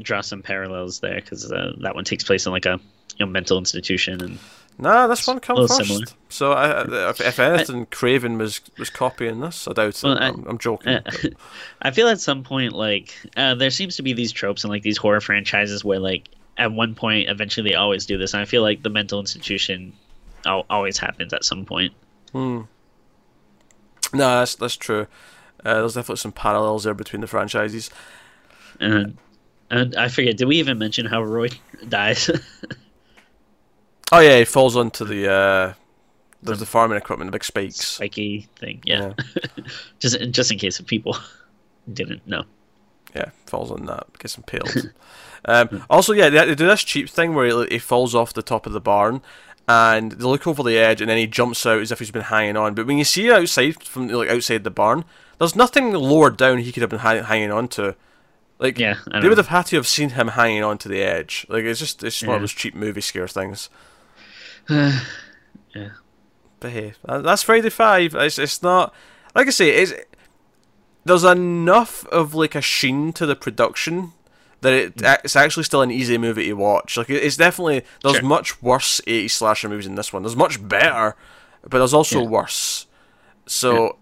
draw 0.01 0.21
some 0.21 0.41
parallels 0.41 0.99
there 0.99 1.15
because 1.15 1.49
uh, 1.51 1.73
that 1.81 1.95
one 1.95 2.03
takes 2.03 2.23
place 2.25 2.45
in 2.45 2.51
like 2.51 2.65
a 2.65 2.79
you 3.17 3.25
know 3.25 3.31
mental 3.31 3.57
institution 3.57 4.21
and 4.21 4.39
Nah, 4.77 5.05
this 5.07 5.27
one 5.27 5.39
come 5.39 5.57
little 5.57 5.67
first. 5.77 5.87
similar. 5.87 6.05
So 6.29 6.53
I, 6.53 6.71
I- 6.81 7.09
if, 7.11 7.21
if 7.21 7.39
anything, 7.39 7.85
Craven 7.85 8.37
was 8.37 8.59
was 8.77 8.89
copying 8.89 9.39
this. 9.39 9.67
I 9.67 9.73
doubt 9.73 9.99
Well, 10.03 10.13
it. 10.17 10.21
I- 10.21 10.27
I'm, 10.29 10.45
I'm 10.47 10.57
joking. 10.57 10.93
Uh, 10.93 11.01
I 11.81 11.91
feel 11.91 12.07
at 12.07 12.19
some 12.19 12.43
point 12.43 12.73
like 12.73 13.13
uh, 13.37 13.55
there 13.55 13.69
seems 13.69 13.95
to 13.97 14.01
be 14.03 14.11
these 14.13 14.31
tropes 14.33 14.63
in 14.65 14.69
like 14.69 14.81
these 14.83 14.97
horror 14.97 15.21
franchises 15.21 15.85
where 15.85 15.99
like 15.99 16.29
at 16.57 16.71
one 16.71 16.95
point 16.95 17.29
eventually 17.29 17.69
they 17.69 17.75
always 17.75 18.05
do 18.05 18.17
this 18.17 18.33
and 18.33 18.41
I 18.41 18.45
feel 18.45 18.61
like 18.61 18.83
the 18.83 18.89
mental 18.89 19.19
institution 19.19 19.93
always 20.45 20.97
happens 20.97 21.33
at 21.33 21.45
some 21.45 21.65
point. 21.65 21.93
Hmm. 22.31 22.61
No, 24.13 24.39
that's 24.39 24.55
that's 24.55 24.75
true. 24.75 25.07
Uh, 25.63 25.75
there's 25.75 25.93
definitely 25.93 26.17
some 26.17 26.31
parallels 26.31 26.83
there 26.83 26.93
between 26.93 27.21
the 27.21 27.27
franchises. 27.27 27.89
And 28.79 29.17
and 29.69 29.95
I 29.95 30.09
forget, 30.09 30.37
did 30.37 30.47
we 30.47 30.57
even 30.57 30.77
mention 30.77 31.05
how 31.05 31.23
Roy 31.23 31.49
dies? 31.89 32.29
Oh 34.11 34.19
yeah, 34.19 34.39
he 34.39 34.45
falls 34.45 34.75
onto 34.75 35.05
the 35.05 35.31
uh, 35.31 35.73
there's 36.43 36.59
the 36.59 36.65
farming 36.65 36.97
equipment, 36.97 37.29
the 37.29 37.31
big 37.31 37.45
spikes. 37.45 37.77
Spiky 37.77 38.49
thing, 38.57 38.81
yeah. 38.85 39.13
just 39.99 40.19
just 40.31 40.51
in 40.51 40.57
case 40.57 40.79
if 40.79 40.85
people 40.85 41.17
didn't 41.93 42.25
know. 42.27 42.43
Yeah, 43.15 43.29
falls 43.45 43.71
on 43.71 43.85
that, 43.87 44.07
gets 44.19 44.37
impaled. 44.37 44.91
um, 45.45 45.83
also, 45.89 46.13
yeah, 46.13 46.29
they, 46.29 46.45
they 46.45 46.55
do 46.55 46.67
this 46.67 46.83
cheap 46.83 47.09
thing 47.09 47.33
where 47.33 47.45
he, 47.65 47.73
he 47.73 47.79
falls 47.79 48.15
off 48.15 48.33
the 48.33 48.41
top 48.41 48.65
of 48.65 48.73
the 48.73 48.81
barn, 48.81 49.21
and 49.67 50.13
they 50.13 50.23
look 50.25 50.47
over 50.47 50.63
the 50.63 50.77
edge, 50.77 51.01
and 51.01 51.09
then 51.09 51.17
he 51.17 51.27
jumps 51.27 51.65
out 51.65 51.81
as 51.81 51.91
if 51.91 51.99
he's 51.99 52.11
been 52.11 52.21
hanging 52.23 52.55
on. 52.57 52.73
But 52.73 52.87
when 52.87 52.97
you 52.97 53.03
see 53.03 53.31
outside 53.31 53.83
from 53.83 54.07
like 54.07 54.29
outside 54.29 54.63
the 54.63 54.71
barn, 54.71 55.03
there's 55.39 55.55
nothing 55.55 55.91
lower 55.93 56.29
down 56.29 56.59
he 56.59 56.71
could 56.71 56.81
have 56.81 56.89
been 56.89 56.99
ha- 56.99 57.23
hanging 57.23 57.51
on 57.51 57.67
to. 57.69 57.95
Like, 58.59 58.77
Yeah, 58.77 58.97
they 59.21 59.27
would 59.27 59.39
have 59.39 59.47
had 59.47 59.65
to 59.67 59.75
have 59.77 59.87
seen 59.87 60.11
him 60.11 60.27
hanging 60.29 60.63
on 60.63 60.77
to 60.79 60.87
the 60.87 61.01
edge. 61.01 61.47
Like, 61.49 61.63
it's 61.63 61.79
just 61.79 62.03
it's 62.03 62.19
just 62.19 62.27
one 62.27 62.35
of 62.35 62.41
those 62.43 62.51
cheap 62.53 62.75
movie 62.75 63.01
scare 63.01 63.27
things. 63.27 63.69
yeah. 64.69 64.99
But 66.59 66.71
hey, 66.71 66.93
that- 67.05 67.23
that's 67.23 67.43
Friday 67.43 67.69
Five. 67.69 68.15
It's 68.15 68.37
it's 68.39 68.61
not 68.61 68.93
like 69.35 69.47
I 69.47 69.51
say. 69.51 69.69
It's 69.71 69.93
there's 71.05 71.23
enough 71.23 72.05
of 72.07 72.33
like 72.33 72.55
a 72.55 72.61
sheen 72.61 73.11
to 73.13 73.25
the 73.25 73.35
production 73.35 74.13
that 74.61 74.73
it 74.73 74.95
mm. 74.97 75.19
it's 75.23 75.35
actually 75.35 75.63
still 75.63 75.81
an 75.81 75.91
easy 75.91 76.17
movie 76.17 76.45
to 76.45 76.53
watch. 76.53 76.97
Like 76.97 77.09
it's 77.09 77.37
definitely 77.37 77.83
there's 78.03 78.17
Sure. 78.17 78.25
much 78.25 78.61
worse 78.61 79.01
80s 79.07 79.31
slasher 79.31 79.69
movies 79.69 79.87
in 79.87 79.95
this 79.95 80.13
one. 80.13 80.21
There's 80.23 80.35
much 80.35 80.65
better, 80.67 81.15
but 81.63 81.79
there's 81.79 81.93
also 81.93 82.21
Yeah. 82.21 82.27
worse. 82.27 82.87
So. 83.45 83.97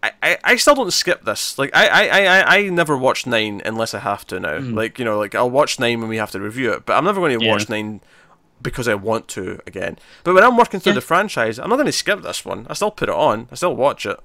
I, 0.00 0.12
I, 0.22 0.38
I 0.44 0.56
still 0.56 0.76
don't 0.76 0.92
skip 0.92 1.24
this. 1.24 1.58
Like 1.58 1.74
I, 1.74 1.88
I, 1.88 2.20
I, 2.20 2.56
I- 2.58 2.68
never 2.68 2.96
watch 2.96 3.26
nine 3.26 3.60
unless 3.64 3.94
I 3.94 3.98
have 3.98 4.24
to 4.28 4.38
now. 4.38 4.58
Mm. 4.58 4.76
Like 4.76 4.96
you 5.00 5.04
know, 5.04 5.18
like 5.18 5.34
I'll 5.34 5.50
watch 5.50 5.80
nine 5.80 5.98
when 6.00 6.08
we 6.08 6.18
have 6.18 6.30
to 6.30 6.40
review 6.40 6.72
it, 6.72 6.86
but 6.86 6.92
I'm 6.96 7.04
never 7.04 7.20
going 7.20 7.36
to 7.36 7.44
Yeah. 7.44 7.50
watch 7.50 7.68
nine 7.68 8.00
because 8.62 8.86
I 8.86 8.94
want 8.94 9.26
to 9.28 9.58
again. 9.66 9.98
But 10.22 10.34
when 10.34 10.44
I'm 10.44 10.56
working 10.56 10.78
through 10.78 10.92
Yeah. 10.92 11.00
the 11.00 11.00
franchise, 11.00 11.58
I'm 11.58 11.68
not 11.68 11.76
going 11.76 11.86
to 11.86 11.92
skip 11.92 12.22
this 12.22 12.44
one. 12.44 12.64
I 12.70 12.74
still 12.74 12.92
put 12.92 13.08
it 13.08 13.14
on. 13.16 13.48
I 13.50 13.56
still 13.56 13.74
watch 13.74 14.06
it. 14.06 14.20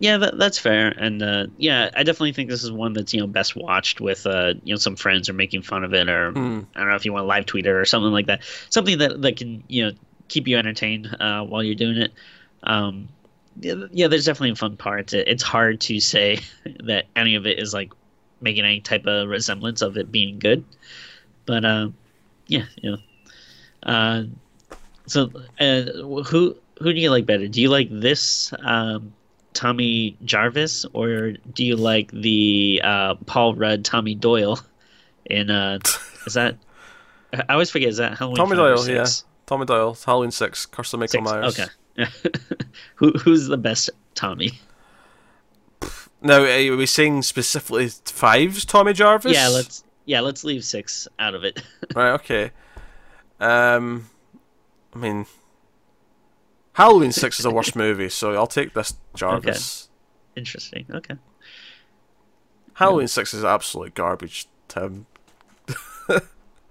Yeah, 0.00 0.16
that, 0.18 0.38
that's 0.38 0.58
fair, 0.58 0.88
and 0.96 1.22
uh, 1.22 1.46
yeah, 1.56 1.90
I 1.96 2.04
definitely 2.04 2.32
think 2.32 2.50
this 2.50 2.62
is 2.62 2.70
one 2.70 2.92
that's 2.92 3.12
you 3.12 3.20
know 3.20 3.26
best 3.26 3.56
watched 3.56 4.00
with 4.00 4.26
uh, 4.26 4.54
you 4.62 4.72
know 4.72 4.78
some 4.78 4.94
friends 4.94 5.28
or 5.28 5.32
making 5.32 5.62
fun 5.62 5.82
of 5.82 5.92
it, 5.92 6.08
or 6.08 6.32
Hmm. 6.32 6.60
I 6.76 6.80
don't 6.80 6.88
know 6.88 6.94
if 6.94 7.04
you 7.04 7.12
want 7.12 7.24
to 7.24 7.26
live 7.26 7.46
tweet 7.46 7.66
it 7.66 7.70
or 7.70 7.84
something 7.84 8.12
like 8.12 8.26
that. 8.26 8.42
Something 8.70 8.98
that 8.98 9.22
that 9.22 9.36
can 9.36 9.64
you 9.66 9.86
know 9.86 9.92
keep 10.28 10.46
you 10.46 10.56
entertained 10.56 11.16
uh, 11.18 11.42
while 11.42 11.64
you're 11.64 11.74
doing 11.74 11.96
it. 11.96 12.12
Um, 12.62 13.08
yeah, 13.60 13.74
yeah, 13.90 14.06
there's 14.06 14.26
definitely 14.26 14.54
fun 14.54 14.76
parts. 14.76 15.14
It, 15.14 15.26
it's 15.26 15.42
hard 15.42 15.80
to 15.82 15.98
say 15.98 16.38
that 16.84 17.06
any 17.16 17.34
of 17.34 17.46
it 17.46 17.58
is 17.58 17.74
like 17.74 17.92
making 18.40 18.64
any 18.64 18.80
type 18.80 19.04
of 19.06 19.28
resemblance 19.28 19.82
of 19.82 19.96
it 19.96 20.12
being 20.12 20.38
good, 20.38 20.64
but 21.44 21.64
uh, 21.64 21.88
yeah, 22.46 22.66
you 22.80 22.92
know. 22.92 22.98
Uh, 23.82 24.24
so 25.06 25.32
uh, 25.58 25.82
who 26.22 26.56
who 26.80 26.92
do 26.92 27.00
you 27.00 27.10
like 27.10 27.26
better? 27.26 27.48
Do 27.48 27.60
you 27.60 27.68
like 27.68 27.88
this? 27.90 28.52
Um, 28.60 29.12
Tommy 29.54 30.16
Jarvis, 30.24 30.84
or 30.92 31.32
do 31.52 31.64
you 31.64 31.76
like 31.76 32.10
the 32.12 32.80
uh, 32.84 33.14
Paul 33.26 33.54
Rudd 33.54 33.84
Tommy 33.84 34.14
Doyle? 34.14 34.60
In 35.26 35.50
uh, 35.50 35.78
is 36.26 36.34
that? 36.34 36.56
I 37.32 37.52
always 37.52 37.70
forget. 37.70 37.88
Is 37.88 37.96
that 37.98 38.16
Halloween? 38.16 38.36
Tommy 38.36 38.56
Doyle, 38.56 38.88
yeah. 38.88 39.06
Tommy 39.46 39.66
Doyle, 39.66 39.96
Halloween 40.04 40.30
Six, 40.30 40.66
Curse 40.66 40.92
of 40.94 41.00
Michael 41.00 41.24
Six. 41.26 41.30
Myers. 41.30 41.58
Okay. 41.58 41.70
Who 42.96 43.10
who's 43.12 43.48
the 43.48 43.56
best 43.56 43.90
Tommy? 44.14 44.52
Now, 46.20 46.42
are 46.42 46.76
we 46.76 46.86
saying 46.86 47.22
specifically 47.22 47.88
fives 47.88 48.64
Tommy 48.64 48.92
Jarvis? 48.92 49.32
Yeah, 49.32 49.48
let's 49.48 49.84
yeah 50.04 50.20
let's 50.20 50.44
leave 50.44 50.64
six 50.64 51.06
out 51.18 51.34
of 51.34 51.44
it. 51.44 51.62
Right. 51.94 52.12
Okay. 52.12 52.50
Um, 53.40 54.08
I 54.94 54.98
mean, 54.98 55.26
Halloween 56.78 57.10
Six 57.10 57.40
is 57.40 57.44
a 57.44 57.50
worst 57.50 57.74
movie, 57.74 58.08
so 58.08 58.34
I'll 58.34 58.46
take 58.46 58.72
this 58.72 58.94
Jarvis. 59.16 59.88
Interesting. 60.36 60.86
Okay. 60.88 61.16
Halloween 62.74 63.08
Six 63.08 63.34
is 63.34 63.44
absolute 63.44 63.94
garbage, 63.94 64.46
Tim. 64.68 65.06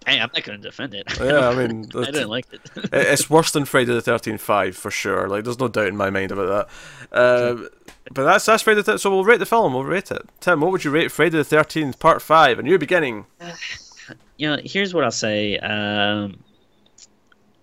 Hey, 0.07 0.21
I'm 0.21 0.29
not 0.33 0.43
gonna 0.43 0.57
defend 0.57 0.93
it. 0.93 1.03
Yeah, 1.19 1.49
I 1.49 1.53
mean, 1.53 1.89
I 1.95 2.05
didn't 2.05 2.29
like 2.29 2.45
it. 2.53 2.61
It- 2.77 2.89
it's 2.93 3.29
worse 3.29 3.51
than 3.51 3.65
Friday 3.65 3.93
the 3.93 4.01
Thirteenth 4.01 4.39
Five 4.39 4.77
for 4.77 4.89
sure. 4.89 5.27
Like, 5.27 5.43
there's 5.43 5.59
no 5.59 5.67
doubt 5.67 5.87
in 5.89 5.97
my 5.97 6.09
mind 6.09 6.31
about 6.31 6.69
that. 7.11 7.49
Um, 7.51 7.67
but 8.13 8.23
that's 8.23 8.45
that's 8.45 8.63
Friday. 8.63 8.83
The, 8.83 8.97
so 8.97 9.09
we'll 9.09 9.25
rate 9.25 9.39
the 9.39 9.45
film. 9.45 9.73
We'll 9.73 9.83
rate 9.83 10.09
it. 10.09 10.29
Tim, 10.39 10.61
what 10.61 10.71
would 10.71 10.85
you 10.85 10.91
rate 10.91 11.11
Friday 11.11 11.31
the 11.37 11.43
Thirteenth 11.43 11.99
Part 11.99 12.21
Five? 12.21 12.57
A 12.57 12.63
new 12.63 12.77
beginning. 12.77 13.25
you 14.37 14.49
know, 14.49 14.57
here's 14.63 14.93
what 14.93 15.03
I'll 15.03 15.11
say. 15.11 15.57
Um, 15.57 16.41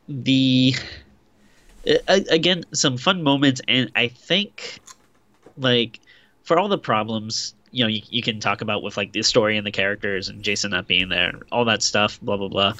the 0.07 0.75
uh, 0.77 0.83
again, 2.09 2.65
some 2.73 2.97
fun 2.97 3.23
moments, 3.23 3.61
and 3.69 3.91
I 3.95 4.09
think, 4.09 4.81
like, 5.57 6.01
for 6.43 6.59
all 6.59 6.69
the 6.69 6.79
problems, 6.79 7.55
you 7.71 7.85
know, 7.85 7.89
you, 7.89 8.03
you 8.09 8.23
can 8.23 8.41
talk 8.41 8.61
about 8.61 8.83
with 8.83 8.97
like 8.97 9.13
the 9.13 9.23
story 9.23 9.57
and 9.57 9.67
the 9.67 9.73
characters 9.73 10.29
and 10.29 10.43
Jason 10.43 10.71
not 10.71 10.87
being 10.87 11.09
there, 11.09 11.31
and 11.31 11.43
all 11.51 11.65
that 11.65 11.83
stuff, 11.83 12.21
blah 12.21 12.37
blah 12.37 12.49
blah. 12.49 12.75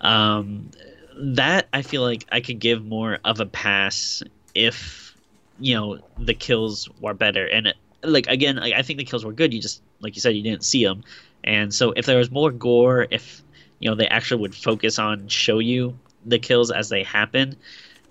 Um, 0.00 0.70
that 1.16 1.68
I 1.72 1.82
feel 1.82 2.02
like 2.02 2.26
I 2.32 2.40
could 2.40 2.58
give 2.58 2.84
more 2.84 3.18
of 3.24 3.40
a 3.40 3.46
pass 3.46 4.22
if 4.54 5.14
you 5.58 5.74
know 5.74 5.98
the 6.18 6.34
kills 6.34 6.88
were 7.00 7.14
better 7.14 7.46
and 7.46 7.72
like 8.02 8.26
again 8.26 8.56
like, 8.56 8.74
i 8.74 8.82
think 8.82 8.98
the 8.98 9.04
kills 9.04 9.24
were 9.24 9.32
good 9.32 9.52
you 9.52 9.60
just 9.60 9.82
like 10.00 10.14
you 10.14 10.20
said 10.20 10.34
you 10.34 10.42
didn't 10.42 10.64
see 10.64 10.84
them 10.84 11.04
and 11.44 11.72
so 11.72 11.92
if 11.92 12.06
there 12.06 12.18
was 12.18 12.30
more 12.30 12.50
gore 12.50 13.06
if 13.10 13.42
you 13.78 13.88
know 13.88 13.94
they 13.94 14.08
actually 14.08 14.40
would 14.40 14.54
focus 14.54 14.98
on 14.98 15.28
show 15.28 15.58
you 15.58 15.96
the 16.24 16.38
kills 16.38 16.70
as 16.70 16.88
they 16.88 17.02
happen 17.02 17.56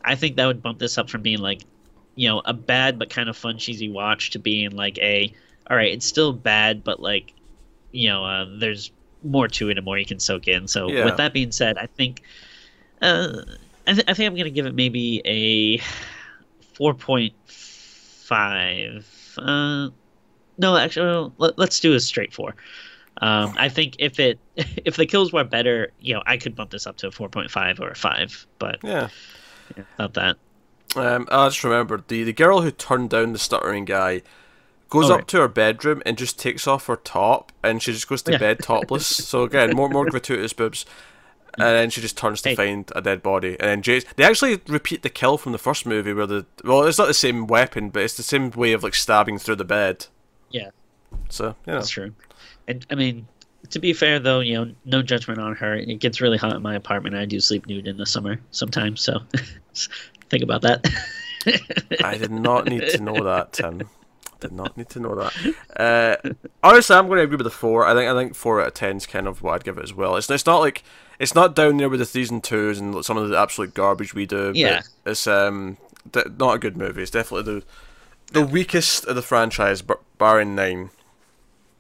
i 0.04 0.16
think 0.16 0.36
that 0.36 0.46
would 0.46 0.62
bump 0.62 0.80
this 0.80 0.98
up 0.98 1.10
from 1.10 1.22
being 1.22 1.40
like 1.40 1.64
you 2.16 2.28
know 2.30 2.42
a 2.46 2.54
bad 2.54 3.00
but 3.00 3.10
kind 3.10 3.30
of 3.30 3.38
fun 3.38 3.58
cheesy 3.58 3.90
watch 3.90 4.32
to 4.32 4.40
being 4.40 4.72
like 4.72 4.98
a 5.00 5.34
all 5.70 5.78
right 5.78 5.94
it's 5.94 6.06
still 6.06 6.34
bad 6.34 6.84
but 6.84 7.00
like 7.00 7.34
you 7.92 8.10
know 8.10 8.26
uh, 8.26 8.46
there's 8.60 8.92
more 9.24 9.48
to 9.48 9.70
it 9.70 9.78
and 9.78 9.86
more 9.86 9.98
you 9.98 10.06
can 10.06 10.20
soak 10.20 10.48
in 10.48 10.68
so 10.68 10.90
Yeah. 10.90 11.06
with 11.06 11.18
that 11.18 11.34
being 11.34 11.52
said 11.52 11.78
i 11.78 11.86
think 11.86 12.22
uh, 13.02 13.42
I, 13.88 13.94
th- 13.94 14.06
I 14.08 14.14
think 14.14 14.32
i'm 14.32 14.38
gonna 14.38 14.50
give 14.50 14.66
it 14.66 14.76
maybe 14.76 15.22
a 15.26 15.78
4.5 16.76 19.36
uh 19.38 19.90
no 20.58 20.78
actually 20.78 21.32
let, 21.38 21.58
let's 21.58 21.80
do 21.80 21.94
a 21.94 22.00
straight 22.00 22.34
four 22.34 22.56
um 23.22 23.54
i 23.58 23.70
think 23.70 23.96
if 24.00 24.20
it 24.20 24.40
if 24.56 24.96
the 24.96 25.06
kills 25.06 25.34
were 25.34 25.44
better 25.44 25.92
you 26.00 26.14
know 26.14 26.24
i 26.26 26.38
could 26.38 26.56
bump 26.56 26.72
this 26.72 26.88
up 26.88 26.98
to 26.98 27.08
a 27.08 27.12
4.5 27.12 27.80
or 27.80 27.90
a 27.90 27.96
5 27.96 28.48
but 28.60 28.80
Yeah. 28.84 29.10
Yeah, 29.78 29.84
not 30.00 30.14
that 30.14 30.38
Um, 30.96 31.28
I 31.32 31.48
just 31.48 31.64
remembered 31.64 32.08
the 32.08 32.24
the 32.24 32.34
girl 32.34 32.62
who 32.62 32.72
turned 32.72 33.10
down 33.10 33.34
the 33.34 33.40
stuttering 33.40 33.86
guy 33.86 34.22
goes 34.90 35.10
Oh, 35.10 35.16
up 35.16 35.20
right. 35.20 35.28
to 35.30 35.40
her 35.40 35.48
bedroom 35.50 36.02
and 36.06 36.18
just 36.18 36.40
takes 36.40 36.68
off 36.68 36.88
her 36.88 36.98
top, 36.98 37.52
and 37.64 37.82
she 37.82 37.94
just 37.94 38.08
goes 38.10 38.22
to 38.24 38.32
Yeah. 38.32 38.38
bed 38.40 38.62
topless. 38.62 39.08
so 39.28 39.44
again, 39.44 39.74
more 39.74 39.90
more 39.90 40.08
gratuitous 40.08 40.54
boobs. 40.54 40.86
And 41.60 41.68
then 41.76 41.90
she 41.92 42.02
just 42.02 42.18
turns 42.18 42.42
to 42.44 42.50
Hey. 42.50 42.56
find 42.56 42.92
a 42.96 43.02
dead 43.02 43.24
body, 43.24 43.52
and 43.60 43.70
then 43.70 43.82
Jason. 43.84 44.10
They 44.18 44.24
actually 44.26 44.62
repeat 44.68 45.04
the 45.04 45.10
kill 45.10 45.38
from 45.38 45.52
the 45.54 45.58
first 45.60 45.86
movie, 45.86 46.14
where 46.14 46.28
the 46.28 46.46
well, 46.64 46.84
it's 46.84 46.98
not 47.00 47.08
the 47.08 47.14
same 47.14 47.48
weapon, 47.48 47.90
but 47.90 48.04
it's 48.04 48.18
the 48.18 48.24
same 48.24 48.52
way 48.52 48.74
of 48.74 48.84
like 48.84 48.96
stabbing 48.96 49.38
through 49.40 49.58
the 49.58 49.66
bed. 49.66 50.08
yeah 50.50 50.70
So 51.30 51.56
yeah, 51.66 51.74
That's 51.76 51.90
true. 51.90 52.14
And 52.68 52.86
I 52.90 52.96
mean, 52.96 53.28
to 53.70 53.80
be 53.80 53.94
fair 53.94 54.20
though, 54.20 54.40
you 54.40 54.54
know, 54.54 54.72
no 54.86 55.02
judgment 55.02 55.40
on 55.40 55.56
her. 55.56 55.76
It 55.76 56.00
gets 56.00 56.20
really 56.22 56.38
hot 56.38 56.56
in 56.56 56.62
my 56.62 56.76
apartment. 56.76 57.16
I 57.16 57.26
do 57.26 57.40
sleep 57.40 57.68
nude 57.68 57.88
in 57.88 57.98
the 57.98 58.06
summer 58.06 58.40
sometimes, 58.52 59.02
so 59.02 59.20
think 60.30 60.44
about 60.44 60.62
that. 60.64 60.86
I 62.04 62.18
did 62.18 62.32
not 62.32 62.66
need 62.68 62.88
to 62.90 63.02
know 63.02 63.24
that, 63.24 63.54
Tim. 63.54 63.90
Did 64.40 64.52
not 64.52 64.76
need 64.76 64.90
to 64.90 65.00
know 65.00 65.16
that. 65.16 65.56
Uh, 66.26 66.32
honestly, 66.64 66.96
I'm 66.96 67.08
going 67.08 67.18
to 67.18 67.24
agree 67.24 67.38
with 67.38 67.46
the 67.46 67.52
four. 67.52 67.86
I 67.86 67.94
think 67.94 68.10
I 68.10 68.14
think 68.14 68.36
four 68.36 68.60
out 68.62 68.68
of 68.68 68.74
ten 68.74 68.98
is 68.98 69.06
kind 69.06 69.28
of 69.28 69.42
what 69.42 69.54
I'd 69.54 69.64
give 69.64 69.78
it 69.78 69.84
as 69.84 69.94
well. 69.94 70.16
It's 70.16 70.30
it's 70.30 70.46
not 70.46 70.60
like 70.60 70.84
it's 71.20 71.36
not 71.36 71.56
down 71.56 71.78
there 71.78 71.90
with 71.90 72.00
the 72.00 72.06
threes 72.06 72.32
and 72.32 72.44
twos 72.44 72.80
and 72.80 73.06
some 73.06 73.18
of 73.18 73.30
the 73.30 73.38
absolute 73.38 73.74
garbage 73.76 74.14
we 74.16 74.26
do. 74.26 74.52
Yeah. 74.56 74.82
it's 75.06 75.28
um 75.28 75.78
d- 76.12 76.24
not 76.40 76.56
a 76.56 76.60
good 76.60 76.76
movie. 76.76 77.04
It's 77.04 77.12
definitely 77.12 77.54
the 77.54 77.64
the 78.34 78.46
weakest 78.46 79.06
of 79.06 79.16
the 79.16 79.22
franchise, 79.22 79.82
bar- 79.82 80.00
barring 80.18 80.56
9 80.56 80.90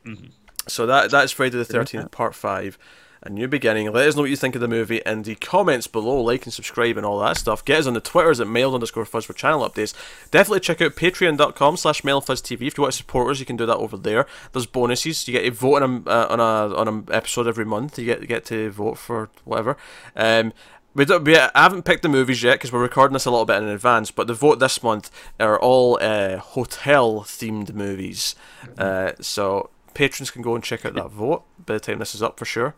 Mm-hmm. 0.05 0.25
So 0.67 0.85
that 0.85 1.11
that's 1.11 1.31
Friday 1.31 1.57
the 1.57 1.65
Thirteenth 1.65 2.11
Part 2.11 2.35
Five. 2.35 2.77
A 3.23 3.29
new 3.29 3.47
beginning. 3.47 3.91
Let 3.91 4.07
us 4.07 4.15
know 4.15 4.23
what 4.23 4.31
you 4.31 4.35
think 4.35 4.55
of 4.55 4.61
the 4.61 4.67
movie 4.67 4.99
in 5.05 5.21
the 5.21 5.35
comments 5.35 5.85
below. 5.85 6.19
Like 6.21 6.43
and 6.45 6.53
subscribe 6.53 6.97
and 6.97 7.05
all 7.05 7.19
that 7.19 7.37
stuff. 7.37 7.63
Get 7.63 7.81
us 7.81 7.85
on 7.85 7.93
the 7.93 8.01
Twitters 8.01 8.39
at 8.39 8.47
mail 8.47 8.73
underscore 8.73 9.05
fuzz 9.05 9.25
for 9.25 9.33
channel 9.33 9.67
updates. 9.69 9.93
Definitely 10.31 10.61
check 10.61 10.81
out 10.81 10.95
patreon.com 10.95 11.77
slash 11.77 12.01
mailfuzztv. 12.01 12.65
If 12.65 12.77
you 12.77 12.81
want 12.81 12.93
to 12.93 12.97
support 12.97 13.29
us, 13.29 13.39
you 13.39 13.45
can 13.45 13.57
do 13.57 13.67
that 13.67 13.77
over 13.77 13.95
there. 13.95 14.25
There's 14.53 14.65
bonuses. 14.65 15.27
You 15.27 15.33
get 15.33 15.43
to 15.43 15.51
vote 15.51 15.83
on 15.83 16.03
a, 16.07 16.09
uh, 16.09 16.27
on 16.31 16.39
a 16.39 16.75
on 16.75 16.87
an 16.87 17.07
episode 17.11 17.47
every 17.47 17.65
month. 17.65 17.99
You 17.99 18.05
get 18.05 18.27
get 18.27 18.43
to 18.45 18.71
vote 18.71 18.97
for 18.97 19.29
whatever. 19.45 19.77
Um, 20.15 20.51
We, 20.93 21.05
don't, 21.05 21.23
we 21.23 21.37
I 21.37 21.51
haven't 21.53 21.83
picked 21.83 22.01
the 22.01 22.09
movies 22.09 22.41
yet 22.41 22.55
because 22.55 22.71
we're 22.73 22.81
recording 22.81 23.13
this 23.13 23.25
a 23.25 23.31
little 23.31 23.45
bit 23.45 23.61
in 23.61 23.69
advance. 23.69 24.09
But 24.09 24.25
the 24.25 24.33
vote 24.33 24.59
this 24.59 24.81
month 24.81 25.11
are 25.39 25.59
all 25.59 25.99
uh, 26.01 26.37
hotel 26.37 27.21
themed 27.21 27.73
movies. 27.75 28.35
Uh, 28.79 29.11
so 29.21 29.69
patrons 29.93 30.31
can 30.31 30.41
go 30.41 30.55
and 30.55 30.63
check 30.63 30.85
out 30.85 30.93
that 30.95 31.11
vote 31.11 31.43
by 31.65 31.73
the 31.73 31.79
time 31.79 31.99
this 31.99 32.15
is 32.15 32.23
up 32.23 32.37
for 32.37 32.45
sure. 32.45 32.75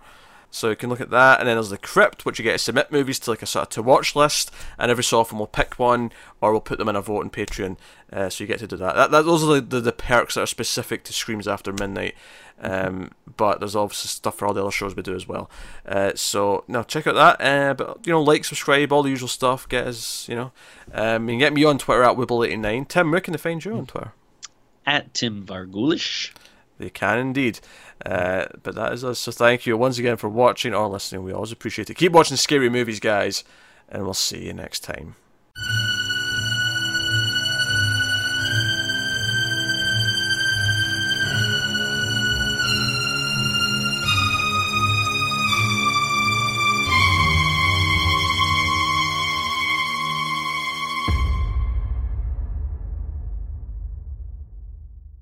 So 0.53 0.69
you 0.69 0.75
can 0.75 0.91
look 0.91 1.01
at 1.01 1.09
that, 1.09 1.39
and 1.39 1.47
then 1.47 1.55
there's 1.55 1.71
the 1.71 1.79
crypt, 1.79 2.25
which 2.25 2.37
you 2.37 2.43
get 2.43 2.51
to 2.51 2.59
submit 2.59 2.91
movies 2.91 3.17
to 3.19 3.31
like 3.31 3.41
a 3.41 3.47
sort 3.47 3.63
of 3.63 3.69
to 3.69 3.81
watch 3.81 4.15
list, 4.15 4.51
and 4.77 4.91
every 4.91 5.03
so 5.03 5.19
often 5.19 5.39
we'll 5.39 5.47
pick 5.47 5.79
one 5.79 6.11
or 6.41 6.51
we'll 6.51 6.61
put 6.61 6.77
them 6.77 6.87
in 6.87 6.95
a 6.95 7.01
vote 7.01 7.23
on 7.23 7.31
Patreon. 7.31 7.75
Uh, 8.11 8.29
so 8.29 8.43
you 8.43 8.47
get 8.47 8.59
to 8.59 8.67
do 8.67 8.77
that. 8.77 8.95
that, 8.95 9.09
that 9.09 9.25
those 9.25 9.43
are 9.43 9.55
the, 9.55 9.61
the, 9.61 9.79
the 9.79 9.91
perks 9.91 10.35
that 10.35 10.41
are 10.41 10.45
specific 10.45 11.03
to 11.05 11.13
Screams 11.13 11.47
After 11.47 11.73
Midnight. 11.73 12.13
Um, 12.61 13.13
but 13.35 13.59
there's 13.59 13.75
obviously 13.75 14.09
stuff 14.09 14.37
for 14.37 14.47
all 14.47 14.53
the 14.53 14.61
other 14.61 14.69
shows 14.69 14.95
we 14.95 15.01
do 15.01 15.15
as 15.15 15.27
well. 15.27 15.49
Uh, 15.87 16.11
so 16.13 16.63
now 16.67 16.83
check 16.83 17.07
out 17.07 17.15
that. 17.15 17.41
Uh, 17.41 17.73
but 17.73 18.05
you 18.05 18.13
know, 18.13 18.21
like, 18.21 18.45
subscribe, 18.45 18.93
all 18.93 19.01
the 19.01 19.09
usual 19.09 19.27
stuff. 19.27 19.67
Get 19.67 19.87
us, 19.87 20.29
you 20.29 20.35
know, 20.35 20.51
um, 20.93 21.27
you 21.27 21.33
can 21.33 21.39
get 21.39 21.53
me 21.53 21.63
on 21.63 21.79
Twitter 21.79 22.03
at 22.03 22.15
Wibble89. 22.15 22.87
Tim, 22.87 23.09
where 23.09 23.21
can 23.21 23.31
they 23.31 23.39
find 23.39 23.65
you 23.65 23.75
on 23.75 23.87
Twitter? 23.87 24.13
At 24.85 25.15
Tim 25.15 25.43
Vargulish. 25.43 26.31
They 26.77 26.89
can 26.89 27.19
indeed. 27.19 27.59
Uh, 28.05 28.45
but 28.61 28.75
that 28.75 28.93
is 28.93 29.03
us. 29.03 29.19
So 29.19 29.31
thank 29.31 29.65
you 29.65 29.77
once 29.77 29.97
again 29.97 30.17
for 30.17 30.29
watching 30.29 30.73
or 30.73 30.87
listening. 30.87 31.23
We 31.23 31.31
always 31.31 31.51
appreciate 31.51 31.89
it. 31.89 31.95
Keep 31.95 32.11
watching 32.11 32.37
scary 32.37 32.69
movies, 32.69 32.99
guys, 32.99 33.43
and 33.89 34.03
we'll 34.03 34.13
see 34.13 34.45
you 34.45 34.53
next 34.53 34.81
time. 34.81 35.15